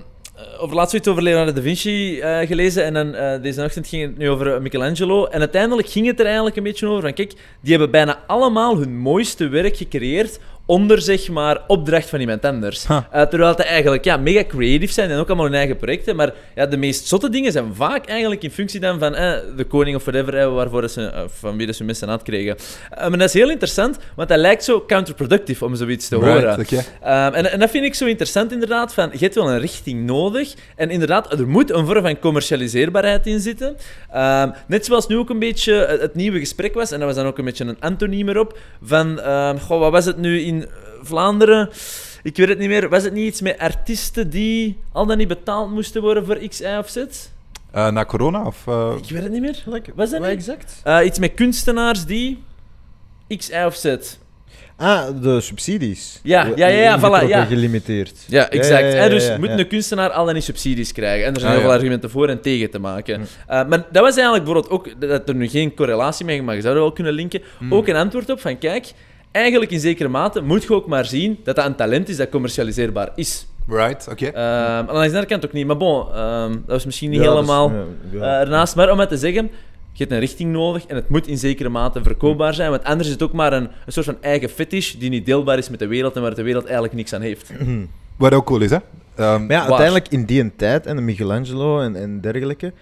[0.59, 4.03] over laatst iets over Leonardo da Vinci eh, gelezen en dan eh, deze ochtend ging
[4.03, 7.13] het nu over eh, Michelangelo en uiteindelijk ging het er eigenlijk een beetje over van
[7.13, 12.45] kijk, die hebben bijna allemaal hun mooiste werk gecreëerd onder zeg maar opdracht van iemand
[12.45, 12.87] anders.
[12.87, 13.01] Huh.
[13.11, 16.17] Eh, terwijl het eigenlijk ja, mega creatief zijn en ook allemaal hun eigen projecten.
[16.17, 19.65] Maar ja, de meest zotte dingen zijn vaak eigenlijk in functie dan van eh, de
[19.65, 22.57] koning of whatever, eh, waarvoor ze, eh, van wie ze mensen aan het kregen.
[22.91, 26.57] Maar dat is heel interessant, want dat lijkt zo counterproductive om zoiets te horen.
[26.57, 26.93] Right.
[27.03, 28.95] Ehm, en, en dat vind ik zo interessant, inderdaad.
[28.95, 30.55] Van, je hebt wel een richting nodig.
[30.77, 33.77] En inderdaad, er moet een vorm van commercialiseerbaarheid in zitten.
[34.11, 37.17] Ehm, net zoals nu ook een beetje het, het nieuwe gesprek was, en dat was
[37.17, 40.60] dan ook een beetje een antoniem erop, van, ehm, goh, wat was het nu in
[41.03, 41.69] Vlaanderen?
[42.23, 42.89] Ik weet het niet meer.
[42.89, 46.61] Was het niet iets met artiesten die al dan niet betaald moesten worden voor X,
[46.61, 46.97] Y of Z?
[47.71, 48.45] Eh, na corona?
[48.45, 49.63] Of, eh, Ik weet het niet meer.
[49.95, 50.39] Was dat Wat niet?
[50.39, 50.81] exact?
[50.85, 52.43] Eh, iets met kunstenaars die
[53.37, 53.97] X, Y of Z.
[54.77, 56.21] Ah, de subsidies.
[56.23, 57.45] Ja, ja, ja, ja, voilà, ja.
[57.45, 58.25] gelimiteerd.
[58.29, 58.81] Ja, exact.
[58.81, 61.27] Ja, ja, ja, Hè, dus ja, moet een kunstenaar al dan niet subsidies krijgen.
[61.27, 61.77] En er zijn Ah, heel veel ja.
[61.79, 63.21] argumenten voor en tegen te maken.
[63.21, 63.27] Mm.
[63.47, 66.75] Maar dat was eigenlijk bijvoorbeeld ook, dat er nu geen correlatie mee maar je zou
[66.75, 67.75] dat wel kunnen linken, Mm.
[67.75, 68.93] ook een antwoord op van kijk,
[69.31, 72.29] eigenlijk in zekere mate moet je ook maar zien dat dat een talent is dat
[72.29, 73.47] commercialiseerbaar is.
[73.69, 74.27] right, oké.
[74.27, 77.29] Ehm aan de andere kant ook niet, maar bon, ehm, dat was misschien niet Ja,
[77.31, 77.79] helemaal dus,
[78.13, 78.41] ja, ja.
[78.41, 78.77] ernaast.
[78.77, 79.51] Maar om het te zeggen,
[79.93, 83.07] je hebt een richting nodig en het moet in zekere mate verkoopbaar zijn, want anders
[83.07, 85.79] is het ook maar een, een soort van eigen fetish die niet deelbaar is met
[85.79, 87.51] de wereld en waar de wereld eigenlijk niks aan heeft.
[88.17, 88.77] Wat ook cool is, hè?
[88.77, 88.83] Ehm,
[89.17, 89.61] Maar ja, Waar?
[89.61, 92.73] uiteindelijk in die tijd, en de Michelangelo en, en dergelijke,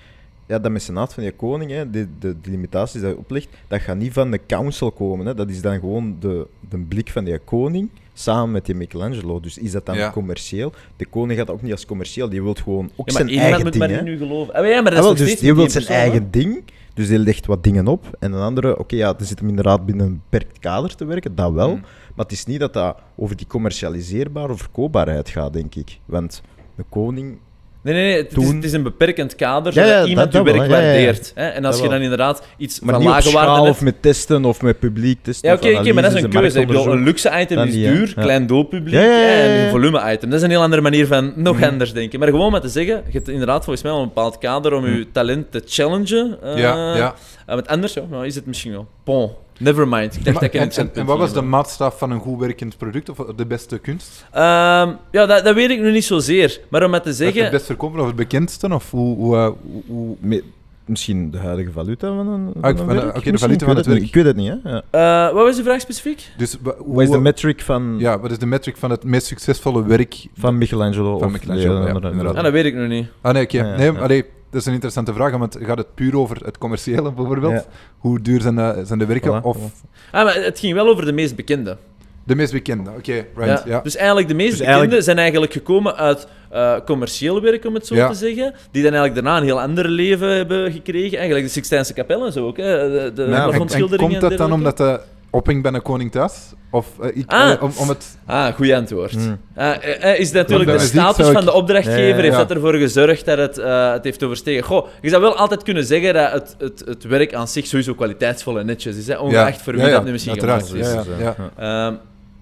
[0.48, 3.80] ja, dat mecenaat van die koning, hè, de, de, de limitaties dat je oplegt, dat
[3.80, 5.26] gaat niet van de council komen.
[5.26, 5.34] Hè.
[5.34, 9.40] Dat is dan gewoon de, de blik van die koning samen met die Michelangelo.
[9.40, 10.10] Dus is dat dan Ja.
[10.10, 10.72] commercieel?
[10.96, 13.46] De koning gaat dat ook niet als commercieel, die wil gewoon ook Ja, zijn iemand
[13.46, 13.84] eigen moet ding.
[13.86, 14.02] maar hè.
[14.02, 14.54] nu geloven.
[14.54, 16.08] Ah, ja, maar dat Ah, is dus die wil zijn persoon, hè.
[16.10, 16.62] eigen ding,
[16.94, 18.16] dus die legt wat dingen op.
[18.18, 21.34] En een andere, oké, ja, er zit hem inderdaad binnen een beperkt kader te werken,
[21.34, 21.68] dat wel.
[21.74, 21.80] Mm.
[22.14, 25.98] Maar het is niet dat dat over die commercialiseerbare of verkoopbaarheid gaat, denk ik.
[26.04, 26.42] Want
[26.76, 27.38] de koning
[27.82, 28.16] Nee, nee, nee.
[28.16, 30.64] Het, is, Toen- het is een beperkend kader, Ja, zodat ja, iemand je werk wel,
[30.66, 30.86] ja, ja, ja.
[30.92, 31.32] waardeert.
[31.34, 31.46] Hè?
[31.48, 31.90] En als Dat je wel.
[31.90, 35.48] dan inderdaad iets Maar van lage waarde of met testen of met publiek testen.
[35.48, 36.60] Ja, oké, oké, maar dat is een keuze.
[36.60, 38.22] Ik bedoel, een luxe item is duur, Ja.
[38.22, 40.30] klein doelpubliek Ja, ja, ja, hè, en een volume-item.
[40.30, 41.64] Dat is een heel andere manier van nog Mhm.
[41.64, 42.18] anders denken.
[42.18, 44.86] Maar gewoon maar te zeggen, je hebt inderdaad volgens mij wel een bepaald kader om
[44.86, 46.38] je talent te challengen.
[46.42, 47.14] eh, ja, ja.
[47.46, 48.86] met anders ja, nou, is het misschien wel.
[49.04, 50.04] Bon, never mind.
[50.16, 52.76] Ik dacht Maar- dat ik een en, wat was de maatstaf van een goed werkend
[52.76, 54.24] product of de beste kunst?
[54.32, 56.60] Ehm, ja, dat, dat weet ik nu niet zozeer.
[56.68, 57.50] Maar om het te Het zeggen...
[57.50, 58.74] best verkopen of het bekendste?
[58.74, 60.42] Of hoe, hoe, eh, hoe, hoe- Me-
[60.84, 63.84] Misschien de huidige valuta van een, Ah, een de- oké, de Misschien, valuta van weet
[63.84, 64.06] het werk.
[64.06, 64.70] Ik weet het niet, hè.
[64.70, 64.82] Ja.
[65.28, 66.22] eh, wat was de vraag specifiek?
[66.36, 66.56] dus,
[66.86, 70.26] Wat is de metric van, ja, wat is de metric van het meest succesvolle werk?
[70.38, 71.18] van Michelangelo?
[71.18, 72.36] Van of Michelangelo, de ja, inderdaad.
[72.36, 73.06] Ah, dat weet ik nu niet.
[73.20, 73.56] Ah nee, oké.
[73.58, 73.98] Ja, ja, nee, ja.
[73.98, 77.52] allee, dat is een interessante vraag, want gaat het puur over het commerciële bijvoorbeeld?
[77.52, 77.64] Ja.
[77.98, 79.40] Hoe duur zijn de, zijn de werken?
[79.40, 79.88] Voilà, of voilà.
[80.12, 81.76] Ah, maar het ging wel over de meest bekende.
[82.24, 82.90] de meest bekende?
[82.90, 83.62] Oké, right.
[83.66, 83.80] Ja.
[83.80, 87.74] Dus eigenlijk de meest Dus bekende eigenlijk- zijn eigenlijk gekomen uit eh, commercieel werk, om
[87.74, 88.08] het zo Ja.
[88.08, 88.54] te zeggen.
[88.70, 91.16] Die dan eigenlijk daarna een heel ander leven hebben gekregen.
[91.16, 92.56] Eigenlijk de Sixtijnse kapel en zo ook.
[92.56, 92.64] Hè.
[92.90, 96.52] De, de Ja, en- komt dat dan omdat de ophing bij een koning thuis?
[96.70, 97.50] Of eh, ik, Ah.
[97.52, 98.18] eh, om, om het...
[98.26, 99.12] Ah, goed antwoord.
[99.12, 99.38] Hmm.
[99.56, 102.22] Ah, eh, is natuurlijk de status ik- van de opdrachtgever Ja, ja, ja.
[102.22, 104.64] heeft dat ervoor gezorgd dat het, eh, het heeft overstegen.
[104.64, 107.94] Goh, je zou wel altijd kunnen zeggen dat het, het, het werk aan zich sowieso
[107.94, 109.06] kwaliteitsvol en netjes is.
[109.06, 109.18] Hè?
[109.18, 110.86] Ongeacht voor wie ja, ja, dat nu misschien gemaakt is.
[110.86, 111.34] Ja, ja, Zo, ja.
[111.56, 111.94] Ehm,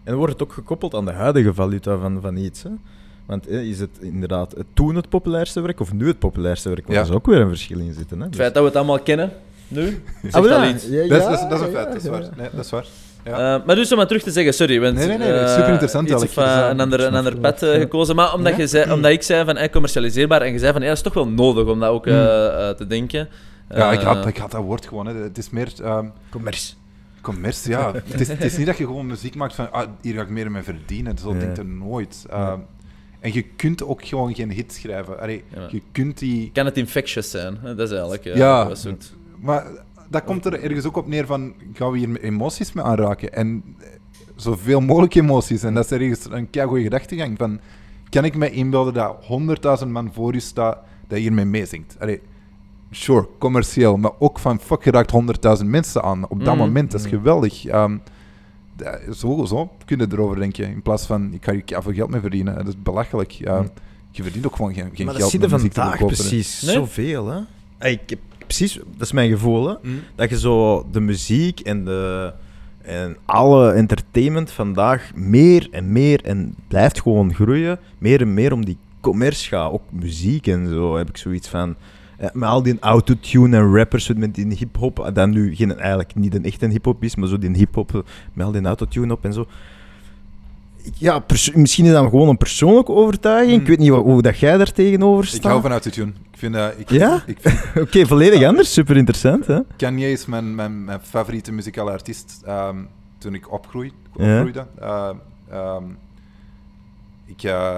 [0.04, 2.62] En dan wordt het ook gekoppeld aan de huidige valuta van, van iets.
[2.62, 2.70] Hè?
[3.26, 6.80] Want is het inderdaad het toen het populairste werk of nu het populairste werk?
[6.86, 7.00] Want Ja.
[7.04, 8.16] er is ook weer een verschil in zitten.
[8.16, 8.22] Hè?
[8.22, 9.32] het Dus- feit dat we het allemaal kennen,
[9.68, 10.86] nu, zegt Ah, al iets.
[10.88, 12.24] Ja, Dat, is, dat, is, dat is een feit, dat is waar.
[12.36, 12.84] Nee, dat is waar.
[13.24, 13.54] Ja.
[13.58, 16.08] Eh, maar dus om maar terug te zeggen, sorry, want Nee, nee, nee, super interessant
[16.10, 18.16] iets of, eh, Dus, eh, een ander, een ander pad eh, gekozen.
[18.16, 18.58] Maar omdat, Ja?
[18.58, 21.02] je zei, omdat ik zei van eh, commercialiseerbaar en je zei van ja, dat is
[21.02, 23.28] toch wel nodig om dat ook eh, eh, te denken.
[23.70, 25.06] ja, ik had, ik had dat woord gewoon.
[25.06, 25.14] Hè.
[25.14, 25.68] Het is meer...
[25.82, 26.72] ehm Commerce.
[27.22, 27.92] commercie, ja.
[28.10, 29.72] het, is, het is niet dat je gewoon muziek maakt van...
[29.72, 31.18] Ah, hier ga ik meer mee verdienen.
[31.18, 31.38] Zo Ja.
[31.40, 32.24] denkt er nooit.
[32.28, 32.50] Ja.
[32.50, 32.58] Ehm,
[33.20, 35.20] En je kunt ook gewoon geen hit schrijven.
[35.20, 35.66] Allee, Ja.
[35.70, 36.50] Je kunt die...
[36.52, 37.58] Kan het infectious zijn?
[37.62, 38.24] Dat is eigenlijk...
[38.24, 38.74] Ja.
[38.74, 39.66] soort- Maar
[40.08, 41.54] dat komt er ergens ook op neer van...
[41.72, 43.32] Gaan we hier emoties mee aanraken?
[43.32, 43.86] En eh,
[44.36, 45.62] zoveel mogelijk emoties.
[45.62, 47.60] En dat is ergens een keigoede gedachtegang van...
[48.10, 49.16] Kan ik me inbeelden dat
[49.82, 50.78] 100.000 man voor je staat
[51.08, 51.96] dat hiermee meezingt?
[52.00, 52.20] Allee,
[52.90, 53.96] sure, commercieel.
[53.96, 55.12] Maar ook van fuck, je raakt
[55.60, 56.64] 100.000 mensen aan op dat Mhm.
[56.64, 56.90] moment.
[56.90, 57.64] Dat is geweldig.
[57.66, 57.96] Ehm,
[58.76, 60.68] dat- zo, zo kun je erover denken.
[60.68, 62.54] In plaats van, ik ga hier veel geld mee verdienen.
[62.54, 63.30] Dat is belachelijk.
[63.30, 63.68] Ja, Mhm.
[64.10, 66.74] Je verdient ook gewoon geen, geen maar dat geld zie je vandaag precies Nee?
[66.74, 67.26] zoveel.
[67.78, 67.88] Hè?
[67.88, 69.68] Ik heb, precies, dat is mijn gevoel.
[69.68, 69.74] Hè?
[69.82, 69.94] Mhm.
[70.14, 72.32] Dat je zo de muziek en, de,
[72.82, 77.78] en alle entertainment vandaag meer en meer en blijft gewoon groeien.
[77.98, 79.72] Meer en meer om die commerce gaat.
[79.72, 81.74] Ook muziek en zo heb ik zoiets van.
[82.18, 86.34] eh, met al die autotune en rappers met die hip-hop, dat nu geen, eigenlijk niet
[86.34, 88.00] een echte hip-hop is, maar zo die hip-hop eh,
[88.32, 89.46] met al die autotune op en zo.
[90.94, 91.24] Ja,
[91.54, 93.54] misschien is dat gewoon een persoonlijke overtuiging.
[93.56, 93.60] Mm.
[93.60, 95.36] Ik weet niet wat, hoe dat jij daar tegenover staat.
[95.38, 96.12] Ik hou van autotune.
[96.32, 97.22] Ik vind, eh, ik, Ja?
[97.26, 98.72] ik vind Oké, volledig anders.
[98.72, 99.46] Super interessant.
[99.46, 99.58] Hè?
[99.76, 102.42] Kanye is mijn, mijn, mijn favoriete muzikale artiest.
[102.44, 102.76] Ehm,
[103.18, 104.32] toen ik opgroei, Ja.
[104.34, 104.66] opgroeide.
[104.80, 105.10] Eh,
[105.50, 105.82] ehm,
[107.26, 107.76] ik, eh,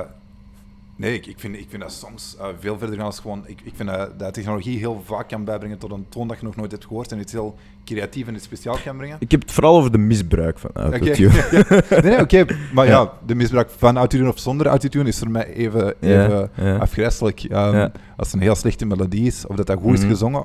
[0.98, 3.42] nee, ik, ik, vind, ik vind dat soms eh, veel verder gaan als gewoon...
[3.46, 6.44] Ik, ik vind dat, dat technologie heel vaak kan bijbrengen tot een toon dat je
[6.46, 9.16] nog nooit hebt gehoord en iets heel creatief en iets speciaal kan brengen.
[9.20, 11.44] Ik heb het vooral over de misbruik van autotune.
[11.90, 12.44] nee, nee, oké.
[12.72, 12.90] Maar ja.
[12.92, 13.12] Ja.
[13.26, 16.76] de misbruik van autotune of zonder autotune is voor mij even, even ja.
[16.76, 17.42] afgrijselijk.
[17.42, 17.88] Ehm.
[18.16, 20.08] Als het een heel slechte melodie is, of dat dat goed is Mhm.
[20.08, 20.44] gezongen.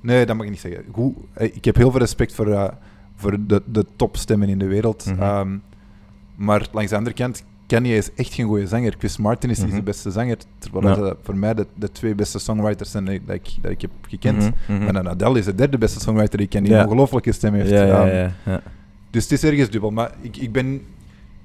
[0.00, 0.84] Nee, dat mag ik niet zeggen.
[0.92, 2.68] Goed, eh, ik heb heel veel respect voor, eh,
[3.16, 5.06] voor de, de topstemmen in de wereld.
[5.06, 5.22] Mhm.
[5.22, 5.56] Ehm,
[6.34, 8.94] maar langs de andere kant, Kanye is echt geen goede zanger.
[8.98, 9.76] Chris Martin is niet Mhm.
[9.76, 10.36] de beste zanger.
[10.58, 10.94] Terwijl Ja.
[10.94, 13.90] dat voor mij de, de twee beste songwriters zijn ik, dat ik, dat ik heb
[14.08, 14.36] gekend.
[14.38, 14.86] Mhm, mhm.
[14.88, 16.78] En dan Adele is de derde beste songwriter die ik ken, die Ja.
[16.80, 17.70] een ongelooflijke stem heeft.
[17.70, 18.62] Ja, ja, ja, ja.
[19.10, 19.90] dus het is ergens dubbel.
[19.90, 20.80] Maar ik, ik ben...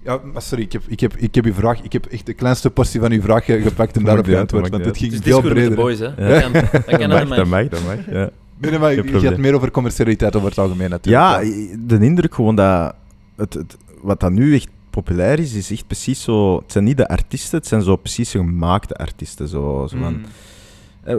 [0.04, 1.82] Ja, maar sorry, ik heb, ik, heb, ik heb uw vraag...
[1.82, 4.70] Ik heb echt de kleinste portie van uw vraag ge- gepakt en daarop geantwoord.
[4.70, 5.76] Want het ging is veel met de breder.
[5.76, 6.06] boys, hè.
[6.06, 6.40] Ja.
[6.40, 6.52] Dat kan,
[7.10, 7.68] mag, dat mag.
[7.68, 7.96] dat mag.
[8.12, 8.30] Ja.
[8.58, 11.44] Nee, maar je gaat meer over commercialiteit over het algemeen natuurlijk.
[11.46, 12.96] Ja, de indruk gewoon dat
[13.36, 14.68] het, het, wat dat nu echt
[15.00, 16.58] populair is, is echt precies zo.
[16.58, 19.48] Het zijn niet de artiesten, het zijn zo precies gemaakte artiesten.
[19.48, 20.24] Zo, zo van, Mm.
[21.04, 21.16] eh,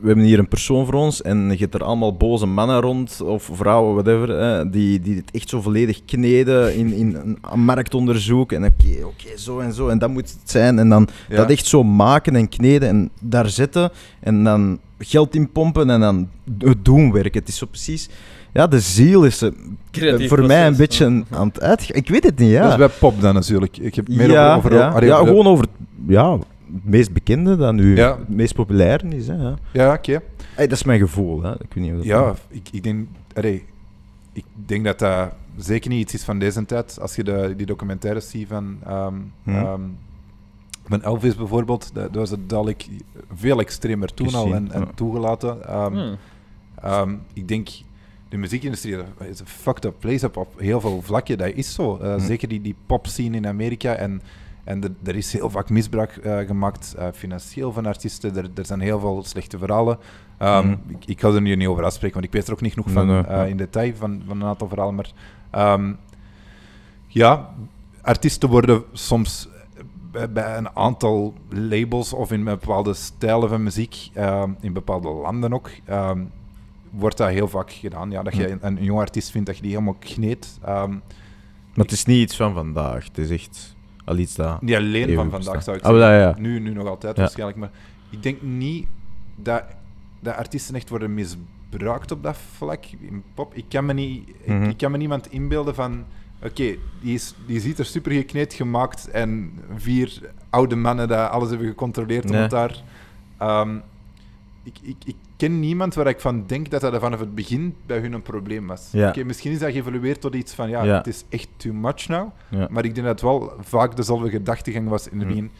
[0.00, 3.20] we, hebben hier een persoon voor ons en je hebt er allemaal boze mannen rond,
[3.20, 8.52] of vrouwen, whatever, die, die het echt zo volledig kneden in, in een, marktonderzoek.
[8.52, 10.78] En oké, oké, zo en zo, en dat moet het zijn.
[10.78, 11.36] En dan Ja.
[11.36, 16.00] dat echt zo maken en kneden en daar zetten en dan geld in pompen en
[16.00, 17.40] dan het doen werken.
[17.40, 18.08] Het is zo precies...
[18.52, 19.44] Ja, de ziel is
[19.90, 21.96] Creatief voor mij een beetje een- aan het uitgaan.
[21.96, 22.62] Ik weet het niet, ja.
[22.62, 23.76] Dat is bij pop dan natuurlijk.
[23.78, 24.70] Ik heb meer ja, over...
[24.72, 24.88] over ja.
[24.88, 25.66] allee, ja, de- gewoon over
[26.06, 26.44] ja, het
[26.84, 28.18] meest bekende dat nu Ja.
[28.18, 29.26] het meest populair is.
[29.26, 29.54] Hè, ja.
[29.72, 30.20] Ja, oké.
[30.54, 31.42] Hey, dat is mijn gevoel.
[31.42, 31.52] Hè.
[31.52, 33.64] Ik weet niet of dat Ja, ik, ik, denk, allee,
[34.32, 36.98] ik denk dat dat zeker niet iets is van deze tijd.
[37.00, 39.56] Als je de, die documentaires ziet van, ehm, Mhm.
[39.56, 39.80] ehm,
[40.88, 42.86] van Elvis bijvoorbeeld, dat, dat was het dadelijk
[43.34, 45.68] veel extremer toen al en, toegelaten.
[45.68, 46.16] Ehm, Hmm.
[46.82, 47.68] Ehm, ik denk,
[48.32, 51.38] de muziekindustrie dat is een fucked up place op, op heel veel vlakken.
[51.38, 51.98] Dat is zo.
[52.02, 52.20] Uh, Hm.
[52.20, 53.94] Zeker die, die pop scene in Amerika.
[53.94, 54.22] En,
[54.64, 58.36] en de- er is heel vaak misbruik uh, gemaakt, uh, financieel van artiesten.
[58.36, 59.98] Er, er zijn heel veel slechte verhalen.
[60.42, 60.70] Um, Mhm.
[60.88, 62.90] ik, ik ga er nu niet over afspreken, want ik weet er ook niet genoeg
[62.90, 64.94] van nee, in detail van, van een aantal verhalen.
[64.94, 65.10] Maar
[65.74, 65.96] um,
[67.06, 67.54] ja,
[68.02, 69.48] artiesten worden soms
[70.32, 75.70] bij, een aantal labels of in bepaalde stijlen van muziek, um, in bepaalde landen ook,
[75.90, 76.30] um,
[76.92, 78.10] wordt dat heel vaak gedaan.
[78.10, 80.58] Ja, dat je een, een jong artiest vindt dat je die helemaal kneedt.
[80.68, 81.02] Um,
[81.74, 83.04] Maar het is niet iets van vandaag.
[83.04, 84.62] Het is echt al iets dat...
[84.62, 85.44] niet alleen van bestaat.
[85.44, 86.12] vandaag zou ik Oh, zeggen.
[86.14, 86.34] ja, ja.
[86.38, 87.22] Nu, nu nog altijd Ja.
[87.22, 87.58] waarschijnlijk.
[87.58, 87.70] Maar
[88.10, 88.86] ik denk niet
[89.36, 89.64] dat,
[90.20, 92.84] dat artiesten echt worden misbruikt op dat vlak.
[93.00, 94.62] In pop, ik kan me, niet, ik- Mhm.
[94.62, 96.04] ik, kan me niemand inbeelden van...
[96.44, 100.20] Oké, die, is- die ziet er super gekneed gemaakt en vier
[100.50, 102.40] oude mannen die alles hebben gecontroleerd om Nee.
[102.40, 102.82] het daar...
[103.38, 103.76] Ehm,
[104.62, 107.98] ik, ik, ik ken niemand waar ik van denk dat dat vanaf het begin bij
[107.98, 108.88] hun een probleem was.
[108.92, 109.08] Ja.
[109.08, 110.96] Oké, misschien is dat geëvolueerd tot iets van, ja, Ja.
[110.96, 112.28] het is echt too much now.
[112.48, 112.66] Ja.
[112.70, 115.34] Maar ik denk dat het wel vaak dezelfde gedachtegang was in het Mm.
[115.34, 115.50] begin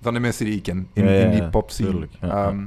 [0.00, 2.08] van de mensen die ik ken in, die pop scene.
[2.20, 2.64] Ehm,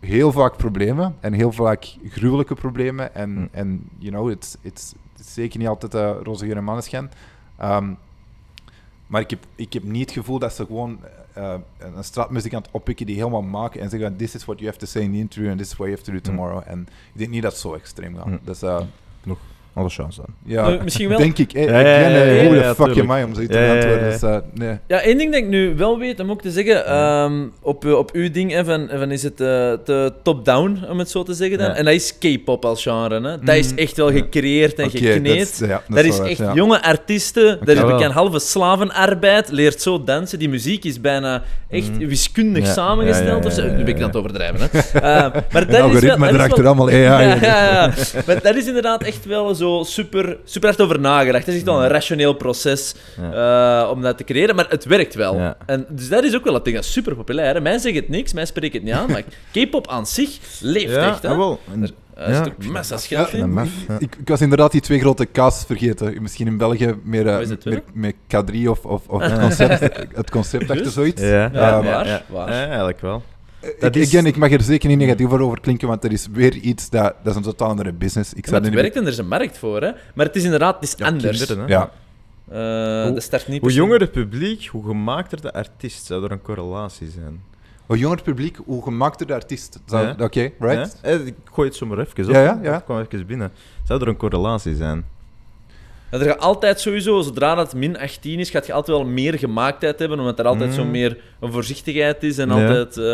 [0.00, 3.14] heel vaak problemen en heel vaak gruwelijke problemen.
[3.14, 3.48] En, Mm.
[3.52, 7.10] en you know, het is zeker niet altijd uh, roze geur en maneschijn.
[7.56, 7.88] Ehm,
[9.06, 10.98] maar ik heb, ik heb niet het gevoel dat ze gewoon
[11.32, 14.86] eh, een straatmuzikant oppikken die helemaal maken en zeggen: This is what you have to
[14.86, 16.62] say in the interview and this is what you have to do tomorrow.
[16.66, 16.80] En
[17.12, 18.26] ik denk niet dat het zo extreem gaat.
[18.26, 18.38] Mm.
[18.44, 18.80] Dus uh,
[19.74, 20.34] Alle chance dan.
[20.44, 21.52] ja, Eh, misschien wel- denk ik.
[21.52, 24.04] Eh, Ja, ja, ja, eh, hoe ja, de fuck am I om zoiets te antwoorden?
[24.04, 24.10] ja.
[24.10, 24.78] Dus, uh, nee.
[24.88, 28.10] Ja, één ding dat ik nu wel weet, om ook te zeggen, ehm, op, op
[28.12, 29.46] uw ding, hè, van, van is het eh,
[29.84, 31.66] te top-down, om het zo te zeggen dan.
[31.66, 31.74] Ja.
[31.74, 33.14] En dat is K-pop als genre.
[33.28, 33.38] Hè.
[33.44, 33.78] Dat is Mm.
[33.78, 35.38] echt wel gecreëerd en Oké, gekneed.
[35.38, 38.38] dat is- ja, dat Dat is is wel echt jonge artiesten, dat is bekend halve
[38.38, 40.38] slavenarbeid, leert zo dansen.
[40.38, 42.68] Die muziek is bijna echt wiskundig Mm.
[42.68, 43.26] Ja, samengesteld.
[43.28, 43.62] ja, ja, of zo.
[43.62, 44.58] ja, ja, Nu ben ik aan het overdrijven.
[44.60, 44.78] Hè.
[45.04, 46.94] Eh, maar dat is wel, dat is allemaal AI.
[47.04, 47.92] ja, ja, ja.
[48.26, 51.44] Maar dat is inderdaad echt wel zo super, super hard over nagedacht.
[51.46, 52.94] Dat is echt wel een rationeel proces
[53.32, 55.36] eh, om dat te creëren, maar het werkt wel.
[55.36, 55.56] Ja.
[55.66, 57.54] En dus dat is ook wel het ding, dat is super populair.
[57.54, 57.60] Hè.
[57.60, 61.22] Mij zegt het niks, mij spreekt het niet aan, maar K-pop aan zich leeft echt.
[61.22, 61.28] Hè.
[61.28, 61.60] jawel.
[61.72, 62.44] En- Er Ja.
[62.44, 63.96] zit ook massa's geld Ja, maf, ja.
[63.98, 66.22] Ik, ik was inderdaad die twee grote K's vergeten.
[66.22, 69.80] Misschien in België meer, eh, is het, meer, meer K3 of, of, of het concept,
[70.16, 71.22] het concept achter zoiets.
[71.22, 72.22] Ja, Ja, ja, waar, ja.
[72.28, 72.50] waar.
[72.52, 73.22] Ja, eigenlijk wel.
[73.66, 76.26] Ik, Dat is- again, ik mag er zeker niet negatief over klinken, want er is
[76.32, 78.30] weer iets dat, dat is een totaal andere business.
[78.32, 79.90] Ik Maar zou het er niet werkt en er is een markt voor, hè.
[80.14, 81.38] Maar het is inderdaad, het is Ja, anders.
[81.38, 81.74] kinderen, hè.
[81.74, 81.90] Ja,
[82.48, 86.04] Eh, Hoe- dat start niet Hoe jonger het publiek, hoe gemaakter de artiest.
[86.06, 87.42] Zou er een correlatie zijn?
[87.86, 89.80] hoe jonger het publiek, hoe gemaakter de artiest.
[89.86, 90.14] Ja.
[90.18, 90.98] Oké, right?
[91.02, 91.08] Ja?
[91.08, 92.32] Eh, Ik gooi het zomaar even op.
[92.32, 92.72] Ja, ja, ja.
[92.72, 93.50] Het kwam even binnen.
[93.84, 95.04] Zou er een correlatie zijn?
[96.20, 99.98] Er gaat altijd sowieso, zodra dat min 18 is, gaat je altijd wel meer gemaaktheid
[99.98, 100.74] hebben, omdat er altijd Mm.
[100.76, 102.54] zo meer een voorzichtigheid is en Ja.
[102.54, 102.96] altijd...
[102.96, 103.04] eh,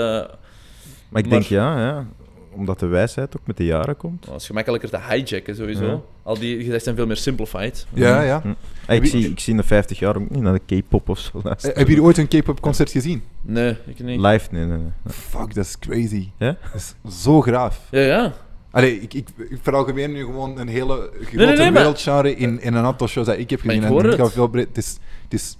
[1.08, 2.06] Maar ik Maar- denk ja, ja.
[2.54, 4.26] omdat de wijsheid ook met de jaren komt.
[4.26, 5.84] Dat is gemakkelijker te hijacken sowieso.
[5.84, 6.00] Ja.
[6.22, 7.86] Al die gezegd zijn veel meer simplified.
[7.94, 8.40] Ja, ja.
[8.40, 8.52] Hm.
[8.86, 11.18] Ah, ik, zie, ik zie in de 50 jaar ook niet naar de K-pop of
[11.18, 11.78] zo Eh, luisteren.
[11.78, 13.22] Heb je ooit een K-pop concert gezien?
[13.42, 14.20] Nee, ik niet.
[14.20, 14.48] Live?
[14.50, 14.90] Nee, nee, nee.
[15.12, 16.28] Fuck, dat is crazy.
[16.38, 16.56] Ja?
[16.72, 17.80] Dat is zo graaf.
[17.90, 18.32] Ja, ja.
[18.70, 22.74] Allee, ik, ik, ik veralgemeen nu gewoon een hele grote nee, nee, wereldgenre in, in
[22.74, 23.82] een aantal shows dat ik heb gezien.
[23.82, 24.14] ik en het.
[24.14, 24.68] ga veel breed.
[24.68, 25.58] Het is, het is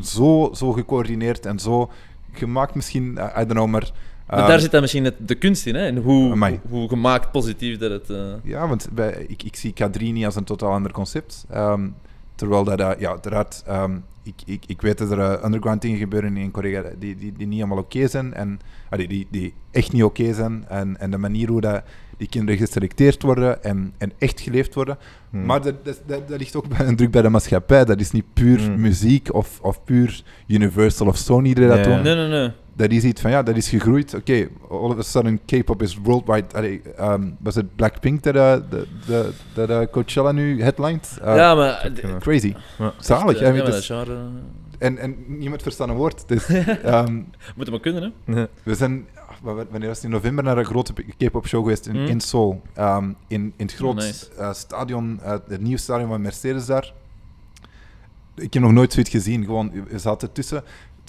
[0.00, 1.90] zo, zo gecoördineerd en zo
[2.32, 3.90] gemaakt misschien, I don't know, maar...
[4.26, 5.86] Maar daar zit dan misschien het, de kunst in, hè?
[5.86, 6.60] En hoe, Amai.
[6.68, 8.10] hoe gemaakt positief dat het...
[8.10, 11.44] eh, Ja, want bij, ik, ik zie K3 niet als een totaal ander concept.
[11.50, 11.88] Ehm,
[12.34, 15.98] terwijl dat, eh, ja, uiteraard, ehm, ik, ik, ik weet dat er eh, underground dingen
[15.98, 18.34] gebeuren in Korea die, die, die niet helemaal oké zijn.
[18.34, 20.64] En, die, die echt niet oké zijn.
[20.68, 21.82] En, en de manier hoe dat
[22.20, 24.98] die kinderen geselecteerd worden en, en echt geleefd worden.
[25.30, 25.44] Hm.
[25.44, 27.84] Maar dat, dat, dat, dat ligt ook bij een druk bij de maatschappij.
[27.84, 28.80] Dat is niet puur Hmm.
[28.80, 31.82] muziek of, of puur Universal of Sony die dat Ja.
[31.84, 32.02] doen.
[32.02, 32.50] Nee, nee, nee.
[32.72, 34.14] Dat is iets van, ja, dat is gegroeid.
[34.14, 36.46] Oké, all of a sudden K-pop is worldwide.
[36.54, 41.18] Allee, ehm, was het Blackpink dat, eh, de, de, dat eh, Coachella nu headlined?
[41.22, 41.90] Eh, ja, maar...
[42.18, 42.54] Crazy.
[42.78, 42.92] Ja.
[42.98, 43.38] Zalig.
[43.38, 44.18] Ja, hè, want maar het dat is- genre...
[44.78, 46.28] en, en niemand verstaat een woord.
[46.28, 46.46] Dus,
[46.82, 47.24] ehm, Moet
[47.56, 48.44] het maar kunnen, hè?
[48.62, 49.06] We zijn,
[49.42, 52.06] wanneer was het in november, naar een grote K-pop show geweest in, Hmm.
[52.06, 52.62] in Seoul.
[52.74, 54.34] Ehm, in, in het groot nice.
[54.38, 56.92] eh, stadion, eh, het nieuwe stadion van Mercedes daar.
[58.34, 59.44] Ik heb nog nooit zoiets gezien.
[59.44, 60.62] Gewoon, we zaten tussen.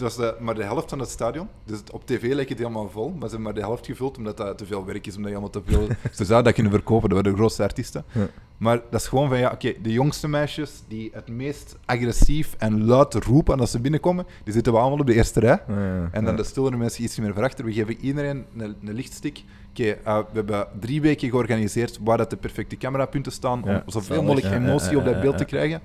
[0.04, 1.48] Het was de- maar de helft van het stadion.
[1.66, 3.10] Dus op tv leek het helemaal vol.
[3.10, 5.16] Maar ze hebben maar de helft gevuld omdat dat te veel werk is.
[5.16, 5.88] Omdat je allemaal te veel.
[6.18, 7.10] ze zouden dat kunnen verkopen.
[7.10, 8.04] Dat waren de grootste artiesten.
[8.12, 8.28] Ja.
[8.58, 12.86] Maar dat is gewoon van ja, oké, de jongste meisjes die het meest agressief en
[12.86, 15.60] luid roepen als ze binnenkomen, die zitten we allemaal op de eerste rij.
[15.68, 17.66] Ja, En dan de stillere mensen iets meer verachter.
[17.66, 19.44] We geven iedereen een, een lichtstick.
[19.70, 24.24] Oké, eh, we hebben drie weken georganiseerd waar dat de perfecte camerapunten staan om zoveel
[24.24, 25.82] mogelijk emotie op dat beeld te krijgen.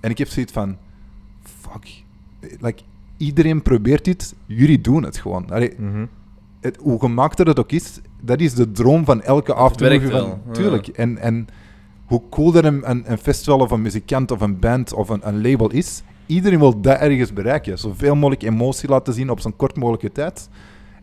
[0.00, 0.76] En ik heb zoiets van,
[1.42, 2.02] fuck,
[2.60, 2.82] like,
[3.20, 5.50] iedereen probeert dit, jullie doen het gewoon.
[5.50, 6.04] Allee, Mhm.
[6.60, 10.10] het, hoe gemaakter het ook is, dat is de droom van elke aftermovie.
[10.10, 10.52] Van, ja.
[10.52, 10.88] Tuurlijk.
[10.88, 11.46] En, en
[12.06, 15.28] hoe cool dat een, een, een festival of een muzikant of een band of een,
[15.28, 17.78] een label is, iedereen wil dat ergens bereiken.
[17.78, 20.48] Zoveel mogelijk emotie laten zien op zo'n kort mogelijke tijd.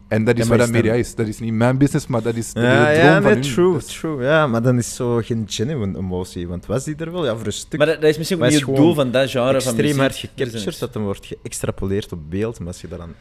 [0.08, 1.16] En dat is Ja, wat dat is media is.
[1.16, 3.34] Dat is niet mijn business, maar dat is, is Ja, de droom ja, van nee,
[3.34, 3.42] hun.
[3.42, 4.24] true, Dat is- true.
[4.24, 6.48] Ja, maar dan is zo geen genuine emotie.
[6.48, 7.26] Want was die er wel?
[7.26, 9.30] Ja, voor een stuk Maar dat, dat is misschien ook niet het doel van dat
[9.30, 9.98] genre van extreem muziek.
[10.00, 10.80] hard is gecaptured, niks.
[10.80, 12.60] dat dan wordt geëxtrapoleerd op beeld.
[12.60, 13.14] Maar als je dat dan...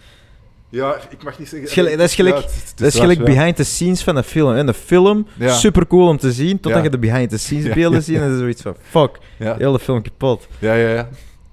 [0.68, 1.61] Ja, ik mag niet zeggen...
[1.61, 3.34] Dat is gelijk- dat is gelijk- Ja, het- het Dat is waar, gelijk ja.
[3.34, 4.55] behind the scenes van een film.
[4.55, 5.55] En de film, Ja.
[5.55, 6.82] super cool om te zien, totdat Ja.
[6.82, 8.05] je de behind the scenes beelden ja.
[8.05, 10.47] ziet en dan is zoiets van, fuck, Ja, heel de film kapot.
[10.59, 10.89] ja, ja.
[10.89, 11.09] ja.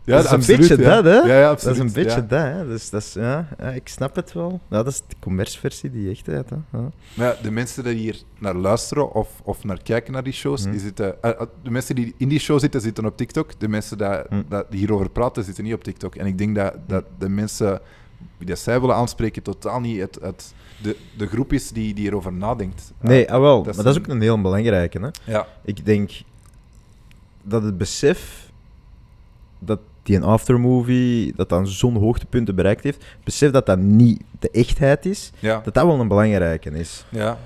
[0.06, 1.01] Ja, dat is een beetje ja.
[1.01, 1.34] dat, hè?
[1.34, 2.28] Ja, ja, Dat is een beetje ja.
[2.28, 2.68] dat, hè.
[2.68, 4.60] Dus dat is, ja, ja, ik snap het wel.
[4.70, 6.56] Ja, dat is de commerceversie, die echtheid, hè.
[6.72, 6.89] Ja.
[7.14, 10.64] Maar ja, de mensen die hier naar luisteren of, of naar kijken naar die shows,
[10.64, 10.72] Hm.
[10.72, 13.60] die zitten, eh, eh, de mensen die in die show zitten, zitten op TikTok.
[13.60, 14.41] De mensen die, Hm.
[14.49, 16.16] dat, die hierover praten, zitten niet op TikTok.
[16.16, 17.82] En ik denk dat, dat de mensen
[18.38, 22.08] die dat zij willen aanspreken, totaal niet het, het, de, de groep is die, die
[22.08, 22.93] erover nadenkt.
[23.01, 25.32] Nee, ah, wel, dat maar dat is ook een heel belangrijke, hè.
[25.32, 25.47] ja.
[25.64, 26.12] Ik denk
[27.43, 28.51] dat het besef
[29.60, 34.49] dat die een aftermovie, dat dan zo'n hoogtepunten bereikt heeft, besef dat dat niet de
[34.51, 35.62] echtheid is, Ja.
[35.64, 37.06] dat dat wel een belangrijke is.
[37.10, 37.38] ja.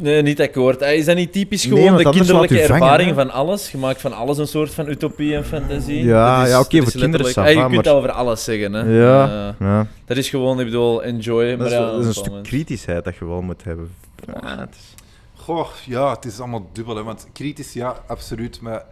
[0.00, 0.80] Nee, niet akkoord.
[0.80, 3.68] Eh, Is dat niet typisch gewoon de kinderlijke vangen, ervaring van alles?
[3.68, 6.04] Gemaakt van alles een soort van utopie en fantasie?
[6.04, 8.10] Ja, Dat is- ja, oké, dat is voor kinderen Eh, Je kunt maar- dat over
[8.10, 8.80] alles zeggen, hè.
[8.80, 9.24] Ja,
[9.58, 9.86] Eh, ja.
[10.04, 11.48] dat is gewoon, ik bedoel, enjoy.
[11.48, 13.90] Dat maar is, ja, dat is een stuk kritischheid dat je wel moet hebben.
[14.26, 14.94] Ja, het is-
[15.34, 16.96] Goh, ja, het is allemaal dubbel.
[16.96, 18.60] Hè, want kritisch, ja, absoluut.
[18.60, 18.84] Maar ja,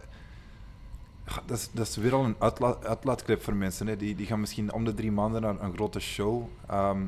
[1.45, 3.87] dat, is, dat is weer al een uitla uitlaatklep voor mensen.
[3.87, 3.97] Hè.
[3.97, 6.43] Die, die gaan misschien om de drie maanden naar een grote show.
[6.67, 7.01] Ehm,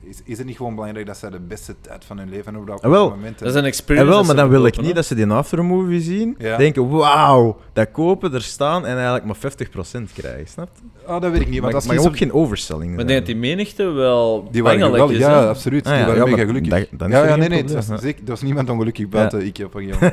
[0.00, 2.74] is, is het niet gewoon belangrijk dat zij de beste tijd van hun leven hebben
[2.74, 3.08] op Ah, wel.
[3.08, 3.38] dat moment?
[3.38, 4.08] Dat is een En experience.
[4.08, 6.56] wel, dat maar dan wil ik niet dat ze die aftermovie zien, Ja.
[6.56, 11.12] denken, wauw, dat kopen, er staan en eigenlijk maar 50% krijgen, snap je?
[11.12, 11.60] Oh, dat weet ik niet.
[11.60, 14.62] Maar Want mag je ook zo- geen overselling Maar denk dat die menigte wel die
[14.62, 15.86] waren wel, is, ja, absoluut.
[15.86, 16.70] Ah, die waren ja, mega gelukkig.
[16.72, 17.58] dat- dan is ja, ja, nee, nee.
[17.58, 20.12] probleem, Het was, zeker, er was niemand ongelukkig buiten ik Guillaume.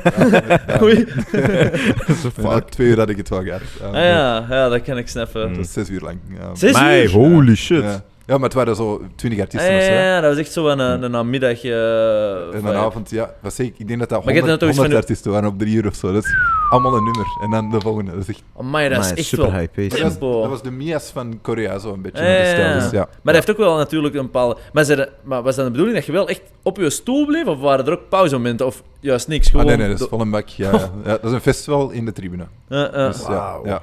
[0.66, 1.04] Ja, Oei.
[2.70, 3.60] twee uur had ik het wel gehad.
[3.80, 5.48] Ja, Ah, ja, ja, dat kan ik snappen.
[5.48, 6.18] Dat was zes uur lang.
[6.52, 7.10] Zes uur?
[7.10, 8.02] holy shit.
[8.26, 8.34] Ja.
[8.34, 9.90] maar het waren zo twintig Ah, artiesten ja, of zo.
[9.92, 10.14] ja, hè.
[10.14, 11.64] ja, dat was echt zo een, een, een namiddag.
[11.64, 12.68] eh, En vibe.
[12.68, 13.74] een avond, ja, wat zeg ik?
[13.78, 15.48] Ik denk dat dat Maar je hebt 100, dat toch eens 100 van- artiesten waren
[15.48, 16.12] op drie uur of zo.
[16.12, 16.34] Dat is
[16.70, 17.26] allemaal een nummer.
[17.42, 18.10] En dan de volgende.
[18.10, 18.42] Dat is echt...
[18.58, 19.88] Amai, dat is echt super wel high pace.
[19.88, 20.40] Dat was, tempo.
[20.40, 22.22] dat was de Mia's van Korea, zo een beetje.
[22.22, 22.74] Ja, in de ja, stijl, ja.
[22.80, 22.98] dus ja.
[23.22, 24.56] Maar dat heeft ook wel natuurlijk een bepaalde...
[24.72, 27.46] Maar, ze- maar was dat de bedoeling dat je wel echt op je stoel bleef?
[27.46, 28.66] Of waren er ook pauzemomenten?
[28.66, 29.46] Of juist niks?
[29.46, 30.48] Ah, Gewoon nee, nee, dat is do- vol een bak.
[30.48, 30.78] Ja, ja.
[31.04, 32.46] ja, dat is een festival in de tribune.
[32.68, 32.92] Eh, eh.
[33.12, 33.66] Dus, ja, Wauw.
[33.66, 33.82] ja.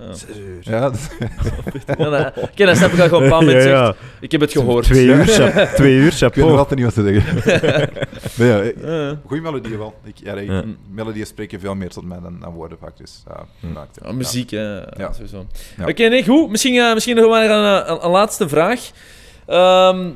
[0.00, 0.12] Ja.
[0.12, 0.58] Zes uur.
[0.60, 1.08] Ja, dat-
[1.98, 3.84] Ja, nou, Oké, dan snap ik dat gewoon een paar mensen Ja, ja.
[3.84, 4.84] zegt, Ik heb het gehoord.
[4.84, 6.56] Twee uur, cha- twee uur, ik weet nog chapeau.
[6.58, 7.38] altijd niet wat te zeggen.
[8.38, 9.16] nee, ja, eh, Eh.
[9.26, 9.94] goeie melodieën wel.
[10.04, 10.64] Ik, ja, ik- Ja.
[10.90, 12.96] Melodieën spreken veel meer tot mij dan, dan woorden vaak.
[12.96, 13.72] Dus, ja, Hm.
[13.72, 13.98] maakt.
[14.04, 14.76] Ja, muziek, hè.
[14.78, 15.12] Ja.
[15.12, 15.46] Sowieso.
[15.78, 15.86] Ja.
[15.86, 16.50] Oké, nee, goed.
[16.50, 18.80] Misschien, eh, misschien nog maar een, een, een laatste vraag.
[19.46, 20.08] Ehm,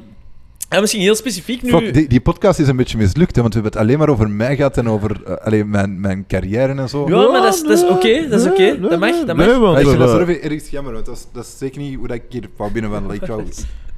[0.75, 1.71] En misschien heel specifiek nu...
[1.71, 4.09] Fuck, die, die podcast is een beetje mislukt, hè, want we hebben het alleen maar
[4.09, 7.09] over mij gehad en over eh, alleen mijn, mijn carrière en zo.
[7.09, 8.81] Ja, maar dat is, dat is oké, dat is oké.
[8.81, 9.47] Dat mag, dat mag.
[9.47, 11.59] Nee, want Maar ik we, vind dat zelf ergens jammer, want dat is, dat is
[11.59, 13.17] zeker niet hoe dat ik hier wou binnenwandelen.
[13.17, 13.45] Ik wou...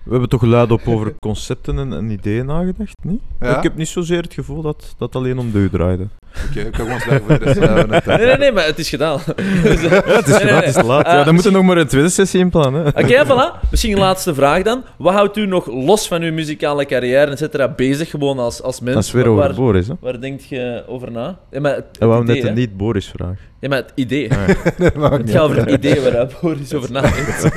[0.02, 3.20] we hebben toch luid op over concepten en, en ideeën nagedacht, niet?
[3.40, 3.56] Ja?
[3.56, 6.06] Ik heb niet zozeer het gevoel dat dat alleen om de u draaide.
[6.50, 7.58] Oké, ik kan gewoon voor de rest.
[8.06, 8.16] eh.
[8.16, 9.20] Nee, nee, nee, maar het is gedaan.
[9.62, 10.84] Dus, eh, Ja, het is nee, nee, laat, het is nee.
[10.84, 11.06] laat.
[11.06, 12.82] Ja, dan moet er misschien- nog maar een tweede sessie in plannen.
[12.84, 12.88] hè.
[13.02, 13.70] Oké, voilà.
[13.70, 14.84] Misschien een laatste vraag dan.
[14.98, 18.80] Wat houdt u nog los van uw muzikale carrière, et cetera, bezig gewoon als, als
[18.80, 18.94] mens?
[18.94, 19.94] Dat is weer over waar, Boris, hè?
[20.00, 21.38] waar denk je over na?
[21.50, 23.38] Ja, maar het, En waarom het net idee, een niet-Boris-vraag?
[23.66, 24.28] Ja, maar het idee.
[24.78, 27.42] Het gaat over het idee waar Boris over nadenkt.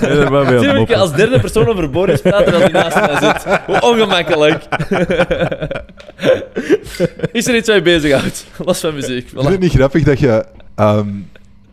[0.00, 0.96] Nee, Zie je, moppen.
[0.96, 3.60] als derde persoon over Boris praten terwijl hij naast mij zit.
[3.66, 4.62] Hoe ongemakkelijk.
[7.32, 8.46] Is er iets waar je bezighoudt?
[8.64, 9.24] Los van muziek.
[9.26, 9.50] Is Voilà.
[9.50, 10.44] het niet grappig dat je...
[10.74, 11.08] ehm,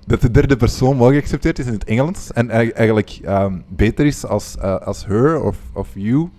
[0.06, 4.26] dat de derde persoon wel geaccepteerd is in het Engels en eigenlijk, ehm, beter is
[4.26, 6.30] als, eh, als her of, of you.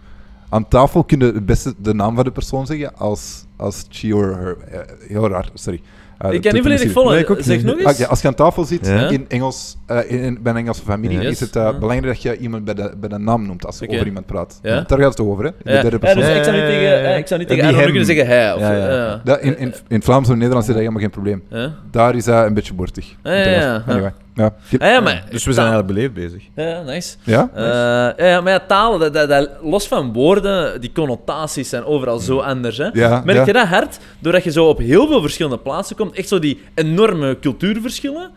[0.49, 4.15] Aan tafel kun je het beste de naam van de persoon zeggen als, als she
[4.15, 4.57] or her.
[4.71, 5.81] Eh, heel raar, sorry.
[6.19, 7.13] Eh, Ik kan niet volledig volgen.
[7.13, 7.67] Nee, ik ook zeg niet.
[7.67, 8.09] nog Ah, eens.
[8.09, 9.09] als je aan tafel zit Ja.
[9.09, 11.31] in Engels, eh, in, in- bij een Engelse familie, Yes.
[11.31, 13.89] is het eh, belangrijk dat je iemand bij de, bij de naam noemt als je
[13.89, 14.59] over iemand praat.
[14.63, 14.81] Ja.
[14.87, 15.51] Daar gaat het over, hè?
[15.51, 16.21] In de derde ja, persoon.
[16.23, 18.55] dus ik zou niet tegen, ik zou niet En tegen Aaron kunnen zeggen hij.
[18.55, 18.95] Of, Ja, ja.
[18.95, 19.21] ja.
[19.25, 21.43] Dat, in, in, in Vlaams of Nederlands is dat helemaal geen probleem.
[21.49, 21.73] Ja.
[21.91, 23.15] Daar is dat een beetje boertig.
[23.23, 23.83] Ja, ja, ja.
[23.87, 24.13] Anyway.
[24.35, 24.45] Ja.
[24.79, 26.43] Ah, ja, maar, Dus we zijn eigenlijk beleefd bezig.
[26.55, 27.17] Ja, nice.
[27.23, 27.51] Ja?
[27.55, 31.85] Eh, ja, ja, maar ja, talen, dat, dat, dat- los van woorden, die connotaties zijn
[31.85, 32.79] overal zo anders.
[32.79, 32.89] Hè?
[32.93, 33.44] Ja, Merk ja.
[33.47, 33.99] Je dat hard?
[34.19, 38.31] Doordat je zo op heel veel verschillende plaatsen komt, echt zo die enorme cultuurverschillen?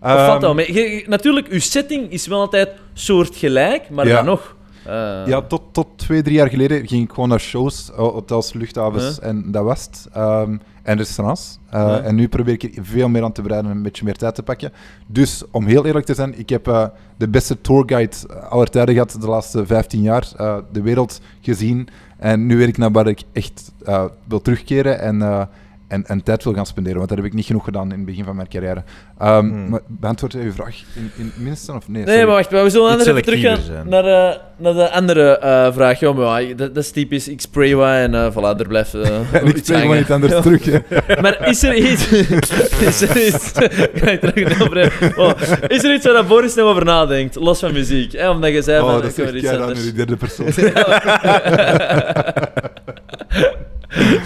[0.00, 0.72] Valt dat mee?
[0.72, 4.14] Je- natuurlijk, uw setting is wel altijd soortgelijk, maar Ja.
[4.16, 4.54] dan nog.
[4.84, 4.92] eh,
[5.26, 9.20] Ja, tot, tot twee, drie jaar geleden ging ik gewoon naar shows, ho- hotels, luchthavens
[9.20, 10.06] en dat was het.
[10.12, 11.58] Ehm, en restaurants.
[11.70, 12.06] Eh.
[12.06, 14.34] En nu probeer ik er veel meer aan te breiden en een beetje meer tijd
[14.34, 14.72] te pakken.
[15.06, 16.86] Dus om heel eerlijk te zijn, ik heb eh,
[17.16, 18.16] de beste tourguide
[18.50, 20.26] aller tijden gehad de laatste 15 jaar.
[20.36, 21.88] eh, de wereld gezien.
[22.16, 25.42] En nu weet ik naar waar ik echt eh, wil terugkeren en, eh,
[25.88, 26.96] en, en tijd wil gaan spenderen.
[26.98, 28.82] Want dat heb ik niet genoeg gedaan in het begin van mijn carrière.
[29.18, 29.68] Ehm Hmm.
[29.68, 32.04] maar Beantwoord uw vraag in, in het minste of nee?
[32.04, 32.26] Nee, Sorry.
[32.28, 35.72] maar wacht, we zullen Iets anders even teruggaan selectiever naar, eh, naar de andere eh,
[35.72, 36.00] vraag.
[36.00, 37.28] Ja, maar ja, dat, dat is typisch.
[37.28, 40.64] Ik spray wat en eh voilà, er blijft En ik zeg gewoon niet anders terug.
[40.64, 40.78] hè.
[41.22, 42.10] Maar is er iets...
[42.88, 43.52] is er iets...
[43.94, 45.30] Ga ik terug oh,
[45.66, 48.12] Is er iets waar Boris nou over nadenkt, los van muziek?
[48.12, 48.30] Hè?
[48.30, 49.00] Omdat je zei Oh, van...
[49.02, 50.46] dat is echt nu, die derde persoon.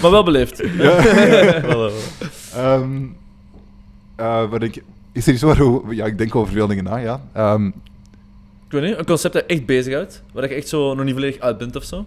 [0.01, 0.61] Maar wel beleefd.
[2.55, 3.01] Ehm,
[4.15, 5.57] eh, wat ik, is er iets waar
[5.89, 7.21] ja, ik denk over veel dingen na, ja.
[7.33, 7.73] Ehm, Ik
[8.69, 11.57] weet niet, een concept dat echt bezighoudt, waar je echt zo nog niet volledig uit
[11.57, 12.05] bent of zo.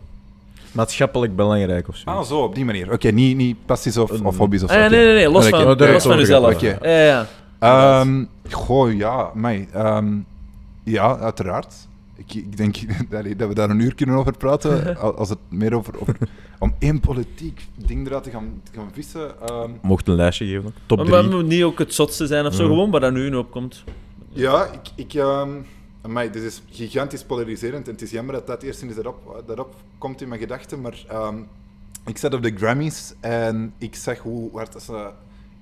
[0.72, 2.10] Maatschappelijk belangrijk of zo.
[2.10, 2.92] ah, zo, op die manier.
[2.92, 4.76] Oké, niet, niet passies of, of hobby's of zo.
[4.76, 4.94] Ah, oké.
[4.94, 5.56] nee, nee, nee, los Oké.
[5.76, 6.58] van, los van jezelf.
[6.58, 6.78] gehad.
[6.84, 7.26] Ja, ja.
[7.58, 9.68] Ehm, goh, ja, mij.
[9.72, 10.06] ehm,
[10.84, 11.74] ja, uiteraard.
[12.26, 12.76] Ik, ik denk
[13.10, 14.96] dat, dat we daar een uur kunnen over praten.
[14.98, 16.16] al- Als het meer over, over
[16.58, 19.40] om één politiek ding eruit te gaan, te gaan vissen.
[19.40, 20.64] ehm, Mocht een lijstje geven.
[20.66, 20.72] ook.
[20.86, 21.18] Top Maar 3.
[21.22, 22.68] het moet niet ook het zotste zijn of zo, Ja.
[22.68, 23.84] gewoon, waar dat nu in opkomt.
[24.28, 24.80] Ja, ik...
[24.94, 25.50] ik ehm,
[26.02, 29.74] amai, dit is gigantisch polariserend en het is jammer dat dat eerst in daarop, daarop
[29.98, 31.36] komt in mijn gedachten, maar ehm,
[32.06, 35.10] ik zat op de Grammys en ik zag hoe hard dat ze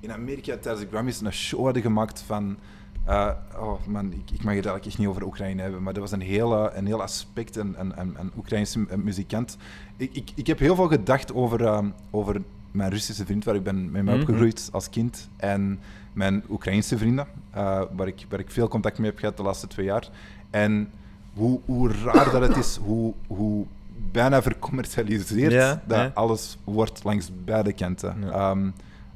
[0.00, 2.56] in Amerika tijdens de Grammys een show hadden gemaakt van...
[3.04, 6.02] eh, oh man, ik, ik mag het eigenlijk echt niet over Oekraïne hebben, maar dat
[6.02, 9.56] was een hele, een heel aspect, een, een, een, Oekraïnse mu- muzikant.
[9.96, 13.62] Ik, ik, ik heb heel veel gedacht over, ehm, over mijn Russische vriend, waar ik
[13.62, 14.22] ben mee ben Mhm.
[14.22, 15.80] opgegroeid als kind, en
[16.12, 19.66] mijn Oekraïnse vrienden, eh, waar, ik, waar ik veel contact mee heb gehad de laatste
[19.66, 20.08] twee jaar.
[20.50, 20.90] En
[21.34, 23.66] hoe, hoe raar dat het is, hoe, hoe
[24.10, 28.16] bijna vercommercialiseerd Ja, dat alles wordt langs beide kanten.
[28.20, 28.30] Ja.
[28.30, 28.68] Ehm,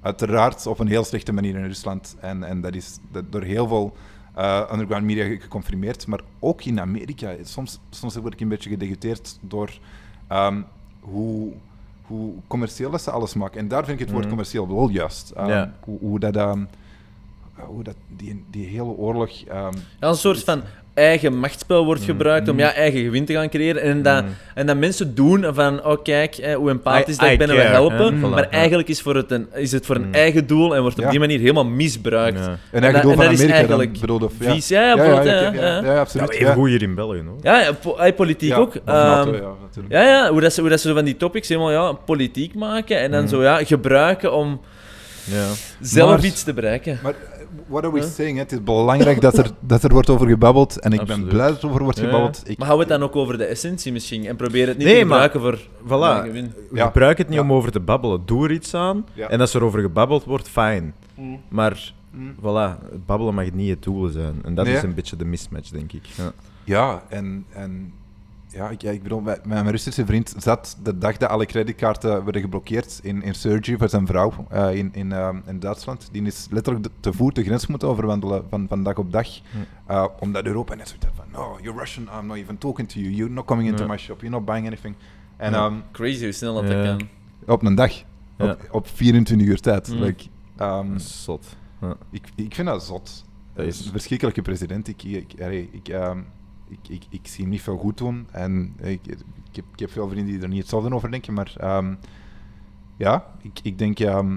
[0.07, 2.17] uiteraard op een heel slechte manier in Rusland.
[2.21, 3.97] En, en dat is dat door heel veel
[4.35, 6.07] eh, underground media ge- geconfirmeerd.
[6.07, 7.35] Maar ook in Amerika.
[7.43, 9.71] Soms, soms word ik een beetje gedegoteerd door
[10.29, 10.63] ehm,
[11.01, 11.53] hoe,
[12.03, 13.59] hoe commercieel dat ze alles maken.
[13.61, 14.29] En daar vind ik het woord Mhm.
[14.35, 15.31] commercieel wel juist.
[15.31, 15.49] Ehm,
[15.81, 16.37] hoe, hoe dat...
[16.37, 16.65] ehm,
[17.55, 19.31] hoe dat die, die hele oorlog...
[19.31, 19.71] Ja,
[20.01, 20.63] een soort van
[20.97, 23.83] eigen machtsspel wordt gebruikt om ja, eigen gewin te gaan creëren.
[23.83, 24.29] En dat, Mm.
[24.55, 27.63] en dat mensen doen van, oh kijk, hoe empathisch I- dat ik ben en we
[27.63, 28.19] helpen.
[28.21, 30.15] maar eigenlijk is, voor het een, is het voor een Mm.
[30.15, 31.11] eigen doel en wordt op Ja.
[31.11, 32.39] die manier helemaal misbruikt.
[32.39, 32.45] Ja.
[32.47, 34.53] een En eigen doel en van dat is Amerika dan eigenlijk of, ja.
[34.53, 35.85] Vies, ja, ja, ja, ja, bijvoorbeeld, ja, ja, ja, ja.
[35.85, 36.31] ja, Ja, absoluut.
[36.31, 37.37] even goed hier in België, hoor.
[37.43, 38.75] Ja, ja, po- politiek Ja, ook.
[38.75, 39.95] of NATO, Ehm, ja, natuurlijk.
[39.95, 42.99] ja, ja, hoe, dat ze, hoe dat ze van die topics helemaal ja, politiek maken
[43.01, 43.29] en dan Mm.
[43.29, 44.61] zo ja, gebruiken om
[45.25, 45.47] Ja.
[45.81, 46.99] zelf Maar- iets te bereiken.
[47.03, 47.15] Maar
[47.67, 48.09] what are we Huh?
[48.09, 48.39] saying?
[48.39, 50.81] Het is belangrijk dat er, dat er wordt over gebabbeld.
[50.81, 52.05] En ik ben blij dat er over wordt Ja.
[52.05, 52.43] gebabbeld.
[52.45, 55.01] Ik, Maar hou het dan ook over de essentie misschien en probeer het niet Nee,
[55.01, 56.33] te maar- gebruiken voor Voilà.
[56.73, 56.85] Ja.
[56.87, 57.43] Gebruik het niet Ja.
[57.43, 58.23] om over te babbelen.
[58.25, 59.07] Doe er iets aan.
[59.13, 59.29] Ja.
[59.29, 60.95] En als er over gebabbeld wordt, fijn.
[61.15, 61.41] Mm.
[61.49, 62.35] Maar Mm.
[62.41, 64.35] voilà, het babbelen mag niet het doel zijn.
[64.45, 64.75] En dat Nee.
[64.75, 66.05] is een beetje de mismatch, denk ik.
[66.17, 66.33] Ja.
[66.65, 67.93] Ja, en, en
[68.57, 72.25] ja, ik, ja, ik bedoel, mijn, mijn Russische vriend zat de dag dat alle creditkaarten
[72.25, 76.09] werden geblokkeerd in, in surgery voor zijn vrouw eh, in, in, eh, in Duitsland.
[76.13, 79.29] Die is letterlijk de- te voet de grens moeten overwandelen van, van dag op dag.
[79.87, 83.01] Eh, omdat Europa net zoiets had van, no, you're Russian, I'm not even talking to
[83.01, 83.89] you, you're not coming into Ja.
[83.91, 84.95] my shop, you're not buying anything.
[85.37, 85.67] En Ja.
[85.67, 87.01] ehm, Crazy hoe snel dat, kan.
[87.47, 87.93] op een dag,
[88.37, 88.51] Ja.
[88.51, 89.89] op, op 24 uur tijd.
[89.89, 89.99] Mm.
[90.03, 90.25] Like,
[90.57, 91.57] ehm, zot.
[91.81, 91.97] Ja.
[92.11, 93.25] ik, ik vind dat zot.
[93.55, 94.89] Dat is- een verschrikkelijke president.
[94.89, 95.33] Ik, ik,
[95.73, 96.19] ik, ehm,
[96.69, 98.27] ik, ik, ik zie hem niet veel goed doen.
[98.31, 99.19] En ik, ik,
[99.53, 101.35] heb, ik heb veel vrienden die er niet hetzelfde over denken.
[101.35, 101.95] Maar ehm,
[102.97, 103.99] ja, ik, ik denk...
[104.01, 104.37] ehm,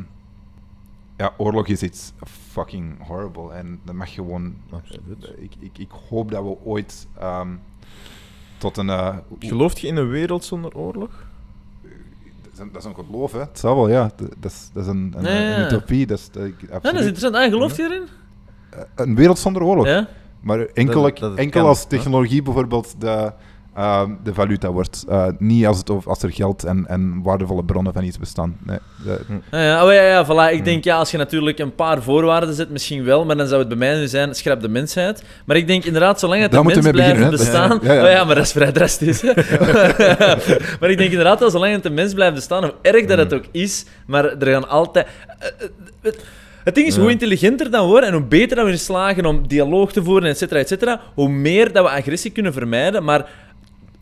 [1.18, 2.14] ja, oorlog is iets
[2.52, 3.52] fucking horrible.
[3.54, 4.56] En dat mag gewoon...
[4.70, 5.34] Absoluut.
[5.38, 7.50] Ik, ik, ik hoop dat we ooit ehm,
[8.58, 8.90] tot een...
[8.90, 11.28] eh, Gelooft je in een wereld zonder oorlog?
[12.44, 13.40] dat is een- dat is een geloof, hè.
[13.40, 14.12] Het zal wel, ja.
[14.18, 15.66] Dat is, dat is een, een, Ja, ja, een ja.
[15.66, 16.06] utopie.
[16.06, 17.00] Dat is, dat, ik- Ja, dat is absoluut.
[17.08, 17.36] interessant.
[17.36, 18.08] Ah, gelooft je erin?
[18.70, 19.86] Eh, Een wereld zonder oorlog.
[19.86, 20.08] Ja?
[20.42, 21.88] Maar enkel, Dat- dat het enkel kan, als hè?
[21.90, 23.32] technologie bijvoorbeeld de,
[23.76, 25.06] ehm, de valuta wordt.
[25.10, 28.58] Eh, niet als, het, als er geld en, en waardevolle bronnen van iets bestaan.
[28.66, 29.20] Nee, de-
[29.52, 30.54] Ah, ja, oh, ja, ja, voilà.
[30.54, 33.60] Ik denk, ja, als je natuurlijk een paar voorwaarden zet, misschien wel, maar dan zou
[33.60, 35.24] het bij mij nu zijn, schrap de mensheid.
[35.46, 37.80] Maar ik denk inderdaad, zolang het de mens blijft beginnen, bestaan...
[37.82, 38.04] Ja, ja.
[38.04, 39.24] Oh ja, maar dat is vrij drastisch.
[40.80, 43.34] maar ik denk inderdaad, dat zolang het de mens blijft bestaan, hoe erg dat het
[43.34, 45.08] ook is, maar er gaan altijd...
[45.40, 45.48] eh,
[46.02, 46.14] eh,
[46.64, 49.26] Het, ding is, hoe intelligenter dan we worden en hoe beter dat we erin slagen
[49.26, 53.04] om dialoog te voeren, et cetera, et cetera, hoe meer dat we agressie kunnen vermijden,
[53.04, 53.48] maar...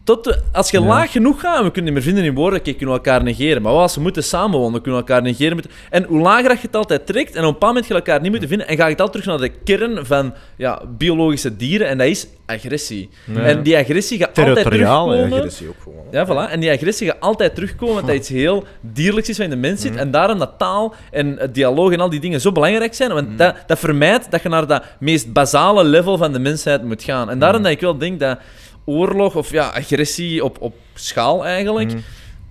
[0.07, 0.85] Tot de- als je Ja.
[0.85, 3.23] laag genoeg gaat, en we kunnen niet meer vinden in woorden, oké, kunnen we elkaar
[3.23, 3.61] negeren.
[3.61, 5.55] Maar wat als we moeten samenwonen, kunnen we elkaar negeren.
[5.55, 5.67] Met...
[5.89, 7.99] En hoe lager dat je het altijd trekt, en op een bepaald moment ga je
[7.99, 11.55] elkaar niet moeten vinden, en ga je altijd terug naar de kern van ja, biologische
[11.55, 13.09] dieren, en dat is agressie.
[13.33, 13.39] Ja.
[13.41, 15.33] En die agressie gaat altijd terugkomen.
[15.33, 16.03] agressie ook gewoon.
[16.11, 16.51] Ja, voilà.
[16.51, 19.59] En die agressie gaat altijd terugkomen, want dat iets heel dierlijks is wat in de
[19.59, 19.95] mens zit.
[19.95, 23.37] En daarom dat taal en het dialoog en al die dingen zo belangrijk zijn, want
[23.37, 27.29] dat, dat vermijdt dat je naar dat meest basale level van de mensheid moet gaan.
[27.29, 28.39] En daarom dat ik wel denk dat
[28.87, 32.03] oorlog, of ja, agressie op, op schaal eigenlijk, Mm.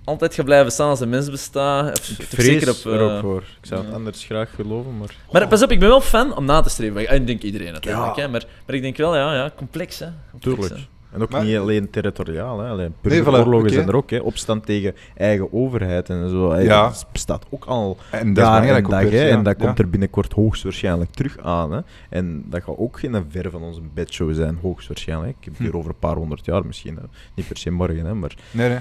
[0.03, 2.11] altijd gaat blijven staan als de mens bestaat.
[2.37, 2.85] Zeker op...
[2.85, 3.41] er eh, ook voor.
[3.41, 3.95] Ik zou het ja.
[3.95, 5.15] anders graag geloven, maar...
[5.31, 7.13] Maar pas op, ik ben wel fan om na te streven.
[7.13, 8.21] Ik denk iedereen natuurlijk, Ja.
[8.21, 8.27] hè.
[8.27, 10.07] Maar, maar ik denk wel, ja, ja complex, hè.
[10.31, 10.81] Complex, Tuurlijk.
[10.81, 10.96] hè.
[11.11, 12.69] En ook Maar- niet alleen territoriaal, hè.
[12.69, 13.69] Alleen Nee, voilà, oké.
[13.69, 14.17] zijn er ook, hè.
[14.17, 16.51] Opstand tegen eigen overheid en zo.
[16.51, 16.59] hè.
[16.59, 16.87] Ja.
[16.87, 19.25] Dat bestaat ook al en dat jaar en dag, weer, hè.
[19.27, 19.29] ja.
[19.37, 19.65] En dat Ja.
[19.65, 21.79] komt er binnenkort hoogstwaarschijnlijk terug aan, hè.
[22.09, 25.35] En dat gaat ook geen ver van onze bedshow zijn, hoogstwaarschijnlijk.
[25.39, 25.77] Ik heb het hier Hm.
[25.77, 27.01] over een paar honderd jaar misschien, hè.
[27.35, 28.13] Niet per se morgen, hè.
[28.13, 28.79] Maar Nee, nee.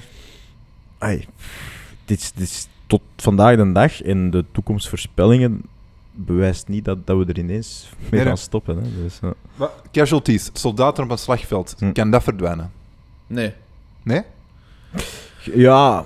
[0.99, 1.25] ai,
[2.05, 5.63] dit, is, dit is tot vandaag de dag en de toekomstvoorspellingen
[6.17, 8.29] bewijst niet dat, dat we er ineens mee Nee, nee.
[8.29, 8.77] gaan stoppen.
[8.77, 8.83] Hè.
[9.03, 9.33] Dus, ja.
[9.57, 11.93] Maar casualties, soldaten op een slagveld, Hm.
[11.93, 12.71] kan dat verdwijnen?
[13.27, 13.53] Nee.
[14.03, 14.23] Nee?
[15.55, 16.05] Ja,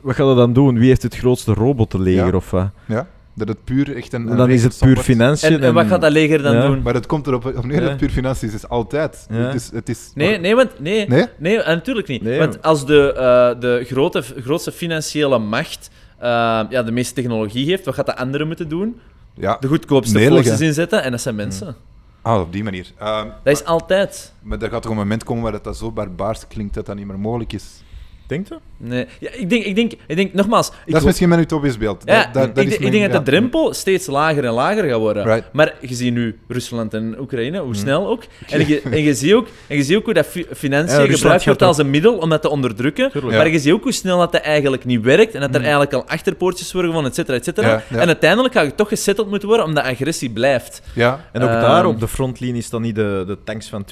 [0.00, 0.78] wat gaat dat dan doen?
[0.78, 2.32] Wie heeft het grootste robotenleger Ja.
[2.36, 2.68] of wat?
[2.86, 3.06] Ja?
[3.34, 4.24] Dat het puur echt een...
[4.24, 5.52] En een dan is het puur financiën.
[5.52, 6.66] En, en wat gaat dat leger dan ja.
[6.66, 6.82] doen?
[6.82, 9.26] Maar het komt erop op neer dat puur financiën is altijd.
[9.30, 9.36] Ja.
[9.36, 9.70] Het is...
[9.72, 11.26] Het is Nee, nee, want, nee, Nee?
[11.38, 12.22] nee, natuurlijk niet.
[12.22, 15.90] Nee, want als de, eh, de grote, grootste financiële macht
[16.28, 19.00] ja, de meeste technologie heeft, wat gaat de andere moeten doen?
[19.34, 19.56] Ja.
[19.60, 21.76] De goedkoopste Nederig, forces inzetten, en dat zijn mensen.
[22.22, 22.92] Ah, op die manier.
[22.98, 24.32] Ehm, Dat is altijd.
[24.42, 26.96] maar er gaat toch een moment komen waar dat, dat zo barbaars klinkt dat dat
[26.96, 27.82] niet meer mogelijk is.
[28.26, 28.56] Denkt je?
[28.76, 29.06] Nee.
[29.20, 30.68] Ja, ik, denk, ik, denk, ik denk, nogmaals...
[30.68, 32.02] Ik dat is misschien mijn utopisch beeld.
[32.04, 34.52] Ja, dat, dat, dat ik, is ik mijn- denk dat de drempel steeds lager en
[34.52, 35.24] lager gaat worden.
[35.24, 35.52] Right.
[35.52, 37.74] Maar je ziet nu Rusland en Oekraïne, hoe Mm.
[37.74, 38.22] snel ook.
[38.50, 41.44] En je, en, je ziet ook en je ziet ook hoe dat fi- financiën gebruikt
[41.44, 43.10] wordt als een middel om dat te onderdrukken.
[43.10, 43.36] Tuurlijk.
[43.36, 45.62] Maar je ziet ook hoe snel dat, dat eigenlijk niet werkt en dat er Mm.
[45.62, 47.68] eigenlijk al achterpoortjes worden gevonden, et cetera, et cetera.
[47.68, 47.98] Ja, ja.
[47.98, 50.82] En uiteindelijk gaat je toch gesetteld moeten worden omdat agressie blijft.
[50.94, 51.60] Ja, En ook Ehm.
[51.60, 53.84] daar op de frontlinie is dan niet de, de tanks van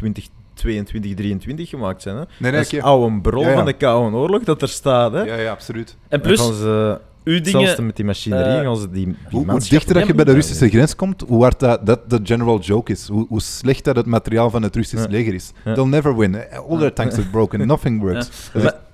[0.61, 2.17] 2022, 23 gemaakt zijn.
[2.17, 2.23] Hè?
[2.39, 3.55] nee, nee, dat is oude brol Ja, ja.
[3.55, 5.13] van de Koude Oorlog dat er staat.
[5.13, 5.23] Hè?
[5.23, 5.97] ja, ja, absoluut.
[6.09, 7.87] En plus, gaan ze, uw dingen...
[7.87, 10.97] met die machinerie, ze die, die Hoe, dichter dat je bij de Ja, Russische grens
[10.97, 13.09] komt, hoe hard dat, dat de general joke is.
[13.09, 15.11] Hoe, hoe slecht dat het materiaal van het Russisch Ja.
[15.11, 15.53] leger is.
[15.65, 15.75] Ja.
[15.75, 16.37] They'll never win.
[16.69, 17.67] All their tanks are broken.
[17.67, 18.51] Nothing works.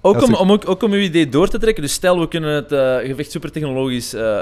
[0.06, 2.54] Ook om, om, ook, ook om uw idee door te trekken, dus stel we kunnen
[2.54, 4.40] het eh, gevecht supertechnologisch eh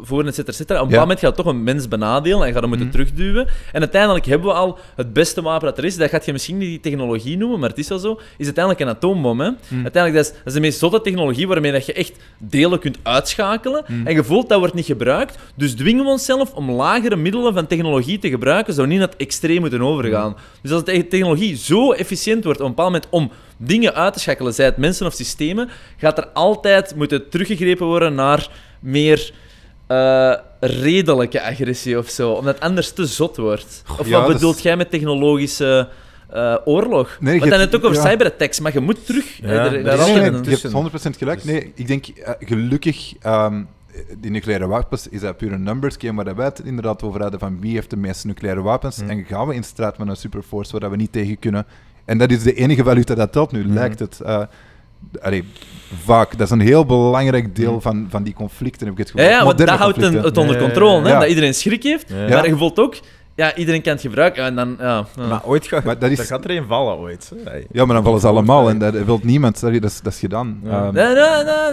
[0.00, 0.78] voeren, et cetera, et cetera.
[0.78, 2.96] Op een bepaald moment gaat het toch een mens benadelen en gaat hem moeten Mhm.
[2.96, 3.46] terugduwen.
[3.72, 5.96] En uiteindelijk hebben we al het beste wapen dat er is.
[5.96, 8.20] Dat gaat je misschien niet die technologie noemen, maar het is wel zo.
[8.36, 9.40] Is uiteindelijk een atoombom.
[9.40, 9.50] Hè?
[9.50, 9.82] Mhm.
[9.82, 12.98] Uiteindelijk, dat is, dat is de meest zotte technologie waarmee dat je echt delen kunt
[13.02, 13.84] uitschakelen.
[13.86, 14.06] Mhm.
[14.06, 15.38] En je voelt dat wordt niet gebruikt.
[15.54, 19.12] Dus dwingen we onszelf om lagere middelen van technologie te gebruiken, zodat we niet naar
[19.12, 20.36] het extreem moeten overgaan.
[20.62, 24.18] Dus als de technologie zo efficiënt wordt op een bepaald moment om dingen uit te
[24.20, 28.48] schakelen, zij het mensen of systemen, gaat er altijd moeten teruggegrepen worden naar
[28.80, 29.32] meer
[29.86, 33.82] eh, redelijke agressie of zo, omdat het anders te zot wordt.
[33.98, 35.88] Of ja, wat bedoelt is- jij met technologische
[36.30, 37.16] eh, oorlog?
[37.20, 38.08] Nee, Want dan het ook over ja.
[38.10, 39.36] cyberattacks, maar je moet terug.
[39.40, 40.70] Ja, eh, er- Nee, nee, je hebt tussen.
[40.70, 41.42] 100% gelijk.
[41.42, 42.06] Dus- Nee, ik denk
[42.40, 43.62] gelukkig, ehm,
[44.18, 47.40] die nucleaire wapens is dat puur een numbers game waar wij het inderdaad over hadden
[47.40, 49.08] van wie heeft de meeste nucleaire wapens Hmm.
[49.10, 51.66] en gaan we in strijd met een superforce waar we niet tegen kunnen.
[52.04, 54.20] En dat is de enige valuta dat telt nu, lijkt het.
[54.20, 54.42] eh
[55.22, 55.44] allee,
[56.04, 56.30] vaak.
[56.38, 59.38] Dat is een heel belangrijk deel van, van die conflicten, heb ik het Ja, gevoel.
[59.38, 61.08] ja, want dat houdt een- het onder Ja, ja, controle, hè?
[61.08, 61.18] ja.
[61.18, 62.08] dat iedereen schrik heeft.
[62.08, 62.28] Ja.
[62.28, 62.94] Maar je voelt ook,
[63.34, 64.44] ja, iedereen kan het gebruiken.
[64.44, 65.26] En dan, ja, ja.
[65.26, 67.32] Maar ooit Maar dat is- er gaat er een vallen ooit.
[67.44, 67.52] hè.
[67.72, 69.58] Ja, maar dan vallen ze allemaal en dat wil niemand.
[69.58, 70.60] Sorry, dat is, dat is gedaan.
[70.64, 70.70] Ja.
[70.70, 71.72] Ehm, Nee, nee, nee,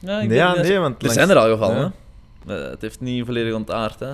[0.00, 0.36] nee, nee, nee.
[0.38, 0.46] Ja,
[0.80, 1.92] want Er langs- zijn er al gevallen, Ja.
[2.46, 2.64] hè.
[2.64, 4.10] Eh, het heeft niet volledig ontaard, hè.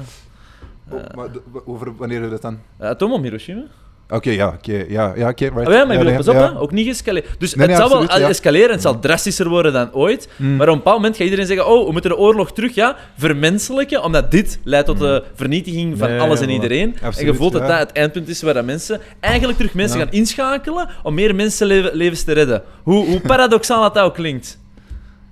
[0.89, 1.29] oh, maar
[1.65, 2.59] over wanneer is dat dan?
[2.81, 3.63] Uh, Tom om Hiroshima.
[4.11, 5.67] Oké, ja, oké, ja, ja, oké, right.
[5.67, 6.53] Ah, ja, maar ik bedoel, pas op, ja.
[6.53, 6.61] hè.
[6.61, 7.27] ook niet geëscaleerd.
[7.39, 8.29] Dus Nee, het nee, zal wel ja.
[8.29, 10.29] escaleren en het zal drastischer worden dan ooit.
[10.37, 10.57] Mm.
[10.57, 12.97] Maar op een bepaald moment gaat iedereen zeggen: Oh, we moeten de oorlog terug ja,
[13.17, 16.97] vermenselijken, omdat dit leidt tot de vernietiging van Nee, alles en iedereen.
[17.01, 20.11] en je voelt dat dat het eindpunt is waar dat mensen eigenlijk terug mensen gaan
[20.11, 22.63] inschakelen om meer mensenlevens te redden.
[22.83, 24.59] Hoe, hoe paradoxaal dat, dat ook klinkt.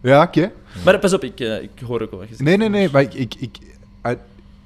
[0.02, 0.52] Ja, oké.
[0.84, 2.48] Maar pas op, ik, eh, ik hoor ook wel wat je zegt.
[2.48, 3.34] Nee, nee, nee, maar ik...
[3.34, 3.58] ik,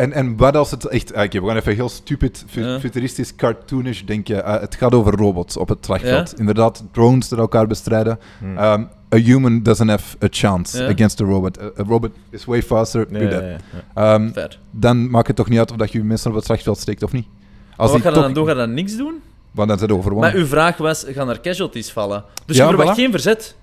[0.00, 1.14] en, en wat als het echt...
[1.14, 2.80] ah, Oké, we gaan even heel stupid, fu- Ja.
[2.80, 4.44] futuristisch, cartoonish denken.
[4.44, 6.30] Eh, het gaat over robots op het slagveld.
[6.30, 6.36] Ja.
[6.38, 8.18] Inderdaad, drones die elkaar bestrijden.
[8.38, 8.58] Hmm.
[8.58, 10.88] Um, a human doesn't have a chance Ja.
[10.88, 11.60] against a robot.
[11.62, 13.06] A, a robot is way faster.
[13.10, 13.42] Ja, do ja, that.
[13.42, 13.56] ja,
[13.94, 14.14] ja.
[14.14, 14.58] Um, Fair.
[14.70, 17.12] dan maakt het toch niet uit of dat je mensen op het slagveld steekt of
[17.12, 17.26] niet.
[17.30, 18.44] Maar Als wat je toch, dan doen?
[18.44, 19.14] Ga je dan niks doen?
[19.50, 20.30] Want dan zijn ze overwonnen.
[20.30, 22.24] Maar uw vraag was: gaan er casualties vallen?
[22.46, 23.00] Dus Ja, je verwacht voilà.
[23.00, 23.56] geen verzet.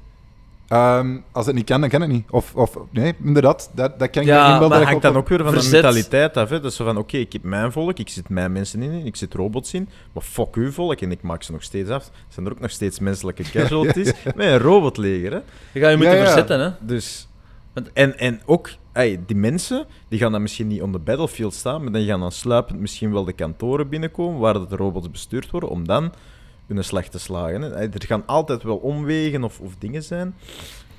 [0.67, 2.25] Ehm, als het niet kan, dan kan het niet.
[2.29, 4.49] Of, of nee, inderdaad, dat, dat kan je Ja.
[4.49, 5.71] Maar dat dat je hangt dan op- ook weer van Verzet.
[5.71, 6.49] de mentaliteit af.
[6.49, 6.59] Hè.
[6.59, 9.33] Dus zo van, oké, ik heb mijn volk, ik zit mijn mensen in, ik zit
[9.33, 12.09] robots in, maar fuck uw volk en ik maak ze nog steeds af.
[12.27, 15.39] Zijn er ook nog steeds menselijke casualties met een robotleger, hè.
[15.73, 16.25] Je gaat je moeten Ja, ja.
[16.25, 16.69] verzetten, hè?
[16.79, 17.27] Dus...
[17.93, 21.83] En, en ook, ey, die mensen, die gaan dan misschien niet on the battlefield staan,
[21.83, 25.69] maar dan gaan dan sluipend misschien wel de kantoren binnenkomen waar de robots bestuurd worden,
[25.69, 26.13] om dan
[26.67, 27.61] hun slag te slagen.
[27.61, 27.69] Hè.
[27.69, 30.35] Er gaan altijd wel omwegen of, of dingen zijn.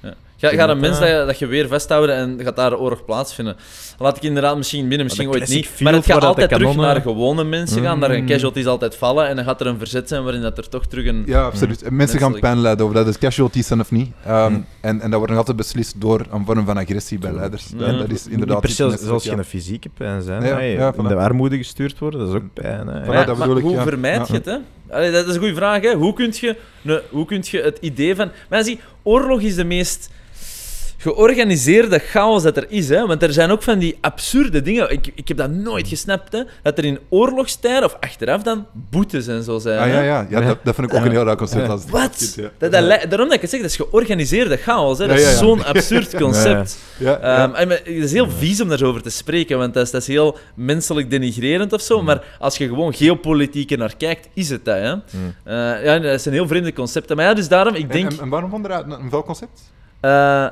[0.02, 0.14] Ja.
[0.36, 2.56] Ga, Ik ga denk een dat, mens dat je, dat je weer vasthouden en gaat
[2.56, 3.56] daar oorlog plaatsvinden.
[3.98, 5.80] Laat ik inderdaad misschien binnen, misschien ooit niet.
[5.80, 8.26] Maar het gaat altijd terug naar gewone mensen gaan, daar gaan Mm.
[8.26, 11.06] casualties altijd vallen en dan gaat er een verzet zijn waarin dat er toch terug
[11.06, 11.22] een...
[11.26, 11.82] Ja, absoluut.
[11.82, 14.10] En Mensen gaan pijn leiden over dat het casualties zijn of niet.
[14.24, 14.66] Ehm, Hmm.
[14.80, 17.72] en, en dat wordt nog altijd beslist door een vorm van agressie bij leiders.
[17.76, 17.86] Ja.
[17.86, 19.34] En dat is inderdaad Niet per ja.
[19.34, 20.42] geen fysieke pijn zijn.
[20.42, 22.86] Ja, ja, de armoede gestuurd worden, dat is ook pijn.
[22.86, 23.02] Hè.
[23.02, 23.82] Voilà, Maar ja, dat maar bedoel ik, hoe ja.
[23.82, 24.56] vermijd je het, hè?
[24.88, 25.92] Dat is een goede vraag.
[25.92, 26.56] Hoe kun je,
[27.10, 28.30] hoe je het idee van...
[28.48, 30.10] Maar zie, oorlog is de meest
[31.00, 33.06] georganiseerde chaos dat er is, hè.
[33.06, 34.90] Want er zijn ook van die absurde dingen...
[34.90, 36.42] Ik, ik heb dat nooit gesnapt, hè.
[36.62, 39.78] Dat er in oorlogstijden, of achteraf dan, boetes en zo zijn.
[39.78, 40.26] Ah, ja, ja.
[40.30, 41.68] ja dat, dat vind ik ook een heel raar concept.
[41.68, 42.38] Als Wat?
[42.58, 44.98] Dat, dat daarom dat ik het zeg, dat is georganiseerde chaos.
[44.98, 45.06] Hè.
[45.06, 46.78] Dat is zo'n absurd concept.
[47.00, 50.00] Ehm, en me- het is heel vies om daarover te spreken, want dat is, dat
[50.00, 52.02] is heel menselijk denigrerend of zo.
[52.02, 54.76] Maar als je gewoon geopolitiek er naar kijkt, is het dat.
[54.76, 54.94] Hè?
[54.94, 55.02] Mm.
[55.44, 57.16] Eh, ja, dat zijn heel vreemde concepten.
[57.16, 58.12] Maar ja, dus daarom, ik En- denk...
[58.12, 59.60] en, en waarom vond je dat een, een vuil concept?
[60.00, 60.46] eh,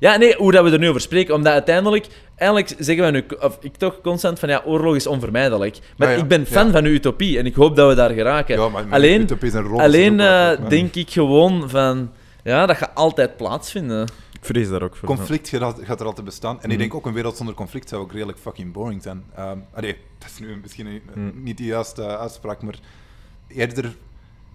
[0.00, 1.34] ja, nee, hoe dat we er nu over spreken.
[1.34, 2.06] Omdat uiteindelijk,
[2.36, 5.78] eigenlijk zeggen we nu, of ik toch constant van ja, oorlog is onvermijdelijk.
[5.96, 6.20] Maar Ah, ja.
[6.22, 6.72] ik ben fan Ja.
[6.72, 8.56] van uw utopie en ik hoop dat we daar geraken.
[8.60, 12.10] Ja, maar met alleen robots alleen ook eh, denk ik gewoon van
[12.44, 14.02] ja, dat gaat altijd plaatsvinden.
[14.32, 15.08] Ik vrees daar ook voor.
[15.08, 16.56] Conflict gaat, gaat er altijd bestaan.
[16.56, 16.78] En ik Mhm.
[16.78, 19.24] denk ook een wereld zonder conflict zou ook redelijk fucking boring zijn.
[19.36, 21.42] Ehm allee, dat is nu misschien een- Mhm.
[21.42, 22.74] niet de juiste uitspraak, maar
[23.48, 23.94] eerder...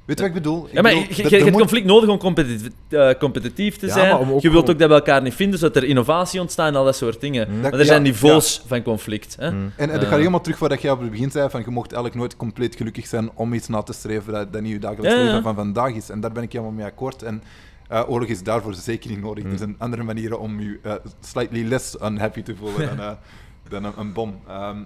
[0.05, 0.65] Weet je wat ik bedoel?
[0.67, 3.77] Ik Ja, maar je, bedoel, je- je hebt moet- conflict nodig om competitief, eh, competitief
[3.77, 4.09] te Ja, zijn.
[4.11, 6.67] maar om ook je wilt ook dat we elkaar niet vinden, zodat er innovatie ontstaat
[6.67, 7.47] en al dat soort dingen.
[7.51, 7.59] Mm.
[7.61, 8.11] Maar er Ja, zijn ja.
[8.11, 9.35] niveaus van conflict.
[9.39, 9.51] Hè?
[9.51, 9.63] Mm.
[9.63, 10.07] En, en dat Eh.
[10.09, 12.75] gaat helemaal terug wat jij op het begin zei, van je mocht eigenlijk nooit compleet
[12.75, 15.25] gelukkig zijn om iets na te streven dat, dat niet je dagelijks Ja, ja.
[15.25, 16.09] leven van vandaag is.
[16.09, 17.23] En daar ben ik helemaal mee akkoord.
[17.23, 17.43] En
[17.87, 19.43] eh, oorlog is daarvoor zeker niet nodig.
[19.43, 19.51] Mm.
[19.51, 20.79] Er zijn andere manieren om je
[21.21, 23.17] slightly less unhappy te voelen dan,
[23.69, 24.39] dan een, een bom.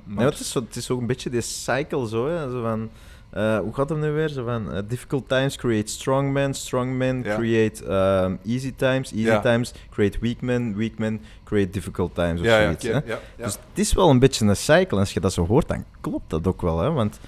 [0.05, 2.51] Maar, het, is zo, het is ook een beetje die cycle zo, hè.
[2.51, 2.89] Zo van,
[3.29, 4.29] eh, hoe gaat het nu weer?
[4.29, 7.35] Zo van, eh, difficult times create strong men, strong men Ja.
[7.35, 9.39] create ehm, easy times, easy Ja.
[9.39, 12.83] times create weak men, weak men create difficult times of ja, zoiets.
[12.85, 12.99] hè.
[13.37, 14.99] Dus het is wel een beetje een cycle.
[14.99, 16.79] Als je dat zo hoort, dan klopt dat ook wel.
[16.79, 16.91] Hè?
[16.91, 17.19] Want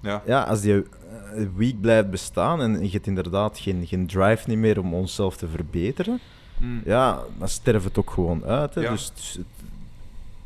[0.00, 0.22] ja.
[0.26, 0.82] ja, als die eh,
[1.56, 5.48] weak blijft bestaan en je hebt inderdaad geen, geen drive niet meer om onszelf te
[5.48, 6.20] verbeteren,
[6.58, 6.80] Mm.
[6.84, 8.74] ja, dan sterft het ook gewoon uit.
[8.74, 8.80] Hè?
[8.88, 9.12] Dus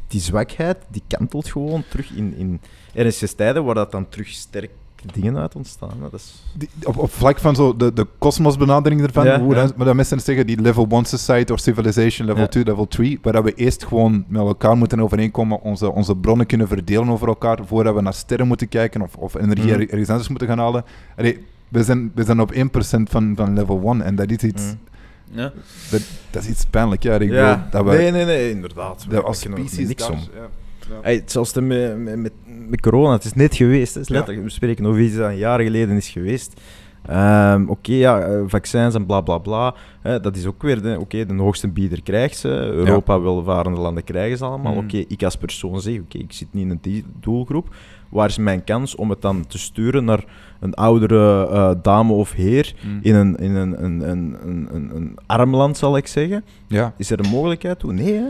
[0.09, 2.61] die zwakheid, die kantelt gewoon terug in, in
[2.95, 4.71] ernstige tijden waar dat dan terug sterk
[5.15, 5.91] dingen uit ontstaan.
[5.91, 6.11] Hè?
[6.11, 6.43] Dat is...
[6.55, 9.63] Die- op, op vlak van zo de, de kosmosbenadering ervan, Ja, hoe ja.
[9.63, 12.49] dat, maar dat mensen zeggen, die level 1 society of civilization, level Ja.
[12.49, 16.47] 2, level 3, waar dat we eerst gewoon met elkaar moeten overeenkomen, onze, onze bronnen
[16.47, 20.29] kunnen verdelen over elkaar, voordat we naar sterren moeten kijken of, of energie ergens anders
[20.29, 20.85] moeten gaan halen.
[21.17, 22.59] Allee, we, zijn, we zijn op 1%
[23.03, 25.39] van, van level 1 en dat is iets, Mhm.
[25.41, 25.53] Ja.
[25.91, 26.01] dat,
[26.31, 27.03] dat is iets pijnlijk.
[27.03, 28.99] Ja, ik bedoel, Ja, dat we, nee, nee, nee, inderdaad.
[29.09, 30.19] dat We als species niks daar- om.
[30.35, 30.49] ja,
[30.91, 30.99] ja.
[31.03, 32.33] Hey, hetzelfde met, met, met,
[32.69, 33.95] met corona, het is net geweest.
[33.95, 34.01] Hè.
[34.01, 36.61] Is letterlijk- We spreken over iets dat een jaar geleden is geweest.
[37.07, 39.75] Ehm, Oké, ja, eh, vaccins en bla bla bla.
[40.01, 42.49] Hè, dat is ook weer, de- oké, de hoogste bieder krijgt ze.
[42.49, 44.73] Europa, welvarende landen krijgen ze allemaal.
[44.75, 44.85] Mhm.
[44.85, 47.75] Oké, ik als persoon zeg, oké, ik zit niet in die doelgroep.
[48.09, 50.25] Waar is mijn kans om het dan te sturen naar
[50.61, 52.99] een oudere eh, dame of heer Mm.
[53.03, 56.45] in een, in een, een, een, een, een, een arm land, zal ik zeggen?
[56.67, 57.93] Ja, Is er een mogelijkheid toe?
[57.93, 58.29] Nee, hè?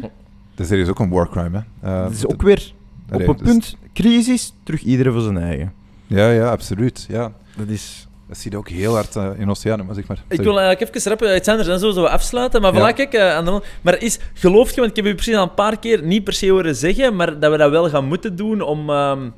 [0.61, 1.89] Dus er is ook een war crime, hè.
[1.89, 2.73] Eh, Het is ook weer
[3.07, 5.73] op allee, een dus- punt, crisis, terug iedereen voor zijn eigen.
[6.07, 7.07] Ja, ja, absoluut.
[7.09, 7.33] Ja.
[7.57, 8.05] Dat is...
[8.29, 10.23] Dat zie je ook heel hard eh, in Oceanen, maar zeg maar.
[10.29, 12.61] Ik wil eigenlijk even rappen iets anders en zo zo afsluiten.
[12.63, 12.91] Maar Ja.
[12.93, 15.43] voilà, kijk, eh, aan de, maar is, geloof je, want ik heb u precies al
[15.43, 18.37] een paar keer niet per se horen zeggen, maar dat we dat wel gaan moeten
[18.37, 19.29] doen om ehm,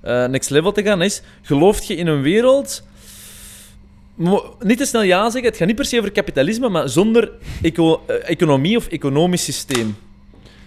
[0.00, 2.82] eh, next level te gaan, is, geloof je in een wereld...
[4.60, 7.30] Niet te snel ja zeggen, het gaat niet per se over kapitalisme, maar zonder
[7.62, 9.96] eco- economie of economisch systeem.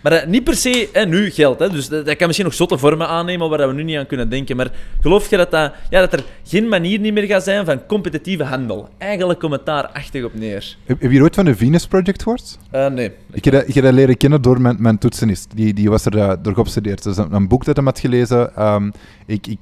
[0.05, 2.55] Maar dat niet per se hè, nu geld, hè, dus dat, dat kan misschien nog
[2.57, 4.55] zotte vormen aannemen waar we nu niet aan kunnen denken.
[4.55, 4.71] Maar
[5.01, 8.43] geloof je dat, dat, ja, dat er geen manier niet meer gaat zijn van competitieve
[8.43, 8.89] handel?
[8.97, 10.77] Eigenlijk komt het daar achtig op neer.
[10.85, 12.57] Heb, heb je ooit van de Venus Project gehoord?
[12.71, 13.11] Eh, nee.
[13.31, 15.51] Ik heb, dat, ik heb dat leren kennen door mijn, mijn toetsenist.
[15.55, 17.03] Die, die was er eh, door geobsedeerd.
[17.03, 18.55] Dat is een, een boek dat hij had gelezen.
[18.55, 18.91] Ehm,
[19.25, 19.59] ik, ik,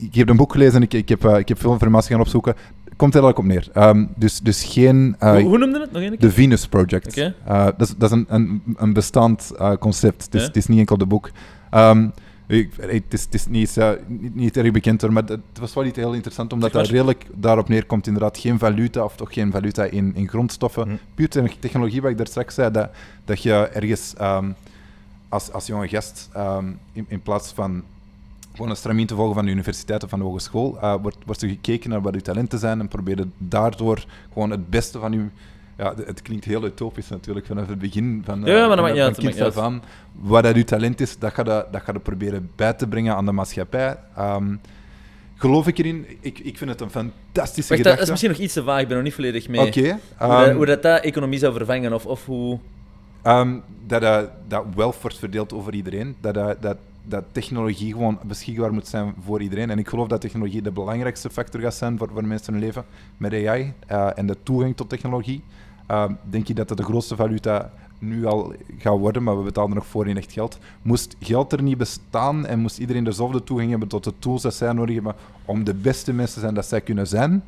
[0.00, 2.20] ik heb een boek gelezen en ik, ik, heb, eh, ik heb veel informatie gaan
[2.20, 2.54] opzoeken.
[2.96, 3.68] Komt er eigenlijk op neer.
[3.84, 5.16] Ehm, dus, dus geen...
[5.18, 6.18] eh, hoe, hoe noemde het nog een keer?
[6.18, 7.06] de Venus Project.
[7.08, 7.34] Oké.
[7.44, 10.24] Eh, dat, is, dat is een, een, een bestaand eh, concept.
[10.24, 10.46] Het is, Ja.
[10.46, 11.30] het is niet enkel de boek.
[11.70, 12.08] Ehm,
[12.46, 15.84] ik, het, is, het is niet, niet, niet erg bekend hoor, maar het was wel
[15.84, 18.06] iets heel interessant, omdat dat redelijk daarop neerkomt.
[18.06, 20.88] Inderdaad, geen valuta, of toch geen valuta in, in grondstoffen.
[20.88, 20.94] Hm.
[21.14, 22.90] Puur te- technologie, wat ik daar straks zei, dat,
[23.24, 24.50] dat je ergens ehm,
[25.28, 26.28] als, als jonge gast,
[26.92, 27.82] in, in plaats van
[28.56, 31.42] gewoon een stramien te volgen van de universiteit of van de hogeschool, eh, wordt, wordt
[31.42, 35.28] er gekeken naar wat uw talenten zijn en probeerde daardoor gewoon het beste van uw...
[35.78, 39.14] Ja, het klinkt heel utopisch natuurlijk vanaf het begin van, eh, Ja, maar dat van,
[39.14, 39.82] van niet af aan.
[40.12, 43.16] Wat dat uw talent is, dat ga je, dat ga je proberen bij te brengen
[43.16, 43.96] aan de maatschappij.
[44.16, 44.54] Ehm,
[45.34, 46.06] geloof ik erin?
[46.20, 48.86] Ik, ik vind het een fantastische Wacht, dat is misschien nog iets te vaag, ik
[48.86, 49.66] ben nog niet volledig mee.
[49.66, 49.80] Oké.
[49.80, 52.58] hoe, dat, ehm, hoe dat, dat economie zou vervangen, of, of hoe...
[53.22, 56.16] Ehm, dat, eh, dat wealth wordt verdeeld over iedereen.
[56.20, 56.76] Dat, eh, dat,
[57.08, 59.70] dat technologie gewoon beschikbaar moet zijn voor iedereen.
[59.70, 62.84] En ik geloof dat technologie de belangrijkste factor gaat zijn voor, voor mensen hun leven
[63.16, 65.42] met AI eh, en de toegang tot technologie.
[65.86, 69.70] Ehm, denk je dat dat de grootste valuta nu al gaat worden, maar we betalen
[69.70, 70.58] er nog voor in echt geld.
[70.82, 74.54] Moest geld er niet bestaan en moest iedereen dezelfde toegang hebben tot de tools dat
[74.54, 75.14] zij nodig hebben
[75.44, 77.44] om de beste mensen te zijn dat zij kunnen zijn.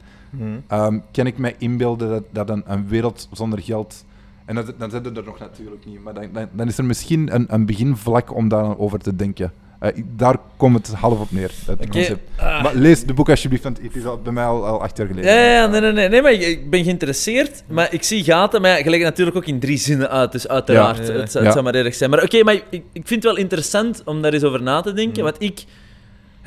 [0.67, 4.05] Ehm, kan ik mij inbeelden dat, dat een, een wereld zonder geld.
[4.49, 6.03] En dat, dan zitten er nog natuurlijk niet.
[6.05, 9.53] Maar dan, dan, dan is er misschien een, een beginvlak om daarover te denken.
[9.81, 12.21] Eh, daar komt het half op neer, het concept.
[12.37, 12.63] ah.
[12.63, 15.07] Maar lees de boek alsjeblieft, want het is al, bij mij al, al acht jaar
[15.07, 15.33] geleden.
[15.35, 18.71] Ja, nee, nee, nee, nee, maar ik, ik ben geïnteresseerd, maar ik zie gaten, maar
[18.71, 21.19] ja, je legt het natuurlijk ook in drie zinnen uit, dus uiteraard, Ja, ja, ja.
[21.19, 21.51] het, zou- Ja.
[21.51, 22.11] het zou maar erg zijn.
[22.11, 24.93] Maar oké, maar ik, ik vind het wel interessant om daar eens over na te
[24.93, 25.65] denken, want ik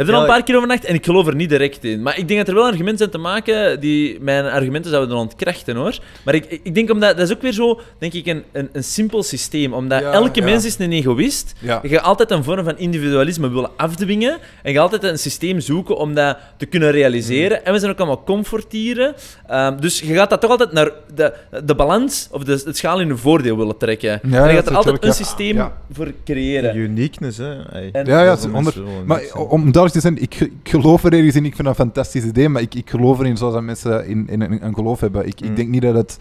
[0.05, 2.01] heb er al een paar keer over nagedacht en ik geloof er niet direct in.
[2.01, 5.75] Maar ik denk dat er wel argumenten zijn te maken die mijn argumenten zouden ontkrachten,
[5.75, 5.97] hoor.
[6.25, 8.83] Maar ik, ik denk omdat, dat is ook weer zo, denk ik, een, een, een
[8.83, 10.45] simpel systeem, omdat Ja, elke ja.
[10.45, 11.53] mens is een egoïst.
[11.59, 11.79] Ja.
[11.83, 14.31] Je gaat altijd een vorm van individualisme willen afdwingen.
[14.63, 17.57] En je gaat altijd een systeem zoeken om dat te kunnen realiseren.
[17.59, 17.65] Mm.
[17.65, 19.13] En we zijn ook allemaal comfortieren.
[19.47, 21.33] Ehm, dus je gaat dat toch altijd naar de,
[21.63, 24.21] de balans of de, het schaal in je voordeel willen trekken.
[24.21, 25.13] en je gaat er altijd een ja.
[25.15, 25.77] systeem Ja.
[25.91, 26.75] voor creëren.
[26.77, 27.61] Uniqueness, hè.
[27.91, 28.73] En- Ja, ja, onder,
[29.05, 31.45] maar om duidelijk te zijn, ik, ik geloof er ergens in.
[31.45, 34.27] Ik vind dat een fantastisch idee, maar ik, ik geloof erin zoals dat mensen in,
[34.30, 35.27] in een, een geloof hebben.
[35.27, 35.47] Ik, Mm.
[35.49, 36.18] ik denk niet dat het...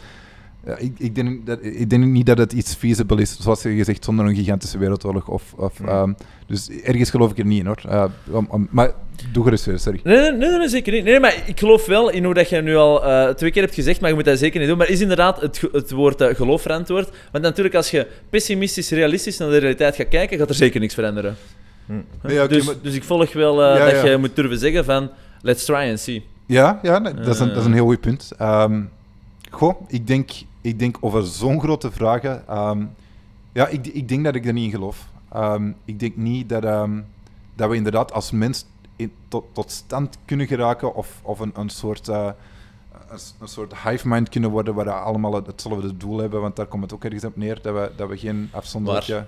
[0.66, 3.74] ja, ik, ik, denk dat, ik denk niet dat het iets feasible is, zoals je
[3.74, 5.28] gezegd, zonder een gigantische wereldoorlog.
[5.28, 5.88] Of, of, Mm.
[5.88, 6.12] ehm,
[6.46, 7.80] dus ergens geloof ik er niet in, hoor.
[7.88, 8.04] Eh,
[8.70, 8.90] maar
[9.32, 10.00] doe gerust weer, sorry.
[10.04, 11.04] Nee, nee, nee, nee, zeker niet.
[11.04, 13.74] Nee, maar ik geloof wel in hoe dat je nu al eh, twee keer hebt
[13.74, 14.78] gezegd, maar je moet dat zeker niet doen.
[14.78, 17.08] Maar is inderdaad het, het woord eh, geloof verantwoord?
[17.32, 20.94] Want natuurlijk, als je pessimistisch, realistisch naar de realiteit gaat kijken, gaat er zeker niks
[20.94, 21.36] veranderen.
[22.22, 24.84] Nee, ja, dus, maar- dus ik volg wel eh, Ja, dat je moet durven zeggen
[24.84, 25.10] van,
[25.42, 26.26] let's try and see.
[26.46, 27.52] Ja, ja nee, dat, is een, Eh.
[27.54, 28.32] dat is een heel goed punt.
[28.38, 28.82] Ehm,
[29.50, 30.30] goh, ik denk,
[30.60, 32.48] ik denk over zo'n grote vragen...
[32.48, 32.84] ehm,
[33.52, 35.06] ja, ik, ik denk dat ik er niet in geloof.
[35.32, 36.62] Ehm, ik denk niet dat,
[37.54, 41.68] dat we inderdaad als mens in, tot, tot stand kunnen geraken of, of een, een
[41.68, 42.08] soort...
[42.08, 42.28] eh,
[43.40, 46.66] een, soort hive mind kunnen worden waar we allemaal het- hetzelfde doel hebben, want daar
[46.66, 49.26] komt het ook ergens op neer, dat we, dat we geen afzonderlijke...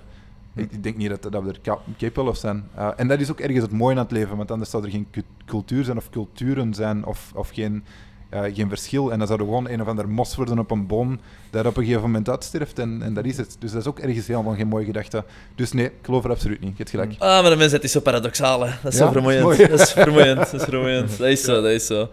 [0.55, 2.67] ik denk niet dat, dat we er cap- capable of zijn.
[2.75, 4.89] Eh, en dat is ook ergens het mooie aan het leven, want anders zou er
[4.91, 7.83] geen cu- cultuur zijn of culturen zijn of, of geen,
[8.29, 9.11] eh, geen verschil.
[9.11, 11.19] En dan zou er gewoon een of ander mos worden op een boom
[11.49, 13.55] dat op een gegeven moment uitsterft en, en dat is het.
[13.59, 15.23] Dus dat is ook ergens helemaal geen mooie gedachte.
[15.55, 16.69] Dus nee, ik geloof er absoluut niet.
[16.69, 17.13] Je hebt gelijk.
[17.17, 18.71] Ah, maar de mensheid is zo paradoxaal, hè.
[18.83, 19.43] Dat is Ja, zo vermoeiend.
[19.43, 19.69] dat is mooi.
[19.69, 21.17] Dat is vermoeiend, dat is vermoeiend.
[21.17, 22.09] Dat is zo, dat is zo.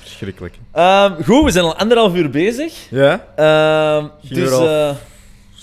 [0.00, 0.58] Verschrikkelijk.
[0.72, 2.86] Ehm, goed, we zijn al anderhalf uur bezig.
[2.90, 3.26] Ja?
[3.36, 4.96] Ehm, Ging dus al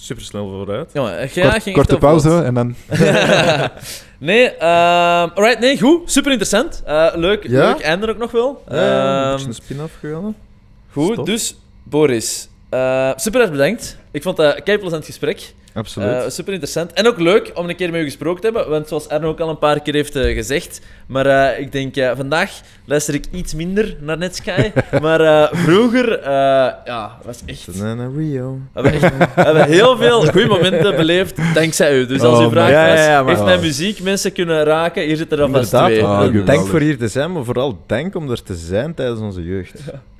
[0.10, 0.90] super snel vooruit.
[0.94, 2.76] Ja, maar, ja, Kort- ging korte pauze en dan...
[4.30, 6.12] nee, ehm alright, nee, goed.
[6.12, 6.82] Super interessant.
[6.86, 7.68] Eh, leuk, Ja?
[7.68, 8.64] leuk einde ook nog wel.
[8.70, 10.36] Ja, een Ehm, beetje een spin-off gegaan.
[10.92, 11.26] goed, Stop.
[11.26, 13.98] dus Boris, eh, super erg bedankt.
[14.12, 15.54] Ik vond dat een kei plezant gesprek.
[15.74, 16.10] Absoluut.
[16.10, 16.94] Eh, super interessant.
[16.94, 18.70] En ook leuk om een keer met u gesproken te hebben.
[18.70, 20.82] Want zoals Arno ook al een paar keer heeft eh, gezegd.
[21.08, 22.52] Maar eh, ik denk, eh, vandaag
[22.86, 24.72] luister ik iets minder naar Netsky.
[25.02, 26.30] maar eh, vroeger, eh,
[26.86, 27.78] ja, was echt.
[27.78, 28.60] Banana Rio.
[28.74, 32.06] We hebben, echt, we hebben heel veel goede momenten beleefd dankzij u.
[32.06, 35.04] Dus als Oh, u vraagt, ja, ja, ja, heeft mijn muziek mensen kunnen raken?
[35.04, 35.88] Hier zitten er vast Inderdaad.
[36.30, 36.40] twee.
[36.42, 39.44] Ah, dank voor hier te zijn, maar vooral dank om er te zijn tijdens onze
[39.44, 39.74] jeugd.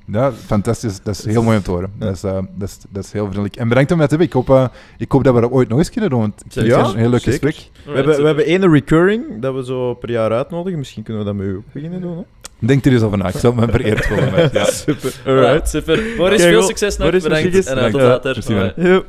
[0.04, 1.00] Ja, fantastisch.
[1.02, 1.90] Dat is heel mooi om te horen.
[1.98, 3.56] Dat, is, eh, dat, is, dat is heel vriendelijk.
[3.56, 4.40] En bedankt om dat te hebben.
[4.40, 4.68] Ik hoop, eh,
[4.98, 6.20] ik hoop dat we dat ooit nog eens kunnen doen.
[6.20, 7.48] Want ik vind Ja, het een heel leuk zeker.
[7.52, 7.70] gesprek.
[7.86, 10.78] We hebben, we hebben één recurring dat we zo per jaar uitnodigen.
[10.78, 12.16] Misschien kunnen we dat met u ook beginnen doen.
[12.16, 12.22] Hè?
[12.66, 13.28] Denk er eens over na.
[13.28, 14.50] Ik zal me vereerd voelen.
[14.52, 14.64] Ja.
[14.64, 15.14] Super.
[15.26, 16.02] Alright, super.
[16.16, 17.06] Boris, veel succes nog.
[17.06, 17.66] Boris, Bedankt.
[17.66, 19.04] En tot later.